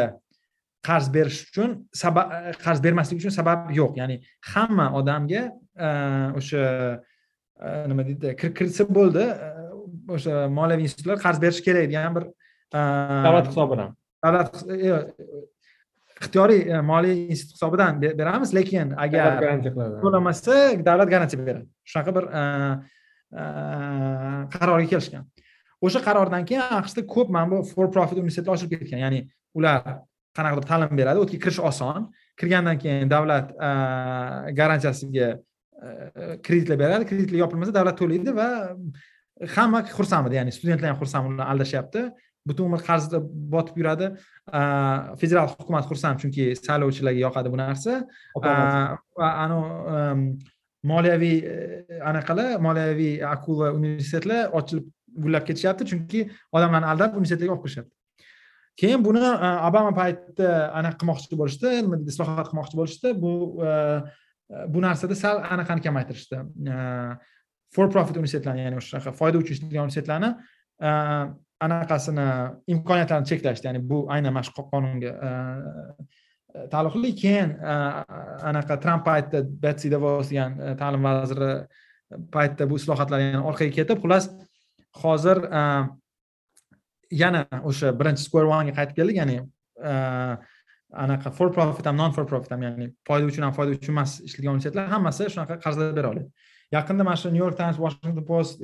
qarz 0.87 1.07
berish 1.15 1.39
uchun 1.47 1.75
sabab 2.03 2.27
qarz 2.65 2.83
bermaslik 2.85 3.21
uchun 3.21 3.35
sabab 3.39 3.71
yo'q. 3.79 3.97
Ya'ni 4.01 4.21
hamma 4.53 4.91
odamga 4.99 5.43
e, 5.87 5.89
o'sha 6.39 6.63
nima 7.89 8.03
deydi 8.07 8.35
kiritsa 8.41 8.87
bo'ldi 8.97 9.25
o'sha 10.15 10.47
moliyaviy 10.59 10.89
institutlar 10.89 11.19
qarz 11.25 11.37
berishi 11.43 11.63
kerak 11.67 11.85
degan 11.91 12.15
bir 12.17 12.25
davlat 12.73 13.47
hisobidan. 13.51 13.93
Davlat 14.23 14.63
ixtiyoriy 16.23 16.61
e, 16.71 16.81
moliya 16.81 17.15
institut 17.33 17.57
hisobidan 17.57 18.01
beramiz 18.01 18.53
lekin 18.55 18.93
agar 19.05 19.39
to'lamasa 20.01 20.55
davlat 20.85 21.09
garantiya 21.13 21.45
beradi. 21.45 21.67
Shunaqa 21.91 22.15
bir 22.17 22.25
e, 22.39 22.41
e, 23.41 23.43
qarorga 24.55 24.87
kelishgan. 24.93 25.23
O'sha 25.83 26.01
qarordan 26.07 26.45
keyin 26.49 26.75
aqshda 26.79 27.05
ko'p 27.13 27.31
mana 27.35 27.51
bu 27.51 27.63
for 27.71 27.91
profit 27.91 28.17
universitetlar 28.23 28.55
ochilib 28.57 28.83
ketgan. 28.83 29.03
Ya'ni 29.05 29.23
ular 29.59 29.81
qanaqadir 30.37 30.67
ta'lim 30.71 30.99
beradi 30.99 31.19
u 31.19 31.25
yerga 31.25 31.39
kirish 31.45 31.61
oson. 31.69 32.11
Kirgandan 32.39 32.77
keyin 32.83 33.09
davlat 33.15 33.51
garantiyasiga 34.59 35.33
kreditlar 36.45 36.79
beradi. 36.83 37.09
Kreditlar 37.09 37.43
yopilmasa 37.43 37.75
davlat 37.79 37.99
to'laydi 38.01 38.35
va 38.39 38.49
hamma 39.55 39.83
xursand 39.97 40.31
ya'ni 40.39 40.51
studentlar 40.55 40.93
ham 40.93 41.01
xursand 41.01 41.27
ularni 41.29 41.49
aldashyapti 41.51 42.03
butun 42.47 42.69
umr 42.69 42.81
qarzda 42.87 43.21
botib 43.53 43.77
yuradi. 43.81 44.09
Federal 45.21 45.47
hukumat 45.53 45.87
xursand 45.89 46.19
chunki 46.21 46.51
saylovchilarga 46.59 47.21
yoqadi 47.27 47.53
bu 47.53 47.61
narsa. 47.61 48.01
Va 48.43 49.29
anavi 49.45 50.35
moliyaviy 50.83 51.37
e, 51.39 51.99
anaqalar 52.03 52.59
moliyaviy 52.59 53.23
akula 53.25 53.71
universitetlar 53.77 54.51
ochilib 54.59 54.89
gullab 55.23 55.45
ketishyapti 55.47 55.87
chunki 55.91 56.23
odamlarni 56.51 56.89
aldab 56.93 57.15
universitetlarga 57.19 57.55
olib 57.55 57.63
kirishyapti. 57.65 57.93
Keyin 58.81 59.05
buni 59.05 59.21
obama 59.69 59.93
paytida 59.99 60.49
anaqa 60.79 60.99
qilmoqchi 61.01 61.39
bo'lishdi 61.41 61.75
nima 61.85 61.99
deydi 61.99 62.13
islohot 62.15 62.49
qilmoqchi 62.49 62.79
bo'lishdi. 62.79 63.13
Bu 63.23 63.33
bu 64.73 64.81
narsada 64.81 65.15
sal 65.15 65.39
anaqani 65.55 65.85
kamaytirishdi. 65.87 66.41
For 67.73 67.89
profit 67.89 68.19
universitetlarni 68.19 68.65
ya'ni 68.65 68.81
o'sha 68.81 69.13
foyda 69.19 69.39
uchun 69.41 69.55
ishlaydigan 69.55 69.87
universitetlarni 69.87 70.29
anaqasini 71.65 72.27
imkoniyatlarini 72.73 73.29
cheklashdi. 73.31 73.67
Ya'ni 73.69 73.81
bu 73.89 74.05
aynan 74.13 74.33
mana 74.33 74.45
shu 74.47 74.65
qonunga 74.71 75.11
e, 75.27 75.31
e, 76.55 76.67
taalluqli. 76.73 77.13
Keyin 77.23 77.55
e, 77.73 77.75
anaqa 78.51 78.79
tramp 78.83 79.05
paytida 79.09 79.43
betsi 79.65 79.91
devos 79.93 80.31
degan 80.31 80.57
ta'lim 80.81 81.03
vaziri 81.09 81.51
paytida 82.35 82.69
bu 82.69 82.79
islohotlar 82.81 83.23
yana 83.25 83.43
orqaga 83.51 83.73
ketib 83.79 84.01
xullas 84.03 84.29
hozir 85.03 85.43
yana 87.23 87.45
o'sha 87.69 87.93
birinchi 87.99 88.27
square 88.27 88.49
onega 88.57 88.77
qaytib 88.79 88.95
keldik. 89.01 89.21
Ya'ni 89.21 89.37
anaqa 90.93 91.33
for 91.33 91.49
profit 91.49 91.85
ham 91.85 91.97
non 91.97 92.13
for 92.13 92.25
profit 92.25 92.51
ham 92.51 92.61
ya'ni 92.67 92.89
foyda 93.07 93.29
uchun 93.31 93.43
ham 93.43 93.53
foyda 93.53 93.77
uchun 93.77 93.93
emas 93.95 94.19
ishlaydigan 94.27 94.53
universitetlar 94.55 94.91
hammasi 94.95 95.29
shunaqa 95.35 95.57
qarzlar 95.65 95.95
bera 95.97 96.11
oladi. 96.13 96.29
Yaqinda 96.75 97.03
mana 97.03 97.17
shu 97.21 97.29
new 97.29 97.43
york 97.45 97.57
times 97.57 97.77
washington 97.77 98.25
post 98.25 98.61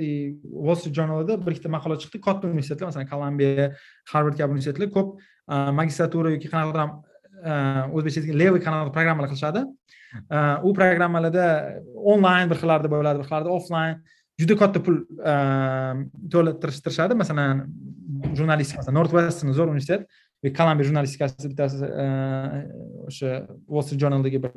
wall 0.66 0.76
street 0.76 0.96
journalida 1.00 1.38
bir 1.46 1.56
ikkita 1.56 1.72
maqola 1.76 1.98
chiqdi. 2.02 2.22
Katta 2.28 2.48
universitetlar 2.48 2.90
masalan 2.92 3.10
kolumbiya 3.14 3.66
harvard 4.12 4.38
kabi 4.40 4.56
universitetlar 4.56 4.90
ko'p 4.96 5.10
e, 5.54 5.56
magistratura 5.80 6.34
yoki 6.36 6.52
qanaqadir 6.54 6.80
e, 6.82 6.86
ham 6.86 7.94
o'zbekcha 7.96 8.38
levый 8.44 8.64
qanaqadir 8.68 8.96
programmalar 8.98 9.30
qilishadi. 9.34 9.66
E, 10.38 10.38
u 10.68 10.74
programmalarda 10.80 11.46
onlayn 12.14 12.50
bir 12.52 12.62
xillarda 12.62 12.94
bo'ladi 12.96 13.22
bir 13.22 13.30
xillarda 13.30 13.56
offlayn 13.58 14.02
juda 14.42 14.58
katta 14.64 14.80
pul 14.86 15.04
to'latirishtirishadi 16.34 17.20
masalan 17.22 17.66
jurnalistika 18.38 18.82
masalan 18.82 19.00
north 19.00 19.14
western 19.18 19.56
zo'r 19.58 19.74
universitet 19.74 20.08
kolumbiya 20.60 20.88
jurnalistikasi 20.90 21.50
bittasi 21.52 21.90
o'sha 23.10 23.34
wall 23.68 23.84
street 23.86 24.02
journaldagi 24.04 24.40
bir 24.46 24.54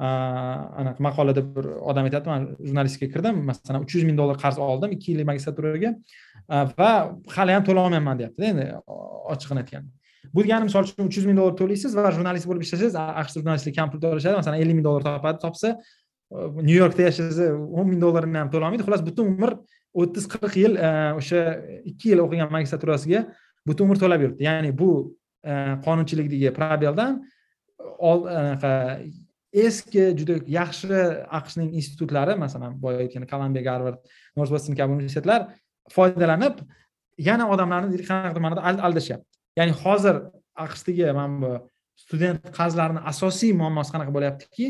anaqa 0.00 1.00
maqolada 1.06 1.42
bir 1.54 1.66
odam 1.90 2.08
aytyapti 2.08 2.28
man 2.32 2.42
jurnalistikaga 2.68 3.12
kirdim 3.14 3.40
masalan 3.50 3.84
uch 3.84 3.94
yuz 3.96 4.04
ming 4.08 4.18
dollar 4.20 4.36
qarz 4.44 4.58
oldim 4.70 4.90
ikki 4.96 5.12
yillik 5.12 5.26
magistraturaga 5.30 5.90
va 6.78 6.90
hali 7.36 7.56
ham 7.56 7.64
to'lay 7.68 7.82
olmayapman 7.86 8.20
deyaptida 8.20 8.46
endi 8.52 8.66
ochig'ini 9.32 9.60
aytganda. 9.62 9.90
Bu 10.34 10.44
degani 10.44 10.68
misol 10.68 10.86
uchun 10.86 11.10
uch 11.10 11.16
yuz 11.18 11.26
ming 11.28 11.38
dollar 11.40 11.54
to'laysiz 11.60 11.96
va 11.98 12.06
jurnalist 12.16 12.46
bo'lib 12.48 12.64
ishlasangiz 12.66 12.96
aqshda 13.02 13.42
jurnalistlar 13.42 13.76
kam 13.78 13.92
pul 13.92 14.00
to'lashadi 14.04 14.40
masalan 14.40 14.62
ellik 14.62 14.76
ming 14.78 14.86
dollar 14.88 15.02
topadi 15.08 15.38
topsa 15.44 15.68
nyu 16.68 16.76
yorkda 16.82 17.02
yashasa 17.08 17.52
o'n 17.78 17.86
ming 17.92 18.00
dollarini 18.04 18.38
ham 18.42 18.50
to'lolmaydi 18.54 18.86
xullas 18.86 19.02
butun 19.08 19.32
umr 19.34 19.56
o'ttiz 20.00 20.24
qirq 20.32 20.54
yil 20.62 20.74
o'sha 21.20 21.40
ikki 21.90 22.12
yil 22.12 22.20
o'qigan 22.24 22.48
magistraturasiga 22.56 23.24
butun 23.68 23.88
umr 23.88 23.98
to'lab 24.02 24.20
yuribdi. 24.24 24.42
Ya'ni 24.48 24.70
bu 24.80 24.90
qonunchilikdagi 25.86 26.52
probeldan 26.58 27.12
anaqa 28.40 28.72
eski 29.52 30.02
juda 30.18 30.38
yaxshi 30.46 31.00
aqshning 31.38 31.74
institutlari 31.80 32.36
masalan 32.38 32.76
boya 32.82 32.98
aytgan 33.04 33.26
kolumbiya 33.32 33.64
garvard 33.64 33.98
northwestern 34.36 34.76
kabi 34.78 34.92
universitetlar 34.98 35.40
foydalanib 35.96 36.62
yana 37.28 37.48
odamlarni 37.52 37.98
qanaqadir 38.10 38.42
ma'noda 38.46 38.62
aldashyapti. 38.86 39.26
Ya'ni 39.58 39.72
hozir 39.82 40.16
aqshdagi 40.66 41.12
mana 41.18 41.36
bu 41.42 41.50
student 42.02 42.42
qarzlarini 42.58 43.00
asosiy 43.12 43.52
muammosi 43.60 43.90
qanaqa 43.94 44.12
bo'lyaptiki 44.16 44.66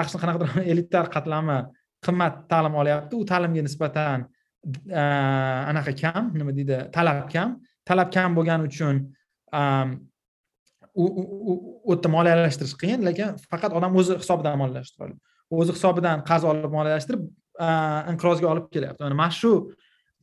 aqshni 0.00 0.18
qanaqadir 0.22 0.48
elitar 0.72 1.06
qatlami 1.14 1.58
qimmat 2.06 2.34
ta'lim 2.50 2.74
olyapti 2.82 3.14
u 3.20 3.24
ta'limga 3.30 3.62
nisbatan 3.68 4.26
anaqa 5.70 5.92
kam 6.02 6.32
nima 6.38 6.52
deydi 6.58 6.78
talab 6.96 7.26
kam. 7.32 7.58
Talab 7.88 8.08
kam 8.16 8.34
bo'lgani 8.38 8.68
uchun 8.70 8.94
u 10.94 11.92
yerda 11.92 12.08
moliyalashtirish 12.16 12.76
qiyin 12.82 13.00
lekin 13.08 13.36
faqat 13.50 13.72
odam 13.78 13.96
o'zi 14.00 14.14
hisobidan 14.22 14.58
moliyalashtiradi 14.62 15.14
o'zi 15.60 15.72
hisobidan 15.76 16.24
qarz 16.30 16.44
olib 16.50 16.72
moliyalashtirib 16.78 17.22
inqirozga 18.12 18.46
olib 18.52 18.66
kelyapti. 18.74 19.02
Mana 19.22 19.30
shu 19.40 19.52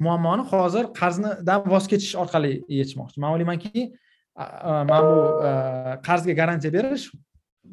muammoni 0.06 0.44
hozir 0.52 0.86
qarzdan 1.00 1.60
voz 1.74 1.86
kechish 1.92 2.16
orqali 2.24 2.54
yechmoqchi 2.80 3.18
man 3.24 3.30
o'ylaymanki 3.34 3.84
mana 4.90 5.00
bu 5.08 5.16
qarzga 6.08 6.34
garantiya 6.42 6.72
berish 6.78 7.06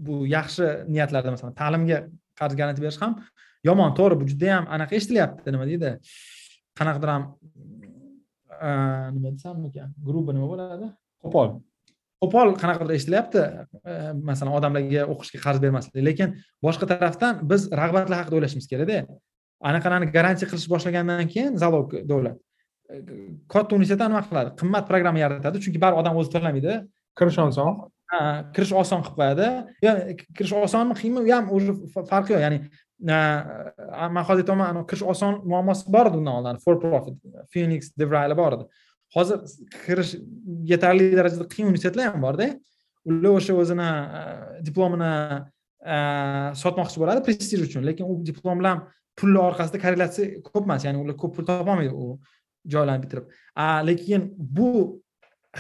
bu 0.07 0.15
yaxshi 0.37 0.65
niyatlarda 0.95 1.31
masalan 1.35 1.55
ta'limga 1.63 1.99
qarz 2.41 2.55
garantiya 2.61 2.85
berish 2.87 3.01
ham 3.05 3.13
yomon 3.69 3.91
to'g'ri 3.99 4.15
bu 4.21 4.25
juda 4.31 4.47
yam 4.55 4.65
anaqa 4.75 4.93
eshitilyapti. 4.99 5.49
Nima 5.55 5.67
deydi? 5.71 5.91
Qanaqadir 6.79 7.11
ham 7.15 7.25
nima 9.15 9.29
desam 9.35 9.67
ekan 9.69 9.91
грубо 10.07 10.31
nima 10.37 10.47
bo'ladi? 10.53 10.87
Qo'pol. 11.25 11.49
Qo'pol 12.23 12.55
qanaqadir 12.63 12.95
eshitilyapti 12.99 13.43
masalan 14.29 14.55
odamlarga 14.59 15.05
o'qishga 15.13 15.39
qarz 15.45 15.59
bermaslik. 15.65 15.99
Lekin 16.09 16.37
boshqa 16.67 16.89
tarafdan 16.93 17.43
biz 17.51 17.69
rag'batlar 17.81 18.23
haqida 18.23 18.39
o'ylashimiz 18.39 18.67
kerakda. 18.73 19.03
Anaqalarni 19.71 20.11
garantiya 20.17 20.51
qilish 20.51 20.69
boshlagandan 20.75 21.27
keyin 21.35 21.57
zalog 21.63 21.95
davlat 22.11 22.39
katta 23.53 23.77
universitetlar 23.77 24.11
nima 24.13 24.23
qiladi? 24.29 24.51
Qimmat 24.61 24.85
programma 24.91 25.19
yaratadi. 25.25 25.63
Chunki 25.65 25.81
baribir 25.85 26.03
odam 26.03 26.19
o'zi 26.21 26.31
to'lamaydi. 26.35 26.73
Kirish 27.19 27.39
oson. 27.47 27.83
Kirish 28.55 28.73
oson 28.83 29.01
qilib 29.07 29.19
qo'yadi. 29.21 29.47
Kirish 30.37 30.55
osonmi 30.67 30.95
qiyinmi 31.01 31.21
u 31.25 31.33
ham 31.37 31.53
уже 31.57 31.73
farqi 32.11 32.35
yo'q. 32.35 32.43
Ya'ni 32.47 32.59
man 33.03 34.25
hozir 34.29 34.45
aytyapman 34.45 34.85
kirish 34.91 35.05
oson 35.13 35.41
muammosi 35.53 35.91
bor 35.95 36.07
edi 36.11 36.21
undan 36.21 36.35
oldin 36.39 36.59
for 36.65 36.79
profit 36.85 37.17
phoenix 37.53 37.91
devraylar 37.99 38.37
bor 38.39 38.53
edi 38.57 38.65
hozir 39.15 39.39
kirish 39.85 40.15
yetarli 40.73 41.11
darajada 41.17 41.47
qiyin 41.53 41.71
universitetlar 41.71 42.13
ham 42.13 42.23
borda. 42.27 42.49
Ular 43.09 43.39
o'sha 43.39 43.55
o'zini 43.63 43.89
e, 44.19 44.23
diplomini 44.67 45.13
e, 45.95 45.97
sotmoqchi 46.63 47.03
bo'ladi 47.03 47.25
prestij 47.27 47.65
uchun. 47.67 47.87
Lekin 47.89 48.09
u 48.09 48.19
diplom 48.27 48.63
bilan 48.63 48.85
pulni 49.19 49.41
orqasida 49.49 49.81
korrelyatsiya 49.85 50.43
ko'p 50.49 50.65
emas. 50.65 50.87
Ya'ni 50.87 51.03
ular 51.05 51.19
ko'p 51.23 51.37
pul 51.37 51.49
topolmaydi 51.51 51.93
u 51.93 52.19
joylarni 52.75 53.05
bitirib. 53.05 53.29
Lekin 53.89 54.31
bu 54.59 54.71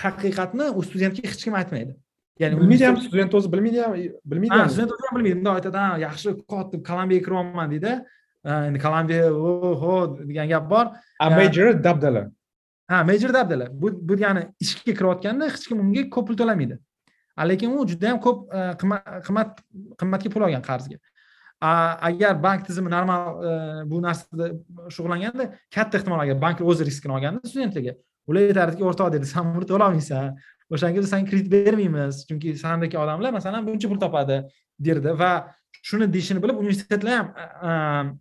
haqiqatni 0.04 0.70
u 0.76 0.86
studentga 0.88 1.28
hech 1.28 1.44
kim 1.44 1.58
aytmaydi. 1.60 1.96
Ya'ni 2.40 2.60
bilmaydi 2.60 2.88
ham 2.88 3.00
student 3.06 3.34
o'zi 3.38 3.52
bilmaydi 3.52 3.82
ham 3.84 3.96
bilmaydi 4.32 4.58
ham. 4.58 4.70
student 4.74 4.92
o'zi 4.94 5.08
ham 5.08 5.16
bilmaydi. 5.18 5.38
Bundoq 5.40 5.58
aytadi 5.60 5.82
ha 5.84 5.88
yaxshi 6.06 6.36
katta 6.52 6.82
kolumbiyaga 6.88 7.24
kiryapman 7.26 7.74
deydi. 7.74 7.96
Endi 8.68 8.78
kolumbiya 8.86 9.26
oho 9.32 9.96
degan 10.30 10.48
gap 10.54 10.70
bor. 10.70 10.86
A 11.24 11.30
major 11.30 11.74
dabdala 11.88 12.30
ha 12.92 13.04
major 13.10 13.30
deyaptilar 13.34 13.68
bu 13.82 13.92
bu 14.08 14.18
degani 14.18 14.42
ishga 14.64 14.92
kirayotganda 14.98 15.48
hech 15.50 15.66
kim 15.70 15.80
unga 15.84 16.02
ko'p 16.14 16.26
pul 16.28 16.36
to'lamaydi. 16.42 16.78
Lekin 17.50 17.70
u 17.78 17.86
juda 17.90 18.12
yam 18.12 18.20
ko'p 18.26 18.38
e, 18.58 18.60
qimmat 18.80 19.60
qimmatga 20.00 20.30
pul 20.34 20.46
olgan 20.46 20.64
qarzga. 20.70 20.98
Agar 22.08 22.42
bank 22.42 22.66
tizimi 22.66 22.90
normal 22.90 23.22
e, 23.48 23.52
bu 23.90 24.02
narsada 24.06 24.50
shug'ullanganda 24.94 25.44
katta 25.74 25.98
ehtimol 25.98 26.20
agar 26.24 26.40
bank 26.44 26.64
o'zi 26.72 26.88
riskini 26.88 27.16
olganda 27.16 27.52
studentlarga 27.52 27.94
ular 28.30 28.50
aytardiki 28.50 28.84
o'rtoq 28.90 29.12
dedi 29.16 29.30
san 29.34 29.54
buni 29.54 29.68
to'lolmaysan 29.72 30.36
o'shanga 30.74 31.04
biz 31.04 31.10
sanga 31.14 31.30
kredit 31.30 31.48
bermaymiz. 31.52 32.22
Chunki 32.28 32.56
sandagi 32.64 32.98
odamlar 33.04 33.32
masalan 33.38 33.66
buncha 33.68 33.88
pul 33.92 34.00
topadi 34.04 34.38
derdi. 34.88 35.16
Va 35.22 35.32
shuni 35.88 36.08
deyishini 36.14 36.42
bilib 36.44 36.60
universitetlar 36.62 37.12
ham 37.16 38.12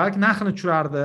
balki 0.00 0.18
narxini 0.26 0.54
tushirardi. 0.56 1.04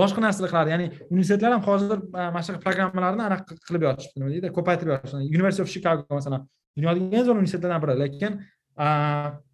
Boshqa 0.00 0.22
narsalar 0.24 0.50
qiladi 0.52 0.72
ya'ni 0.74 0.86
universitetlar 1.10 1.52
ham 1.56 1.62
hozir 1.68 1.98
e, 1.98 2.26
mana 2.34 2.42
shunaqa 2.46 2.62
programmalarni 2.66 3.24
anaqa 3.28 3.56
qilib 3.68 3.86
yotishibdi 3.88 4.20
nima 4.20 4.32
deydi 4.34 4.50
ko'paytirib 4.58 4.92
yotishibdi 4.94 5.38
university 5.38 5.62
of 5.64 5.70
chicago 5.74 6.18
masalan 6.18 6.46
dunyodagi 6.78 7.06
eng 7.18 7.26
zo'r 7.28 7.38
universitetlardan 7.40 7.84
biri 7.84 7.96
lekin 8.02 8.38
e, 8.84 8.86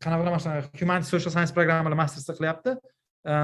qanaqa 0.04 0.22
mana 0.24 0.40
shunaqa 0.44 0.80
humanity 0.82 1.08
social 1.14 1.34
science 1.34 1.52
programmalar 1.56 1.98
mastersda 2.02 2.36
qilyapti. 2.38 2.76
E, 3.30 3.34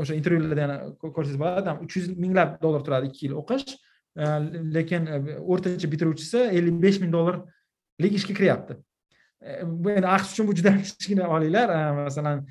o'sha 0.00 0.18
intervyularda 0.20 0.66
yana 0.66 0.78
ko'rsangiz 1.02 1.38
bo'ladi 1.42 1.76
uch 1.86 1.98
yuz 1.98 2.10
minglab 2.24 2.58
dollar 2.64 2.84
turadi 2.86 3.10
ikki 3.12 3.26
yil 3.28 3.38
o'qish. 3.42 3.76
Lekin 4.76 5.04
o'rtacha 5.52 5.88
bitiruvchisi 5.92 6.40
ellik 6.58 6.78
besh 6.84 6.98
ming 7.02 7.12
dollarlik 7.14 8.14
ishga 8.18 8.34
kiryapti. 8.38 8.78
Bu 9.82 9.92
endi 9.94 10.08
aqsh 10.16 10.32
uchun 10.34 10.48
bu 10.48 10.56
juda 10.58 10.72
kichkina 10.86 11.28
olinglar 11.34 11.74
masalan 11.98 12.42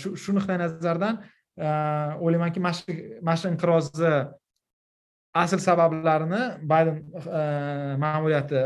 shu 0.00 0.16
shu 0.22 0.34
nuqtai 0.38 0.58
nazardan 0.62 1.20
o'ylaymanki 1.58 2.60
mana 2.60 2.74
shu 2.78 2.92
mana 3.22 3.36
shu 3.40 3.48
inqirozni 3.52 4.12
asl 5.42 5.60
sabablarini 5.68 6.42
bayden 6.72 6.96
ma'muriyati 8.04 8.60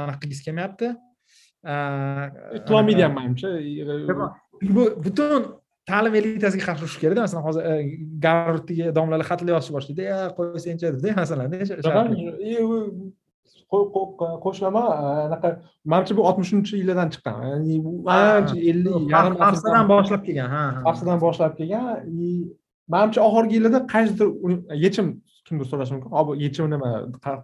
aniq 0.00 0.16
qilgisi 0.22 0.42
kelmayapti. 0.46 0.88
Qilolmaydi 2.66 3.02
ham 3.06 3.14
manimcha 3.18 3.48
bu 4.76 4.82
butun 5.04 5.42
ta'lim 5.90 6.14
elitasiga 6.20 6.64
qarshi 6.68 6.82
urush 6.86 6.98
kerakda 7.02 7.20
masalan 7.26 7.44
hozir 7.48 7.62
garvarddagi 8.24 8.84
domlalar 8.98 9.26
xatlar 9.30 9.54
yozishni 9.54 9.74
boshlaydi 9.76 10.02
e 10.14 10.18
qo'y 10.36 10.60
senchi 10.66 10.86
deda 10.96 11.10
masalan 11.22 11.48
qo'shlama 14.44 14.82
anaqa 15.26 15.48
manimcha 15.92 16.16
bu 16.18 16.22
oltmishinchi 16.28 16.72
yillardan 16.80 17.08
chiqqan. 17.14 17.34
Ya'ni 17.50 17.74
ancha 18.06 18.56
ellik 18.70 19.10
yarim 19.14 19.34
asrdan 19.48 19.84
boshlab 19.92 20.22
kelgan 20.26 20.48
ha 20.54 20.64
asrdan 20.90 21.18
boshlab 21.24 21.52
kelgan. 21.58 21.86
Manimcha 22.94 23.20
oxirgi 23.28 23.54
yillarda 23.58 23.80
qaysidir 23.94 24.28
yechim 24.84 25.06
kimdir 25.46 25.66
so'rashi 25.70 25.92
mumkin. 25.94 26.10
Bu 26.28 26.32
yechim 26.44 26.64
nima 26.74 26.90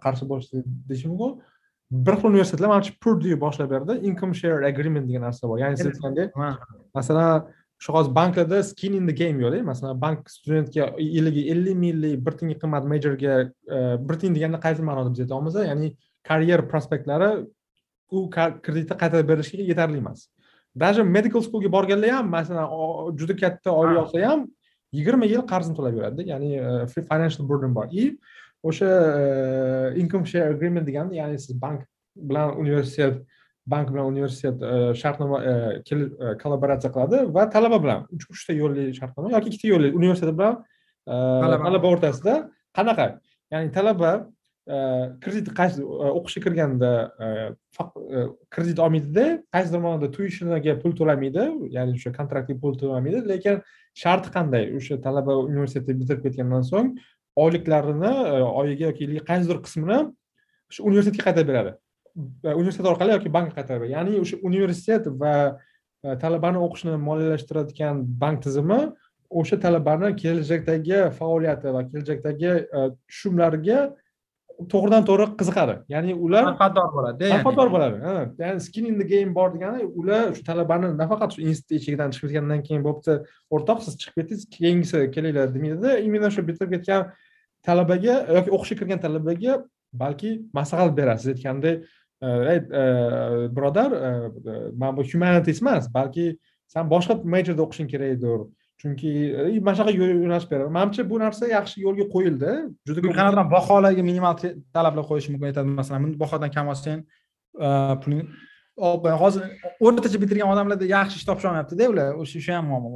qarshi 0.05 0.25
bo'lish 0.31 0.49
deyishi 0.89 1.07
mumkin. 1.11 1.33
Bir 2.07 2.15
xil 2.19 2.27
universitetlar 2.33 2.69
manimcha 2.75 2.93
purdue 3.05 3.37
boshlab 3.45 3.69
berdi. 3.75 3.93
Income 4.09 4.35
share 4.41 4.65
agreement 4.73 5.07
degan 5.09 5.23
narsa 5.29 5.43
bor. 5.51 5.59
Ya'ni 5.63 5.77
siz 5.79 5.87
aytgandek 5.93 6.29
masalan 6.99 7.47
shu 7.87 7.93
hozir 7.93 8.15
banklarda 8.15 8.63
skin 8.63 8.95
in 8.95 9.07
the 9.07 9.13
game 9.13 9.39
yo'qda 9.41 9.63
masalan 9.63 10.01
bank 10.01 10.31
studentga 10.31 10.89
yiliga 10.99 11.43
ellik 11.53 11.77
minglik 11.83 12.27
bir 12.27 12.33
tiyinga 12.39 12.59
qimmat 12.63 12.85
majorga 12.93 13.35
e, 13.77 13.79
bir 14.09 14.15
tiyin 14.21 14.35
deganda 14.35 14.59
qaysi 14.67 14.83
ma'noda 14.89 15.13
biz 15.13 15.21
aytyapmiz 15.25 15.55
ya'ni 15.71 15.93
karyer 16.29 16.69
prospektlari 16.73 17.31
u 18.11 18.31
kreditni 18.67 18.97
qaytarib 19.03 19.29
berishga 19.29 19.63
yetarli 19.73 19.99
emas. 19.99 20.29
Даже 20.75 21.05
medical 21.05 21.43
schoolga 21.43 21.73
borganlar 21.73 22.11
ham 22.11 22.31
masalan 22.31 22.67
juda 23.19 23.37
katta 23.37 23.71
oylik 23.71 23.99
olsa 24.03 24.27
ham 24.31 24.47
yigirma 24.93 25.27
yil 25.33 25.43
qarzini 25.53 25.77
to'lab 25.79 25.95
yuradida 25.99 26.23
ya'ni 26.33 26.51
e, 26.57 27.03
financial 27.11 27.49
burden 27.49 27.75
bor. 27.75 27.87
И 27.93 28.19
o'sha 28.63 28.91
e, 29.23 30.01
income 30.01 30.27
share 30.27 30.51
agreement 30.55 30.87
degani 30.89 31.17
ya'ni 31.23 31.39
siz 31.39 31.63
bank 31.63 31.87
bilan 32.17 32.59
universitet 32.59 33.23
bank 33.67 33.91
bilan 33.93 34.07
universitet 34.07 34.63
e, 34.63 34.95
shartnoma 34.95 35.43
e, 35.45 35.53
e, 35.91 36.39
kollaboratsiya 36.43 36.93
qiladi 36.95 37.23
va 37.35 37.49
talaba 37.51 37.83
bilan 37.83 38.07
uchta 38.15 38.55
yo'lli 38.55 38.93
shartnoma 38.99 39.33
yoki 39.35 39.53
ikkita 39.53 39.69
yo'lli 39.73 39.93
universitet 40.01 40.39
bilan 40.39 40.63
talaba. 41.07 41.89
o'rtasida 41.91 42.35
qanaqa? 42.79 43.07
Ya'ni 43.53 43.73
talaba 43.79 44.13
kredit 45.23 45.49
qaysi 45.59 45.83
o'qishga 46.19 46.41
kirganda 46.47 46.91
kredit 48.55 48.79
olmaydida 48.85 49.27
qaysidir 49.55 49.83
ma'noda 49.85 50.11
tuishiniga 50.17 50.79
pul 50.83 50.95
to'lamaydi 51.01 51.45
ya'ni 51.77 51.99
o'sha 51.99 52.15
kontraktga 52.19 52.59
pul 52.63 52.79
to'lamaydi 52.81 53.23
lekin 53.33 53.63
sharti 54.03 54.35
qanday? 54.37 54.71
O'sha 54.79 54.99
talaba 55.07 55.39
universitetni 55.51 56.01
bitirib 56.03 56.23
ketgandan 56.27 56.67
so'ng 56.73 56.95
oyliklarini 57.45 58.15
oyiga 58.61 58.91
yoki 58.91 59.05
yiliga 59.05 59.25
qaysidir 59.31 59.59
qismini 59.67 59.99
shu 60.75 60.89
universitetga 60.91 61.29
qaytarib 61.29 61.53
beradi 61.53 61.73
universitet 62.17 62.87
orqali 62.93 63.17
yoki 63.17 63.33
bankka 63.37 63.61
qaytarib 63.61 63.91
ya'ni 63.91 64.21
o'sha 64.23 64.39
universitet 64.51 65.09
va 65.23 65.35
e, 66.05 66.17
talabani 66.23 66.63
o'qishini 66.67 66.97
moliyalashtiradigan 67.09 68.03
bank 68.23 68.43
tizimi 68.47 68.81
o'sha 69.41 69.61
talabani 69.65 70.15
kelajakdagi 70.23 70.99
faoliyati 71.19 71.75
va 71.77 71.85
kelajakdagi 71.91 72.53
e, 72.79 72.89
tushumlariga 73.09 73.79
to'g'ridan 74.73 75.05
to'g'ri 75.09 75.27
qiziqadi. 75.41 75.75
Ya'ni 75.93 76.15
ular 76.27 76.47
manfaatdor 76.49 76.89
bo'ladi 76.97 77.31
manfaatdor 77.35 77.73
bo'ladi 77.75 77.97
ya'ni 78.43 78.61
skin 78.67 78.87
in 78.91 78.99
the 79.01 79.05
game 79.13 79.35
bor 79.35 79.51
degani 79.55 79.85
ular 80.01 80.33
shu 80.37 80.45
talabani 80.51 80.93
nafaqat 81.03 81.37
shu 81.37 81.45
institut 81.51 81.77
eshigidan 81.81 82.15
chiqib 82.15 82.33
ketgandan 82.33 82.63
keyin 82.69 82.83
bo'pti 82.89 83.19
o'rtoq 83.57 83.85
siz 83.87 83.99
chiqib 84.01 84.23
ketdingiz 84.23 84.49
keyingisi 84.57 85.03
kelinglar 85.17 85.53
demaydida 85.57 85.99
именно 86.07 86.31
shu 86.37 86.47
bitirib 86.49 86.73
ketgan 86.77 87.11
talabaga 87.69 88.15
yoki 88.39 88.51
o'qishga 88.57 88.81
kirgan 88.81 89.01
talabaga 89.07 89.53
balki 90.03 90.31
maslahat 90.59 90.97
beradi 90.99 91.21
siz 91.25 91.31
aytgandek 91.35 91.85
birodar 92.23 93.91
mana 94.81 94.97
bu 94.97 95.03
humanities 95.03 95.63
emas 95.63 95.85
balki 95.95 96.39
san 96.67 96.89
boshqa 96.91 97.15
majorda 97.35 97.63
o'qishing 97.67 97.89
kerakdir. 97.93 98.41
Chunki 98.81 99.11
mana 99.65 99.77
shunaqa 99.77 99.93
yo'nalish 100.01 100.49
beradi. 100.51 100.71
Manimcha 100.79 101.03
bu 101.11 101.17
narsa 101.25 101.45
yaxshi 101.57 101.77
yo'lga 101.87 102.05
qo'yildi. 102.15 102.51
Juda 102.89 103.01
ko'p 103.05 103.15
qanaqadir 103.19 103.51
baholarga 103.57 104.03
minimal 104.11 104.35
talablar 104.77 105.05
qo'yish 105.11 105.29
mumkin 105.33 105.47
aytadi. 105.51 105.69
Masalan 105.81 106.01
bunday 106.05 106.19
bahodan 106.25 106.51
kam 106.57 106.67
olsang 106.73 107.01
puling 108.03 108.25
hozir 109.23 109.43
o'rtacha 109.87 110.19
bitirgan 110.23 110.49
odamlarda 110.53 110.87
yaxshi 110.97 111.17
ish 111.21 111.27
topisha 111.29 111.49
olmayaptida 111.51 111.85
ular 111.93 112.09
o'sha 112.23 112.39
shu 112.47 112.53
ham 112.57 112.67
muammo 112.71 112.91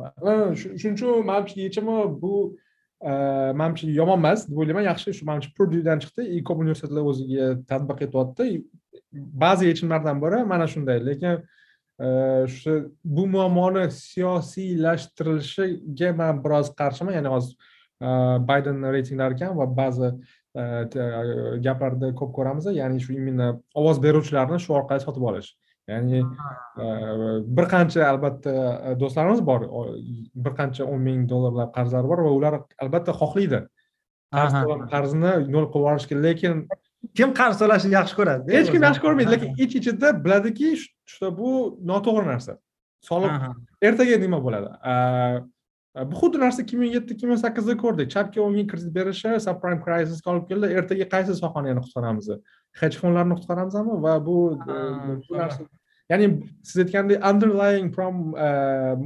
shuning 0.61 0.95
uchun 0.97 1.09
manimcha 1.31 1.57
yechimi 1.67 1.97
bu 2.23 2.33
manimcha 3.61 3.85
yomon 4.01 4.19
emas 4.21 4.41
deb 4.49 4.57
o'ylayman. 4.61 4.85
Yaxshi 4.91 5.09
shu 5.19 5.25
manimcha 5.31 5.51
purdudan 5.57 5.99
chiqdi. 6.03 6.23
Ko'p 6.49 6.59
universitetlar 6.65 7.03
o'ziga 7.11 7.47
tadbiq 7.71 7.99
etyapti 8.07 8.45
ba'zi 9.13 9.67
yechimlardan 9.67 10.23
biri 10.23 10.45
mana 10.45 10.67
shunday 10.67 11.07
lekin 11.07 11.45
e, 12.01 12.07
shu 12.47 12.93
bu 13.05 13.27
muammoni 13.27 13.91
siyosiylashtirilishiga 13.91 16.17
man 16.17 16.45
biroz 16.45 16.75
qarshiman. 16.81 17.13
Ya'ni 17.19 17.29
hozir 17.29 17.57
e, 18.03 18.07
bayden 18.49 18.93
reytinglari 18.93 19.37
kam 19.39 19.59
va 19.59 19.77
ba'zi 19.77 20.09
e, 20.57 20.63
gaplarda 21.67 22.15
ko'p 22.21 22.33
ko'ramiz 22.37 22.65
ya'ni 22.81 23.01
shu 23.01 23.13
именно 23.13 23.61
ovoz 23.75 24.03
beruvchilarni 24.03 24.61
shu 24.61 24.75
orqali 24.79 25.01
sotib 25.07 25.23
olish. 25.33 25.51
Ya'ni 25.89 26.21
bir 27.57 27.67
qancha 27.75 28.01
albatta 28.13 28.53
do'stlarimiz 29.01 29.41
bor 29.51 29.61
bir 30.45 30.53
qancha 30.61 30.83
o'n 30.93 31.01
ming 31.09 31.21
dollarlab 31.33 31.71
qarzlari 31.77 32.07
bor 32.13 32.21
va 32.27 32.31
ular 32.39 32.55
albatta 32.85 33.13
xohlaydi. 33.23 33.61
Qarzini 34.95 35.33
nol 35.55 35.67
qilib 35.73 35.83
yuborishga 35.83 36.17
lekin 36.27 36.55
kim 37.15 37.31
qarz 37.41 37.57
to'lashni 37.61 37.93
yaxshi 37.99 38.15
ko'radi? 38.19 38.53
Hech 38.57 38.69
kim 38.73 38.83
yaxshi 38.87 39.03
ko'rmaydi 39.05 39.31
lekin 39.35 39.55
ich 39.65 39.77
ichida 39.81 40.13
biladiki 40.25 40.69
что 41.13 41.31
bu 41.39 41.51
noto'g'ri 41.91 42.27
narsa. 42.33 42.53
Soliq 43.09 43.33
ertaga 43.89 44.17
nima 44.25 44.39
bo'ladi? 44.47 44.69
Bu 46.11 46.15
xuddi 46.21 46.39
narsa 46.45 46.63
ikki 46.63 46.77
ming 46.81 46.93
yetti 46.97 47.17
ikki 47.17 47.27
ming 47.27 47.41
sakkizda 47.45 47.75
ko'rdik. 47.83 48.13
Chapga 48.15 48.39
o'n 48.45 48.55
yil 48.61 48.69
kredit 48.71 48.93
berishi 48.95 49.33
subprime 49.47 49.81
crisisga 49.85 50.31
olib 50.33 50.47
keldi. 50.51 50.67
Ertaga 50.79 51.07
qaysi 51.15 51.35
sohani 51.43 51.73
yana 51.73 51.83
qutqaramiz? 51.87 52.27
Hedge 52.81 52.97
fondlarni 53.03 53.35
qutqaramizmi? 53.41 53.95
Va 54.05 54.15
bu 54.27 54.37
bu 55.27 55.33
narsa 55.41 55.67
ya'ni 56.13 56.27
siz 56.69 56.85
aytgandek 56.85 57.19
underlying 57.31 57.91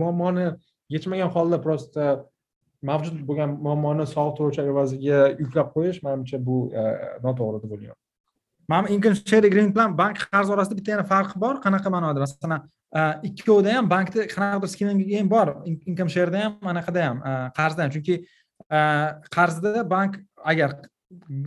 muammoni 0.00 0.46
yechmagan 0.94 1.30
holda 1.36 1.58
просто 1.66 2.26
mavjud 2.88 3.20
bo'lgan 3.28 3.56
muammoni 3.66 4.06
soliq 4.14 4.36
to'lovchi 4.38 4.64
evaziga 4.72 5.20
yuklab 5.40 5.72
qo'yish 5.74 6.00
manimcha 6.06 6.40
bu 6.48 6.56
e, 6.70 6.84
noto'g'ri 7.24 7.62
deb 7.64 7.74
o'ylayman. 7.76 7.98
Mani 8.72 8.94
income 8.94 9.16
share 9.30 9.46
agreement 9.50 9.74
bilan 9.76 9.96
bank 9.98 10.22
qarz 10.32 10.52
orasida 10.54 10.78
bitta 10.78 10.94
yana 10.94 11.04
farqi 11.12 11.40
bor. 11.44 11.60
Qanaqa 11.64 11.92
ma'noda? 11.96 12.24
Masalan 12.24 12.64
e, 12.98 13.02
ikkovida 13.30 13.76
ham 13.76 13.90
bankda 13.94 14.26
qanaqadir 14.34 14.72
skim 14.74 15.30
bor. 15.34 15.54
Income 15.90 16.10
shareda 16.16 16.46
ham 16.46 16.72
anaqada 16.74 17.06
ham 17.08 17.22
e, 17.30 17.34
qarzda 17.58 17.84
ham. 17.84 17.94
Chunki 17.96 18.20
qarzda 19.36 19.84
bank 19.94 20.20
agar 20.52 20.70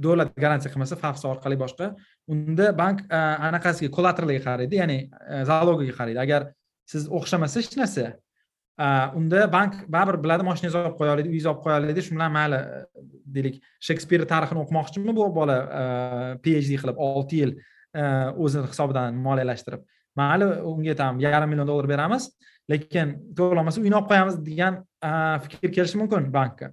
davlat 0.03 0.29
garantiya 0.43 0.71
qilmasa 0.73 0.95
fafs 1.03 1.25
orqali 1.31 1.57
boshqa. 1.63 1.95
Unda 2.33 2.71
bank 2.81 3.03
anaqasiga 3.49 3.89
kollateralga 3.97 4.41
qaraydi 4.47 4.81
ya'ni 4.81 4.97
zalogiga 5.49 5.93
qaraydi. 5.99 6.19
Agar 6.25 6.41
siz 6.91 7.09
o'xshamasa 7.19 7.61
hech 7.61 7.77
narsa. 7.81 8.05
Unda 9.19 9.47
bank 9.51 9.73
baribir 9.89 10.19
biladi 10.23 10.43
moshinangizni 10.45 10.81
olib 10.83 10.97
qo'ya 10.99 11.11
oladi 11.15 11.27
uyingizni 11.31 11.49
olib 11.51 11.61
qo'ya 11.65 11.77
oladi 11.79 12.01
shu 12.05 12.11
bilan 12.15 12.31
mayli 12.37 12.59
deylik. 13.35 13.55
Shekspir 13.87 14.25
tarixini 14.33 14.59
o'qimoqchimi 14.63 15.15
bu 15.19 15.25
bola? 15.39 15.57
Phd 16.43 16.71
qilib 16.81 16.97
olti 17.09 17.35
yil 17.41 17.51
o'zini 18.43 18.67
hisobidan 18.71 19.17
moliyalashtirib. 19.27 19.81
Mayli 20.19 20.45
unga 20.71 20.93
там 21.01 21.13
yarim 21.25 21.49
million 21.49 21.67
dollar 21.67 21.87
beramiz 21.93 22.23
lekin 22.71 23.07
to'lamasa 23.37 23.81
uyini 23.81 23.95
olib 23.99 24.09
qo'yamiz 24.11 24.35
degan 24.49 24.73
fikr 25.43 25.69
kelishi 25.75 25.97
mumkin 26.01 26.29
bankka. 26.37 26.67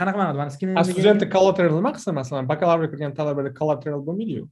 Qanaqa 0.00 0.16
ma'noda 0.20 0.38
mana 0.42 0.50
studentni 0.90 1.26
collateral 1.36 1.74
nima 1.80 1.90
qilsa 1.96 2.10
masalan 2.20 2.44
bakalavriat 2.52 2.90
kirgan 2.92 3.12
talabada 3.18 3.50
collateral 3.60 4.00
bo'lmaydiyu 4.08 4.44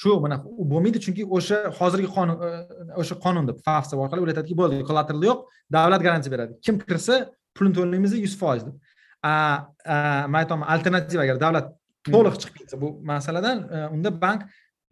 shu 0.00 0.20
mana 0.24 0.36
bo'lmaydi 0.72 0.98
chunki 1.04 1.22
o'sha 1.36 1.58
hozirgi 1.78 2.08
qonun 2.16 2.36
e, 2.46 2.50
o'sha 3.00 3.14
qonunda 3.24 3.52
fafsa 3.66 3.94
orqali 4.04 4.20
ular 4.24 4.32
aytadiki 4.34 4.56
bo'ldi 4.60 4.82
collateral 4.88 5.22
yo'q 5.30 5.38
davlat 5.76 6.02
garantiya 6.06 6.32
beradi. 6.34 6.52
Kim 6.64 6.74
kirsa 6.88 7.14
pulini 7.56 7.74
to'laymiz 7.78 8.12
yuz 8.26 8.34
foiz 8.42 8.62
deb. 8.66 8.76
Man 10.32 10.38
aytyapman 10.42 10.68
alternativa 10.74 11.22
agar 11.26 11.36
davlat 11.44 11.66
to'liq 12.10 12.34
chiqib 12.40 12.54
ketsa 12.60 12.80
bu 12.82 12.88
masaladan 13.12 13.58
e, 13.74 13.76
unda 13.94 14.10
bank 14.24 14.40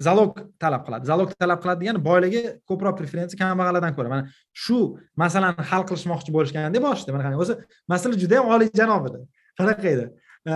zalog 0.06 0.30
talab 0.62 0.82
qiladi. 0.86 1.04
Zalog 1.10 1.34
talab 1.42 1.58
qiladi 1.62 1.78
degani 1.82 2.00
boylarga 2.08 2.42
ko'proq 2.70 2.94
preferensiya 3.00 3.38
kambag'allardan 3.42 3.92
ko'ra. 3.96 4.08
Mana 4.14 4.22
shu 4.64 4.78
masalani 5.22 5.66
hal 5.70 5.82
qilishmoqchi 5.88 6.30
bo'lishganda 6.36 6.80
boshida 6.86 7.10
mana 7.14 7.24
qarang 7.26 7.42
o'zi 7.44 7.54
masala 7.92 8.14
juda 8.22 8.34
yam 8.40 8.54
oliyjanob 8.54 9.10
edi. 9.10 9.18
Qanaqa 9.58 9.88
edi? 9.96 10.06
E, 10.50 10.52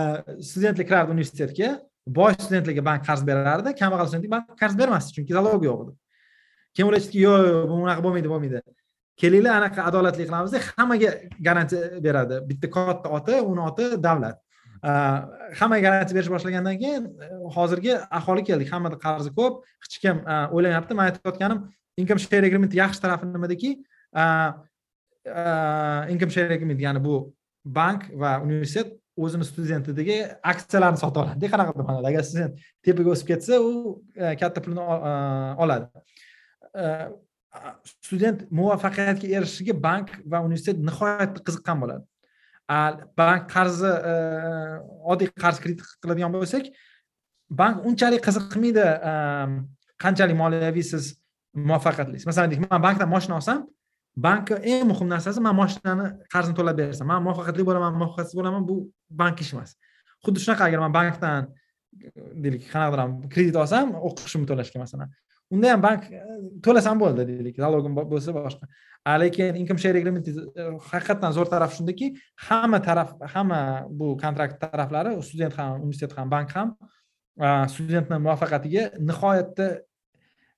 Studentlar 0.49 0.85
kirardi 0.89 1.15
universitetga 1.15 1.69
boy 2.07 2.33
studentlarga 2.33 2.83
bank 2.89 3.05
qarz 3.07 3.21
berardi. 3.27 3.73
Kambag'al 3.81 4.07
studentga 4.09 4.31
bank 4.35 4.57
qarz 4.61 4.75
bermasdi 4.79 5.15
chunki 5.17 5.33
залог 5.37 5.63
yo'q 5.69 5.85
edi. 5.85 5.93
Keyin 6.73 6.87
ular 6.89 6.97
aytishdiki 6.99 7.23
yo'q 7.27 7.47
yo'q 7.47 7.63
bu 7.69 7.79
unaqa 7.85 8.03
bo'lmaydi 8.05 8.31
bo'lmaydi. 8.33 8.61
Kelinglar 9.21 9.53
anaqa 9.61 9.85
adolatli 9.89 10.27
qilamiz 10.27 10.53
hammaga 10.77 11.13
garantiya 11.47 12.01
beradi. 12.07 12.35
Bitta 12.49 12.67
katta 12.75 13.09
oti 13.17 13.39
uni 13.51 13.61
oti 13.69 13.85
davlat. 14.07 14.37
Hammaga 15.59 15.81
garantiya 15.87 16.17
berish 16.17 16.29
boshlagandan 16.35 16.77
keyin 16.83 17.03
e, 17.25 17.27
hozirgi 17.55 17.95
aholi 18.19 18.43
keldik. 18.49 18.69
Hammada 18.73 18.97
qarzi 19.05 19.33
ko'p. 19.39 19.63
Hech 19.83 19.97
kim 20.03 20.21
e, 20.21 20.35
o'ylamayapti 20.53 20.93
man 20.99 21.09
aytayotganim 21.09 21.65
income 21.97 22.21
share 22.21 22.45
agreement 22.45 22.73
yaxshi 22.81 23.01
tarafi 23.01 23.25
nimadaki 23.25 23.71
e, 24.21 24.25
income 26.13 26.31
share 26.35 26.53
agreement 26.53 26.79
ya'ni 26.85 27.03
bu 27.07 27.15
bank 27.65 28.09
va 28.13 28.37
universitet 28.47 28.93
o'zini 29.23 29.45
studentidagi 29.45 30.17
aksiyalarni 30.51 30.99
sota 31.03 31.23
oladi. 31.23 31.49
Qanaqa 31.53 31.73
bo'ladi 31.77 32.09
agar 32.11 32.25
student 32.29 32.59
tepaga 32.85 33.13
o'sib 33.13 33.31
ketsa 33.31 33.59
u 33.69 33.71
e, 34.15 34.35
katta 34.41 34.63
pulni 34.65 34.83
e, 34.83 35.13
oladi. 35.63 36.03
E, 36.81 36.85
student 38.05 38.45
muvaffaqiyatga 38.59 39.27
erishishiga 39.37 39.75
bank 39.87 40.13
va 40.31 40.43
universitet 40.47 40.83
nihoyatda 40.89 41.43
qiziqqan 41.47 41.83
bo'ladi. 41.83 42.03
Bank 43.19 43.47
qarzi 43.55 43.91
oddiy 45.13 45.31
qarz 45.43 45.61
kredit 45.63 45.85
qiladigan 46.03 46.33
bo'lsak 46.35 46.67
bank 47.61 47.85
unchalik 47.89 48.21
qiziqmaydi 48.27 48.85
qanchalik 50.03 50.37
moliyaviy 50.41 50.85
siz 50.93 51.15
muvaffaqiyatlisiz 51.57 52.27
masalan 52.29 52.51
deylik 52.51 52.71
man 52.71 52.83
bankdan 52.87 53.09
moshina 53.09 53.35
olsam 53.39 53.63
bankka 54.25 54.55
eng 54.73 54.87
muhim 54.91 55.07
narsasi 55.13 55.39
man 55.47 55.55
moshinani 55.61 56.07
qarzini 56.33 56.55
to'lab 56.59 56.77
bersam 56.81 57.07
man 57.11 57.23
muvaffaqiyatli 57.25 57.63
bo'laman 57.69 57.93
muvaffaqiyatsiz 57.99 58.37
bo'laman 58.39 58.63
bu 58.69 58.75
bank 59.21 59.41
ishi 59.43 59.55
emas. 59.55 59.71
Xuddi 60.25 60.43
shunaqa 60.43 60.63
agar 60.69 60.79
man 60.85 60.93
bankdan 60.99 61.49
deylik 62.43 62.67
qanaqadir 62.73 63.29
kredit 63.33 63.55
olsam 63.63 63.95
o'qishimni 64.09 64.47
to'lashga 64.49 64.81
masalan. 64.83 65.09
Unda 65.53 65.71
ham 65.71 65.81
bank 65.81 66.09
e, 66.11 66.21
to'lasam 66.65 66.99
bo'ldi 66.99 67.23
deylik. 67.29 67.55
Zalogim 67.63 67.95
bo'lsa 67.97 68.33
boshqa. 68.35 68.67
Lekin 69.21 69.55
income 69.61 69.79
share 69.83 70.01
agreement 70.01 70.27
e, 70.27 70.33
haqiqatdan 70.91 71.35
zo'r 71.37 71.51
tarafi 71.53 71.79
shundaki 71.79 72.07
hamma 72.47 72.81
taraf 72.87 73.13
hamma 73.33 73.59
bu 73.99 74.15
kontrakt 74.23 74.59
taraflari 74.63 75.15
student 75.29 75.55
ham 75.59 75.81
universitet 75.85 76.17
ham 76.17 76.33
bank 76.35 76.51
ham 76.57 76.73
e, 77.45 77.47
studentni 77.73 78.19
muvaffaqiyatiga 78.25 78.83
nihoyatda 79.11 79.69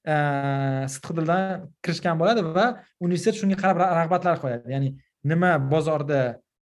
Э, 0.08 0.88
sidqidildan 0.88 1.66
kirishgan 1.84 2.16
bo'ladi 2.20 2.42
va 2.56 2.66
universitet 3.04 3.36
shunga 3.40 3.58
qarab 3.60 3.82
rag'batlar 4.00 4.38
qo'yadi. 4.44 4.72
Ya'ni 4.72 4.90
nima 5.32 5.50
bozorda 5.72 6.20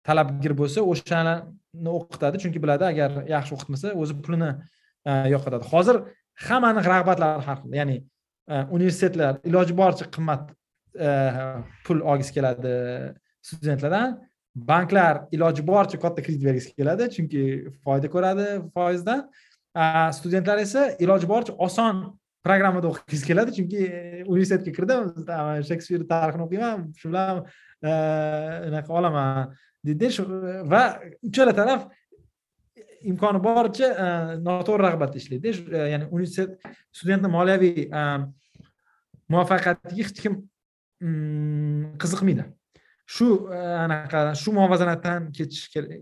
talabgir 0.06 0.52
bo'lsa 0.60 0.84
o'shani 0.92 1.34
o'qitadi. 1.98 2.38
Chunki 2.42 2.60
biladi 2.64 2.84
agar 2.92 3.10
yaxshi 3.34 3.56
o'qitmasa 3.56 3.94
o'zi 4.02 4.14
pulini 4.24 4.50
e, 5.10 5.12
yo'qotadi. 5.34 5.64
Hozir 5.72 5.96
hammani 6.46 6.84
rag'batlari 6.86 7.42
har 7.46 7.58
xil. 7.62 7.74
Ya'ni 7.80 7.96
e, 8.52 8.54
universitetlar 8.76 9.40
iloji 9.50 9.74
boricha 9.80 10.06
qimmat 10.16 10.44
e, 11.06 11.08
pul 11.84 12.04
olgisi 12.10 12.36
keladi 12.36 12.74
studentlardan. 13.48 14.14
Banklar 14.70 15.14
iloji 15.36 15.66
boricha 15.72 15.98
katta 16.04 16.22
kredit 16.26 16.46
bergisi 16.48 16.70
keladi 16.78 17.10
chunki 17.16 17.42
foyda 17.82 18.12
ko'radi 18.14 18.46
foizdan. 18.76 19.26
Studentlar 20.20 20.62
esa 20.66 20.82
iloji 21.04 21.26
boricha 21.32 21.58
oson 21.68 21.96
programmada 22.46 22.90
o'qigisi 22.92 23.28
keladi 23.30 23.54
chunki 23.58 23.82
universitetga 24.32 24.72
kirdim 24.78 25.02
shekspir 25.68 26.06
tarixini 26.12 26.44
o'qiyman 26.46 26.88
shu 27.00 27.10
bilan 27.10 27.44
anaqa 28.70 28.98
olaman 29.00 29.54
deydi 29.86 30.10
va 30.72 30.82
uchala 31.28 31.52
taraf 31.60 31.86
imkoni 33.10 33.40
boricha 33.48 33.88
noto'g'ri 34.48 34.82
rag'batda 34.88 35.22
ishlaydi 35.22 35.54
ya'ni 35.92 36.06
universitet 36.16 36.50
studentni 36.98 37.30
moliyaviy 37.36 37.88
muvaffaqiyatiga 39.32 39.96
hech 40.00 40.22
kim 40.22 40.38
qiziqmaydi 42.02 42.46
shu 43.16 43.26
anaqa 43.84 44.22
shu 44.42 44.54
muvozanatdan 44.58 45.30
ketish 45.36 45.66
kerak 45.74 46.00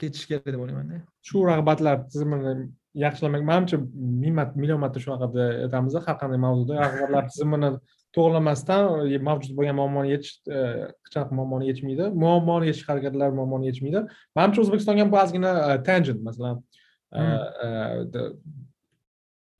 ketish 0.00 0.26
kerak 0.30 0.46
deb 0.54 0.60
o'ylaymanda 0.64 1.02
shu 1.28 1.44
rag'batlar 1.50 1.96
tizimini 2.10 2.70
yaxshilamak. 2.94 3.42
Manimcha 3.50 3.76
ming 4.22 4.34
marta 4.34 4.58
million 4.60 4.80
marta 4.80 5.00
shunaqa 5.04 5.26
aytamiz 5.66 5.94
har 6.06 6.16
qanday 6.22 6.40
mavzuda 6.46 6.74
rag'batlar 6.84 7.24
tizimini 7.30 7.70
to'g'irlamasdan 8.14 8.82
mavjud 9.28 9.52
bo'lgan 9.58 9.76
muammoni 9.80 10.08
yechish 10.14 10.34
hech 10.46 11.12
qanaqa 11.14 11.34
muammoni 11.38 11.64
yechmaydi 11.70 12.04
muammoni 12.24 12.70
yechish 12.70 12.86
harakatlari 12.90 13.34
muammoni 13.40 13.70
yechmaydi 13.70 14.00
manimcha 14.38 14.60
o'zbekistonga 14.64 15.02
ham 15.04 15.14
ozgina 15.22 15.50
tangent 15.88 16.20
masalan 16.28 16.56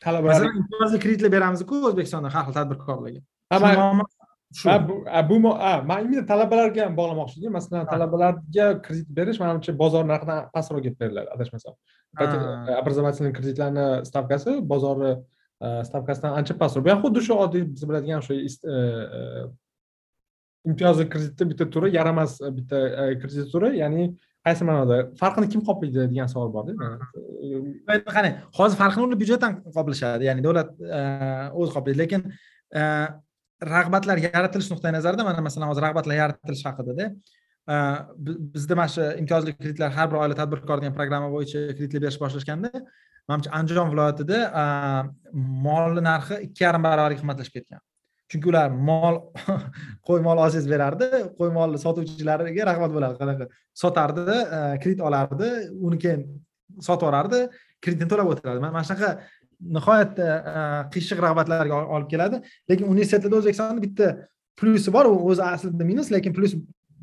talabalar 0.04 0.32
masalan 0.32 0.60
imtiyozli 0.62 0.98
kreditlar 1.04 1.30
beramizku 1.36 1.80
o'zbekistonda 1.90 2.28
har 2.34 2.44
xil 2.46 2.54
tadbirkorlarga 2.58 3.20
bu 5.28 5.40
man 5.40 6.04
именно 6.04 6.26
talabalarga 6.32 6.80
ham 6.86 6.94
bog'lamoqchi 7.00 7.36
edim. 7.40 7.52
Masalan 7.58 7.86
talabalarga 7.92 8.66
kredit 8.84 9.08
berish 9.18 9.38
manimcha 9.42 9.72
bozor 9.82 10.04
narxidan 10.12 10.38
pastroq 10.54 10.82
deb 10.84 10.94
beriladi 11.00 11.28
adashmasam. 11.34 11.74
Образовательный 12.82 13.32
kreditlarni 13.32 13.86
stavkasi 14.10 14.52
bozorni 14.72 15.12
stavkasidan 15.88 16.32
ancha 16.38 16.54
pastroq. 16.62 16.84
Bu 16.84 16.90
ham 16.92 17.00
xuddi 17.04 17.20
shu 17.26 17.34
oddiy 17.44 17.62
biz 17.74 17.82
biladigan 17.88 18.18
o'sha 18.22 18.34
imtiyozli 20.68 21.04
kreditni 21.12 21.44
bitta 21.50 21.64
turi 21.74 21.88
yaramas 21.98 22.32
bitta 22.58 22.78
kredit 23.20 23.50
turi. 23.52 23.70
Ya'ni 23.82 24.02
qaysi 24.46 24.62
ma'noda? 24.68 24.96
Farqini 25.20 25.46
kim 25.52 25.60
qoplaydi 25.68 26.06
degan 26.12 26.28
savol 26.34 26.50
borda. 26.54 26.72
Qani 28.16 28.30
hozir 28.58 28.76
farqini 28.82 29.02
ular 29.06 29.18
byudjetdan 29.22 29.52
qoplashadi. 29.76 30.22
Ya'ni 30.28 30.40
davlat 30.46 30.70
o'zi 31.60 31.70
qoplaydi. 31.76 31.98
Lekin 32.02 32.20
rag'batlar 33.62 34.18
yaratilish 34.18 34.70
nuqtai 34.72 34.92
nazaridan 34.92 35.26
mana 35.26 35.40
masalan 35.48 35.70
hozir 35.70 35.82
rag'batlar 35.86 36.16
yaratilishi 36.22 36.66
haqidada 36.68 37.06
e, 37.72 37.76
bizda 38.54 38.74
mana 38.80 38.88
shu 38.94 39.06
imtiyozli 39.22 39.56
kreditlar 39.56 39.90
har 39.96 40.10
bir 40.10 40.20
oila 40.22 40.34
tadbirkor 40.40 40.82
degan 40.82 40.94
programma 40.98 41.30
bo'yicha 41.34 41.66
kreditlar 41.78 42.02
berish 42.06 42.20
boshlashganda 42.24 42.70
manimcha 43.28 43.50
andijon 43.58 43.90
viloyatida 43.92 44.38
e, 44.62 44.64
molni 45.66 46.04
narxi 46.10 46.40
ikki 46.46 46.66
yarim 46.66 46.82
barobarga 46.86 47.20
qimmatlashib 47.22 47.58
ketgan. 47.58 47.82
Chunki 48.32 48.48
ular 48.50 48.70
mol 48.88 49.20
qo'y 50.08 50.24
mol 50.26 50.40
olsangiz 50.44 50.66
berardi 50.74 51.10
qo'y 51.38 51.52
molni 51.58 51.78
sotuvchilariga 51.84 52.66
rag'bat 52.70 52.96
bo'lardi 52.96 53.20
qanaqa 53.22 53.48
sotardi 53.82 54.40
e, 54.58 54.60
kredit 54.82 55.06
olardi 55.10 55.52
uni 55.88 56.00
keyin 56.04 56.26
sotib 56.88 57.06
yuborardi 57.06 57.40
kreditni 57.84 58.10
to'lab 58.12 58.30
o'tirardi. 58.32 58.60
Mana 58.66 58.84
shunaqa 58.88 59.10
nihoyatda 59.76 60.24
e, 60.24 60.54
e, 60.60 60.62
qiyshiq 60.94 61.20
rag'batlarga 61.24 61.80
olib 61.96 62.08
keladi. 62.10 62.40
Lekin 62.70 62.88
universitetlarda 62.90 63.40
o'zbekistonni 63.40 63.84
bitta 63.84 64.10
plyusi 64.60 64.92
bor 64.94 65.08
u 65.10 65.14
o'zi 65.30 65.44
aslida 65.46 65.86
minus 65.86 66.10
lekin 66.14 66.34
plyus 66.36 66.56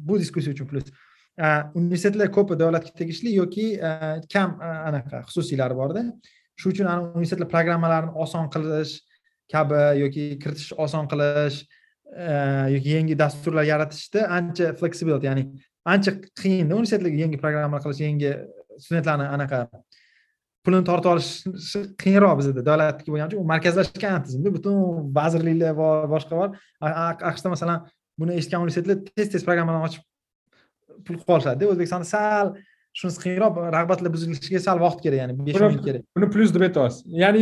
bu 0.10 0.20
diskussiya 0.22 0.56
uchun 0.56 0.70
plyus 0.70 0.92
e, 0.92 1.48
universitetlar 1.82 2.32
ko'pi 2.38 2.58
davlatga 2.60 2.94
tegishli 3.02 3.36
yoki 3.38 3.68
kam 4.34 4.58
anaqa 4.62 5.24
xususiylari 5.30 5.78
borda. 5.82 6.06
Shu 6.60 6.74
uchun 6.74 6.90
universitetlar 6.92 7.50
programmalarini 7.56 8.16
oson 8.26 8.50
qilish 8.54 9.00
kabi 9.52 9.84
yoki 10.04 10.26
kiritish 10.44 10.72
oson 10.78 11.10
qilish 11.12 11.64
yoki 12.76 12.98
yangi 12.98 13.18
dasturlar 13.18 13.66
yaratishda 13.74 14.28
ancha 14.38 14.74
flexibility 14.80 15.30
ya'ni 15.32 15.46
ancha 15.86 16.12
qiyinda 16.42 16.76
universitetlarga 16.78 17.24
yangi 17.26 17.40
programmalar 17.44 17.84
qilish 17.86 18.04
yangi 18.06 18.32
studentlarni 18.84 19.28
anaqa 19.36 19.66
pulini 20.66 20.86
tortib 20.90 21.12
olish 21.14 21.30
qiyinroq 22.04 22.36
bizada 22.40 22.62
davlatniki 22.70 23.10
bo'lgani 23.12 23.30
uchun 23.32 23.44
u 23.44 23.48
markazlashgan 23.54 24.24
tizimda 24.26 24.50
butun 24.58 24.76
vazirliklar 25.18 25.74
bor 25.82 26.10
boshqa 26.14 26.34
bor 26.42 26.50
aqshda 27.32 27.54
masalan 27.56 27.86
buni 28.20 28.38
eshitgan 28.40 28.64
universitetlar 28.64 28.98
tez 29.16 29.32
tez 29.34 29.46
programmalarni 29.48 29.88
ochib 29.90 30.04
pul 31.06 31.16
qilib 31.18 31.34
olishadida. 31.36 31.72
O'zbekistonda 31.72 32.08
sal 32.16 32.54
shunisi 33.00 33.22
qiyinroq 33.24 33.58
rag'batlar 33.76 34.12
buzilishiga 34.14 34.60
sal 34.68 34.78
vaqt 34.86 35.00
kerak 35.06 35.20
ya'ni 35.22 35.34
besh 35.48 35.62
o'n 35.66 35.74
yil 35.78 35.84
kerak. 35.88 36.04
Buni 36.18 36.28
plyus 36.34 36.52
deb 36.56 36.66
aytyapsiz 36.68 37.02
ya'ni 37.24 37.42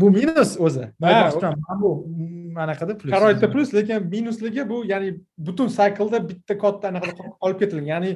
bu 0.00 0.10
minus 0.18 0.56
o'zi. 0.66 0.90
Bu 1.00 2.60
anaqada 2.66 2.98
plyus. 2.98 3.14
Sharoitda 3.14 3.50
plyus 3.54 3.72
lekin 3.76 4.06
minusligi 4.14 4.68
bu 4.72 4.82
ya'ni 4.92 5.14
butun 5.48 5.68
sayklda 5.78 6.18
bitta 6.28 6.58
katta 6.64 6.92
anaqa 6.92 7.14
qolib 7.42 7.58
ketilgan. 7.62 7.88
Ya'ni 7.92 8.10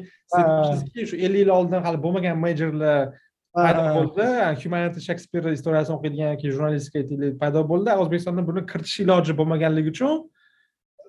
shu 1.11 1.17
ellik 1.17 1.41
yil 1.45 1.53
oldin 1.59 1.87
hali 1.87 2.03
bo'lmagan 2.05 2.37
majorlar 2.47 3.13
paydo 3.55 3.83
bo'ldi. 3.99 4.27
Humanity 4.65 5.01
shekspir 5.09 5.43
istoriyasini 5.53 5.97
o'qiydigan 5.99 6.37
keyin 6.41 6.53
jurnalistika 6.57 7.01
aytaylik 7.03 7.39
paydo 7.43 7.63
bo'ldi. 7.71 7.91
O'zbekistonda 8.03 8.45
buni 8.51 8.63
kiritish 8.73 9.01
iloji 9.05 9.33
bo'lmaganligi 9.41 9.91
uchun 9.95 10.15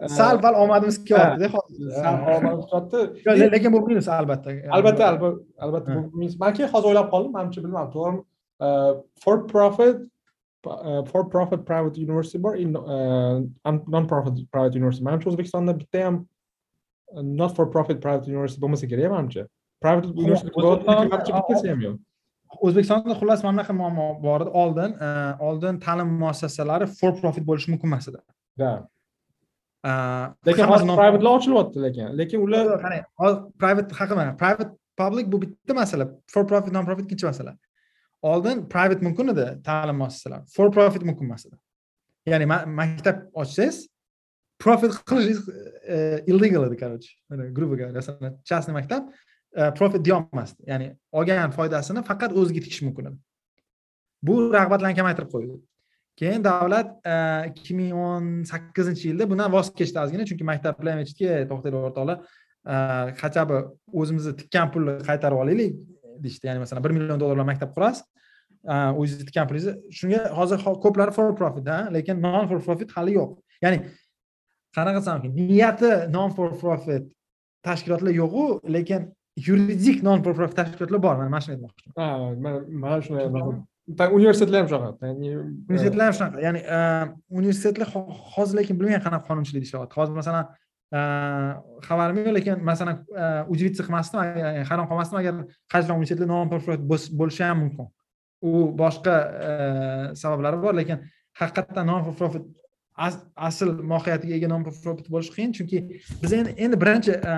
e, 0.02 0.08
sal 0.18 0.42
pal 0.44 0.56
omadimiz 0.64 0.98
kelyaptida 1.10 1.50
hozir 1.56 1.86
omad 2.38 2.64
uchratdi. 2.64 3.00
Le- 3.28 3.52
lekin 3.56 3.74
bu 3.74 3.82
minus 3.88 4.08
albatta. 4.08 4.50
Albatta 4.78 5.12
albatta 5.66 5.90
bu 5.98 6.02
minus- 6.22 6.40
man 6.44 6.54
keyin 6.58 6.70
hozir 6.74 6.88
o'ylab 6.94 7.08
qoldim 7.14 7.32
manimcha 7.38 7.64
bilmadim 7.66 7.92
to'g'rimi? 7.98 8.22
For 9.24 9.36
profit 9.54 9.98
for 11.12 11.24
profit 11.34 11.62
private 11.70 11.98
university 12.08 12.38
bor 12.44 12.54
non 13.96 14.08
profit 14.12 14.36
private 14.54 14.76
university. 14.80 15.04
Manimcha 15.08 15.28
o'zbekistonda 15.32 15.74
bitta 15.82 16.06
ham 16.06 16.16
not 17.40 17.56
for 17.56 17.66
profit 17.76 17.98
private 18.06 18.26
university 18.34 18.62
bo'lmasa 18.62 18.86
kerak 18.92 19.12
manimcha. 19.18 19.44
Private 19.84 20.08
university 20.24 20.50
bittasi 20.54 21.68
ham 21.74 21.82
yo'q 21.88 21.98
o'zbekistonda 22.66 23.16
xullas 23.20 23.44
mana 23.44 23.54
bunaqa 23.56 23.74
muammo 23.82 24.08
bor 24.24 24.42
edi. 24.46 24.52
Oldin 24.64 24.92
e, 25.08 25.10
oldin 25.48 25.80
ta'lim 25.86 26.10
muassasalari 26.24 26.88
for 27.00 27.12
profit 27.22 27.44
bo'lishi 27.50 27.72
mumkin 27.72 27.88
emas 27.92 28.08
edi. 28.12 28.20
Da 28.58 28.72
E, 29.86 29.92
lekin 30.48 30.66
hozir 30.72 30.88
privatelar 31.02 31.32
ochilyapti 31.40 31.78
lekin. 31.86 32.08
Lekin 32.20 32.40
ular 32.46 32.66
qarang 32.84 33.04
private 33.62 33.92
haqi 34.00 34.16
mana 34.20 34.36
private 34.42 34.72
public 35.02 35.26
bu 35.32 35.42
bitta 35.44 35.74
masala. 35.74 36.06
For 36.34 36.44
profit 36.52 36.74
non 36.74 36.86
profit 36.86 37.06
ikkinchi 37.06 37.26
masala. 37.32 37.58
Oldin 38.22 38.58
private 38.74 39.02
mumkin 39.08 39.34
edi 39.34 39.46
ta'lim 39.70 39.98
muassasalari 40.02 40.44
for 40.56 40.68
profit 40.78 41.02
mumkin 41.10 41.26
emas 41.30 41.46
edi. 41.48 41.58
Ya'ni 42.32 42.46
ma- 42.52 42.66
maktab 42.82 43.18
ochsangiz 43.42 43.78
profit 44.60 44.92
qilishingiz 45.10 45.40
e, 45.94 46.24
illegal 46.32 46.64
edi 46.68 46.78
короче. 46.84 47.10
Грубо 47.30 47.76
говоря 47.76 48.02
частный 48.44 48.74
maktab 48.74 49.10
E, 49.58 49.72
profit 49.78 50.06
deyolmasdi. 50.06 50.64
Ya'ni 50.72 50.88
olgan 51.12 51.52
foydasini 51.52 52.04
faqat 52.08 52.36
o'ziga 52.40 52.64
tikish 52.66 52.82
mumkin 52.88 53.10
edi. 53.10 53.18
Bu 54.24 54.38
rag'batlarni 54.54 54.96
kamaytirib 55.00 55.32
qo'ydi. 55.34 55.58
Keyin 56.20 56.44
davlat 56.46 56.94
e, 57.04 57.16
ikki 57.52 57.76
ming 57.76 57.98
o'n 58.06 58.30
sakkizinchi 58.52 59.10
yilda 59.10 59.28
bundan 59.32 59.52
voz 59.52 59.74
kechdi 59.80 60.00
ozgina. 60.04 60.28
Chunki 60.30 60.48
maktablar 60.52 60.96
ham 60.96 61.04
to'xtanglar 61.10 61.90
o'rtoqlar 61.90 62.18
e, 62.74 62.76
хотя 63.22 63.46
бы 63.50 63.62
o'zimizni 63.92 64.38
tikkan 64.44 64.72
pulni 64.74 65.00
qaytarib 65.10 65.44
olaylik? 65.44 65.76
deyishdi. 66.24 66.48
Ya'ni 66.48 66.60
masalan 66.64 66.84
bir 66.84 66.92
million 66.96 67.20
dollarlar 67.20 67.48
maktab 67.52 67.72
qurasiz 67.76 68.04
o'zingizni 69.02 69.26
tikkan 69.30 69.48
pulingizni. 69.50 69.74
Shunga 70.00 70.22
hozir 70.40 70.64
ko'plari 70.84 71.14
for 71.16 71.36
profit 71.36 71.68
ha 71.74 71.80
lekin 71.96 72.22
non 72.22 72.48
for 72.50 72.60
profit 72.68 72.92
hali 72.96 73.16
yo'q. 73.20 73.32
Ya'ni 73.66 73.80
qanaqa 74.76 75.00
desam 75.02 75.26
niyati 75.40 75.92
non 76.16 76.30
for 76.38 76.54
profit 76.64 77.10
tashkilotlar 77.68 78.14
yo'qu 78.22 78.46
lekin 78.78 79.10
yuridik 79.48 80.04
non 80.04 80.22
profit 80.26 80.56
tashkilotlar 80.60 81.00
bor 81.06 81.16
mana 81.20 81.30
mana 81.30 81.42
shuni 81.46 81.56
aytmoqchiman 81.58 81.94
ha 82.00 82.08
mana 82.44 83.66
Ta- 83.98 84.10
universitetlar 84.20 84.60
ham 84.62 84.68
shunaqa 84.72 85.06
ya'ni 85.10 85.30
universitetlar 85.70 86.06
ham 86.10 86.16
shunaqa 86.18 86.40
ya'ni 86.48 86.60
e, 86.76 86.80
universitetlar 87.40 87.88
ho- 87.94 88.14
hozir 88.36 88.56
lekin 88.60 88.76
bilmayman 88.80 89.04
qanaqa 89.06 89.26
qonunchilik 89.30 89.64
ishlayapti 89.68 89.96
hozir 90.00 90.14
masalan 90.20 90.46
e, 90.98 91.00
xabarim 91.88 92.16
yo'q 92.22 92.34
lekin 92.38 92.56
masalan 92.72 92.96
e, 93.22 93.24
удивиться 93.54 93.82
qilmasdim 93.88 94.20
agar- 94.24 94.64
hayron 94.70 94.88
qolmasdim 94.92 95.18
agar 95.22 95.34
qaysidir 95.72 95.94
universitetlar 95.98 96.30
non 96.36 96.50
profit 96.54 96.82
bo'lishi 97.20 97.44
ham 97.48 97.58
mumkin. 97.64 97.88
U 98.50 98.52
boshqa 98.82 99.16
e, 99.48 99.52
sabablari 100.22 100.58
bor 100.66 100.74
lekin 100.82 100.98
haqiqatdan 101.42 101.86
non 101.92 102.00
profit 102.22 102.44
asl 103.48 103.72
mohiyatiga 103.92 104.36
ega 104.38 104.48
non 104.52 104.64
profit 104.66 105.08
bo'lishi 105.14 105.34
qiyin. 105.36 105.54
Chunki 105.58 105.82
biz 106.22 106.34
endi 106.38 106.56
endi 106.66 106.80
birinchi 106.84 107.14
e, 107.16 107.36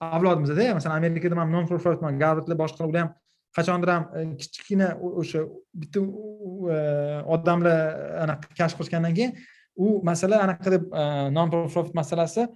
avlodimizda 0.00 0.62
e, 0.62 0.74
masalan 0.78 0.96
amerikada 1.02 1.38
man 1.40 1.52
non 1.52 1.68
profit 1.70 2.02
garvardlar 2.22 2.58
boshqa 2.62 2.88
ular 2.88 3.00
ham 3.04 3.12
qachondir 3.56 3.92
ham 3.94 4.04
e, 4.16 4.24
kichkina 4.40 4.90
o'sha 5.22 5.44
bitta 5.80 6.04
odamlar 7.36 7.78
anaqa 8.24 8.54
kashf 8.58 8.78
qilishgandan 8.78 9.16
keyin 9.18 9.32
u 9.76 10.00
masala 10.10 10.42
anaqa 10.46 10.76
deb 10.76 10.84
non 11.38 11.50
profit 11.54 11.94
masalasi 12.00 12.48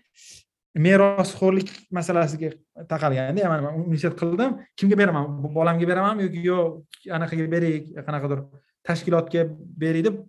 merosxo'rlik 0.86 1.70
masalasiga 1.98 2.52
taqalganda 2.92 3.48
man 3.52 3.64
universitet 3.86 4.18
qildim. 4.20 4.58
Kimga 4.78 4.96
beraman? 5.00 5.24
Bu 5.42 5.50
bolamga 5.58 5.86
beramanmi 5.90 6.26
yoki 6.26 6.42
yo'q 6.50 7.12
anaqaga 7.16 7.46
beraylik 7.54 7.84
qanaqadir 8.06 8.42
tashkilotga 8.88 9.46
beray 9.82 10.04
deb 10.06 10.20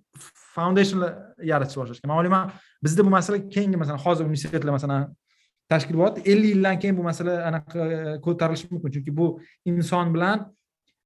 foundationlar 0.60 1.12
yaratishni 1.51 1.80
boshlashgan. 1.82 2.07
Man 2.12 2.18
o'ylayman 2.22 2.43
bizda 2.86 3.01
bu 3.07 3.12
masala 3.18 3.38
keyingi 3.55 3.78
masalan 3.82 3.99
hozir 4.05 4.24
universitetlar 4.30 4.72
masalan 4.78 5.01
tashkil 5.72 5.95
bo'lyapti 5.99 6.22
ellik 6.32 6.49
yildan 6.55 6.76
keyin 6.82 6.95
bu 6.99 7.03
masala 7.10 7.34
anaqa 7.49 7.82
ko'tarilishi 8.26 8.66
mumkin. 8.72 8.91
Chunki 8.95 9.12
bu 9.20 9.28
inson 9.72 10.07
bilan 10.16 10.38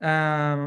ehm, 0.10 0.64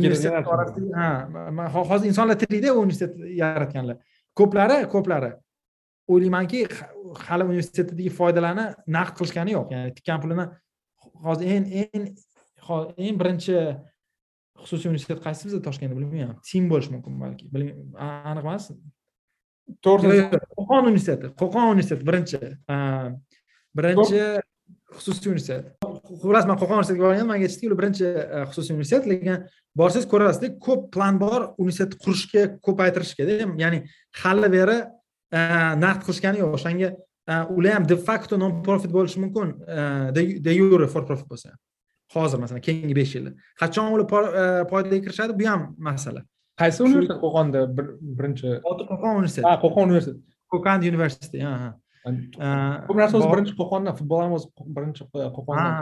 universitet 0.00 0.46
orasida 0.54 1.00
ha 1.00 1.68
ho- 1.74 1.86
hozir 1.90 2.06
insonlar 2.10 2.36
tirikda 2.42 2.74
universitet 2.84 3.12
yaratganlar. 3.42 3.96
Ko'plari 4.38 4.78
ko'plari. 4.94 5.30
O'ylaymanki 6.12 6.60
ha- 6.78 6.90
hali 7.28 7.44
universitetdagi 7.50 8.10
foydalarni 8.18 8.66
naqd 8.96 9.14
qilishgani 9.18 9.50
yo'q. 9.56 9.66
Ya'ni 9.74 9.92
tikkan 9.98 10.18
pulini 10.22 10.46
hozir 11.26 11.46
eng 11.56 11.66
eng 11.82 12.04
eng 13.06 13.14
birinchi 13.20 13.54
xususiy 14.64 14.90
universitet 14.92 15.20
qaysi 15.24 15.48
bizda 15.48 15.60
toshkentda 15.66 15.96
bilmayman 15.98 16.36
tim 16.48 16.68
bo'lishi 16.70 16.92
mumkin 16.94 17.18
balki. 17.22 17.44
Aniq 18.30 18.44
emas 18.44 18.70
yo'q, 19.84 20.38
qo'qon 20.58 20.86
universiteti 20.90 21.32
qo'qon 21.40 21.72
universiteti 21.74 22.04
birinchi. 22.08 22.38
Birinchi 23.78 24.20
xususiy 24.98 25.30
universitet. 25.32 25.64
Xullas 26.22 26.46
man 26.48 26.56
qo'qon 26.60 26.78
universitetiga 26.78 27.04
borgandim 27.06 27.28
manga 27.30 27.44
aytishdiki 27.46 27.68
ular 27.68 27.80
birinchi 27.82 28.06
a, 28.08 28.44
xususiy 28.50 28.74
universitet 28.76 29.04
lekin 29.10 29.42
borsangiz 29.78 30.06
ko'rasizda 30.12 30.48
ko'p 30.66 30.88
plan 30.94 31.18
bor 31.20 31.40
universitetni 31.62 32.00
qurishga 32.04 32.42
ko'paytirishgada 32.66 33.32
ya'ni 33.62 33.82
hali 34.22 34.48
beri 34.56 34.78
a, 34.80 35.40
naqd 35.84 36.02
qilishgani 36.06 36.40
yo'q. 36.42 36.56
O'shanga 36.58 36.88
a, 37.28 37.44
ular 37.56 37.76
ham 37.76 37.84
de 37.92 37.96
facto 38.08 38.40
non 38.40 38.62
profit 38.66 38.90
bo'lishi 38.96 39.20
mumkin 39.24 39.52
de 40.46 40.52
yure 40.56 40.88
for 40.88 41.04
profit 41.08 41.28
bo'lsa 41.28 41.52
hozir 42.14 42.38
masalan 42.42 42.62
keyingi 42.68 42.94
besh 43.00 43.12
yilda 43.16 43.30
qachon 43.62 43.86
ular 43.94 44.06
foydaga 44.70 44.98
kirishadi? 45.04 45.32
Bu 45.40 45.44
ham 45.52 45.62
masala. 45.88 46.20
Qaysi 46.60 46.78
universitet 46.86 47.18
qo'qonda 47.24 47.60
bir- 47.76 47.92
birinchi 48.18 48.48
qo'qon 48.92 49.10
universiteti. 49.18 49.46
Ha 49.48 49.54
qo'qon 49.64 49.82
universiteti. 49.90 50.20
Kokand 50.54 50.82
University 50.92 51.38
ha 51.46 51.52
ha. 51.62 51.70
ko'p 52.88 52.96
narsa 53.00 53.14
o'zi 53.18 53.28
birinchi 53.34 53.54
qo'qondan 53.60 53.94
futbol 54.00 54.20
ham 54.24 54.32
o'zi 54.38 54.48
birinchi 54.76 55.02
qo'qondan. 55.36 55.72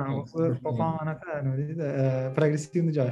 Qo'qon 0.66 0.92
anaqa 1.04 1.30
nima 1.44 1.56
deydi, 1.60 1.82
eh, 2.02 2.26
progressivniy 2.36 2.94
joy. 2.98 3.10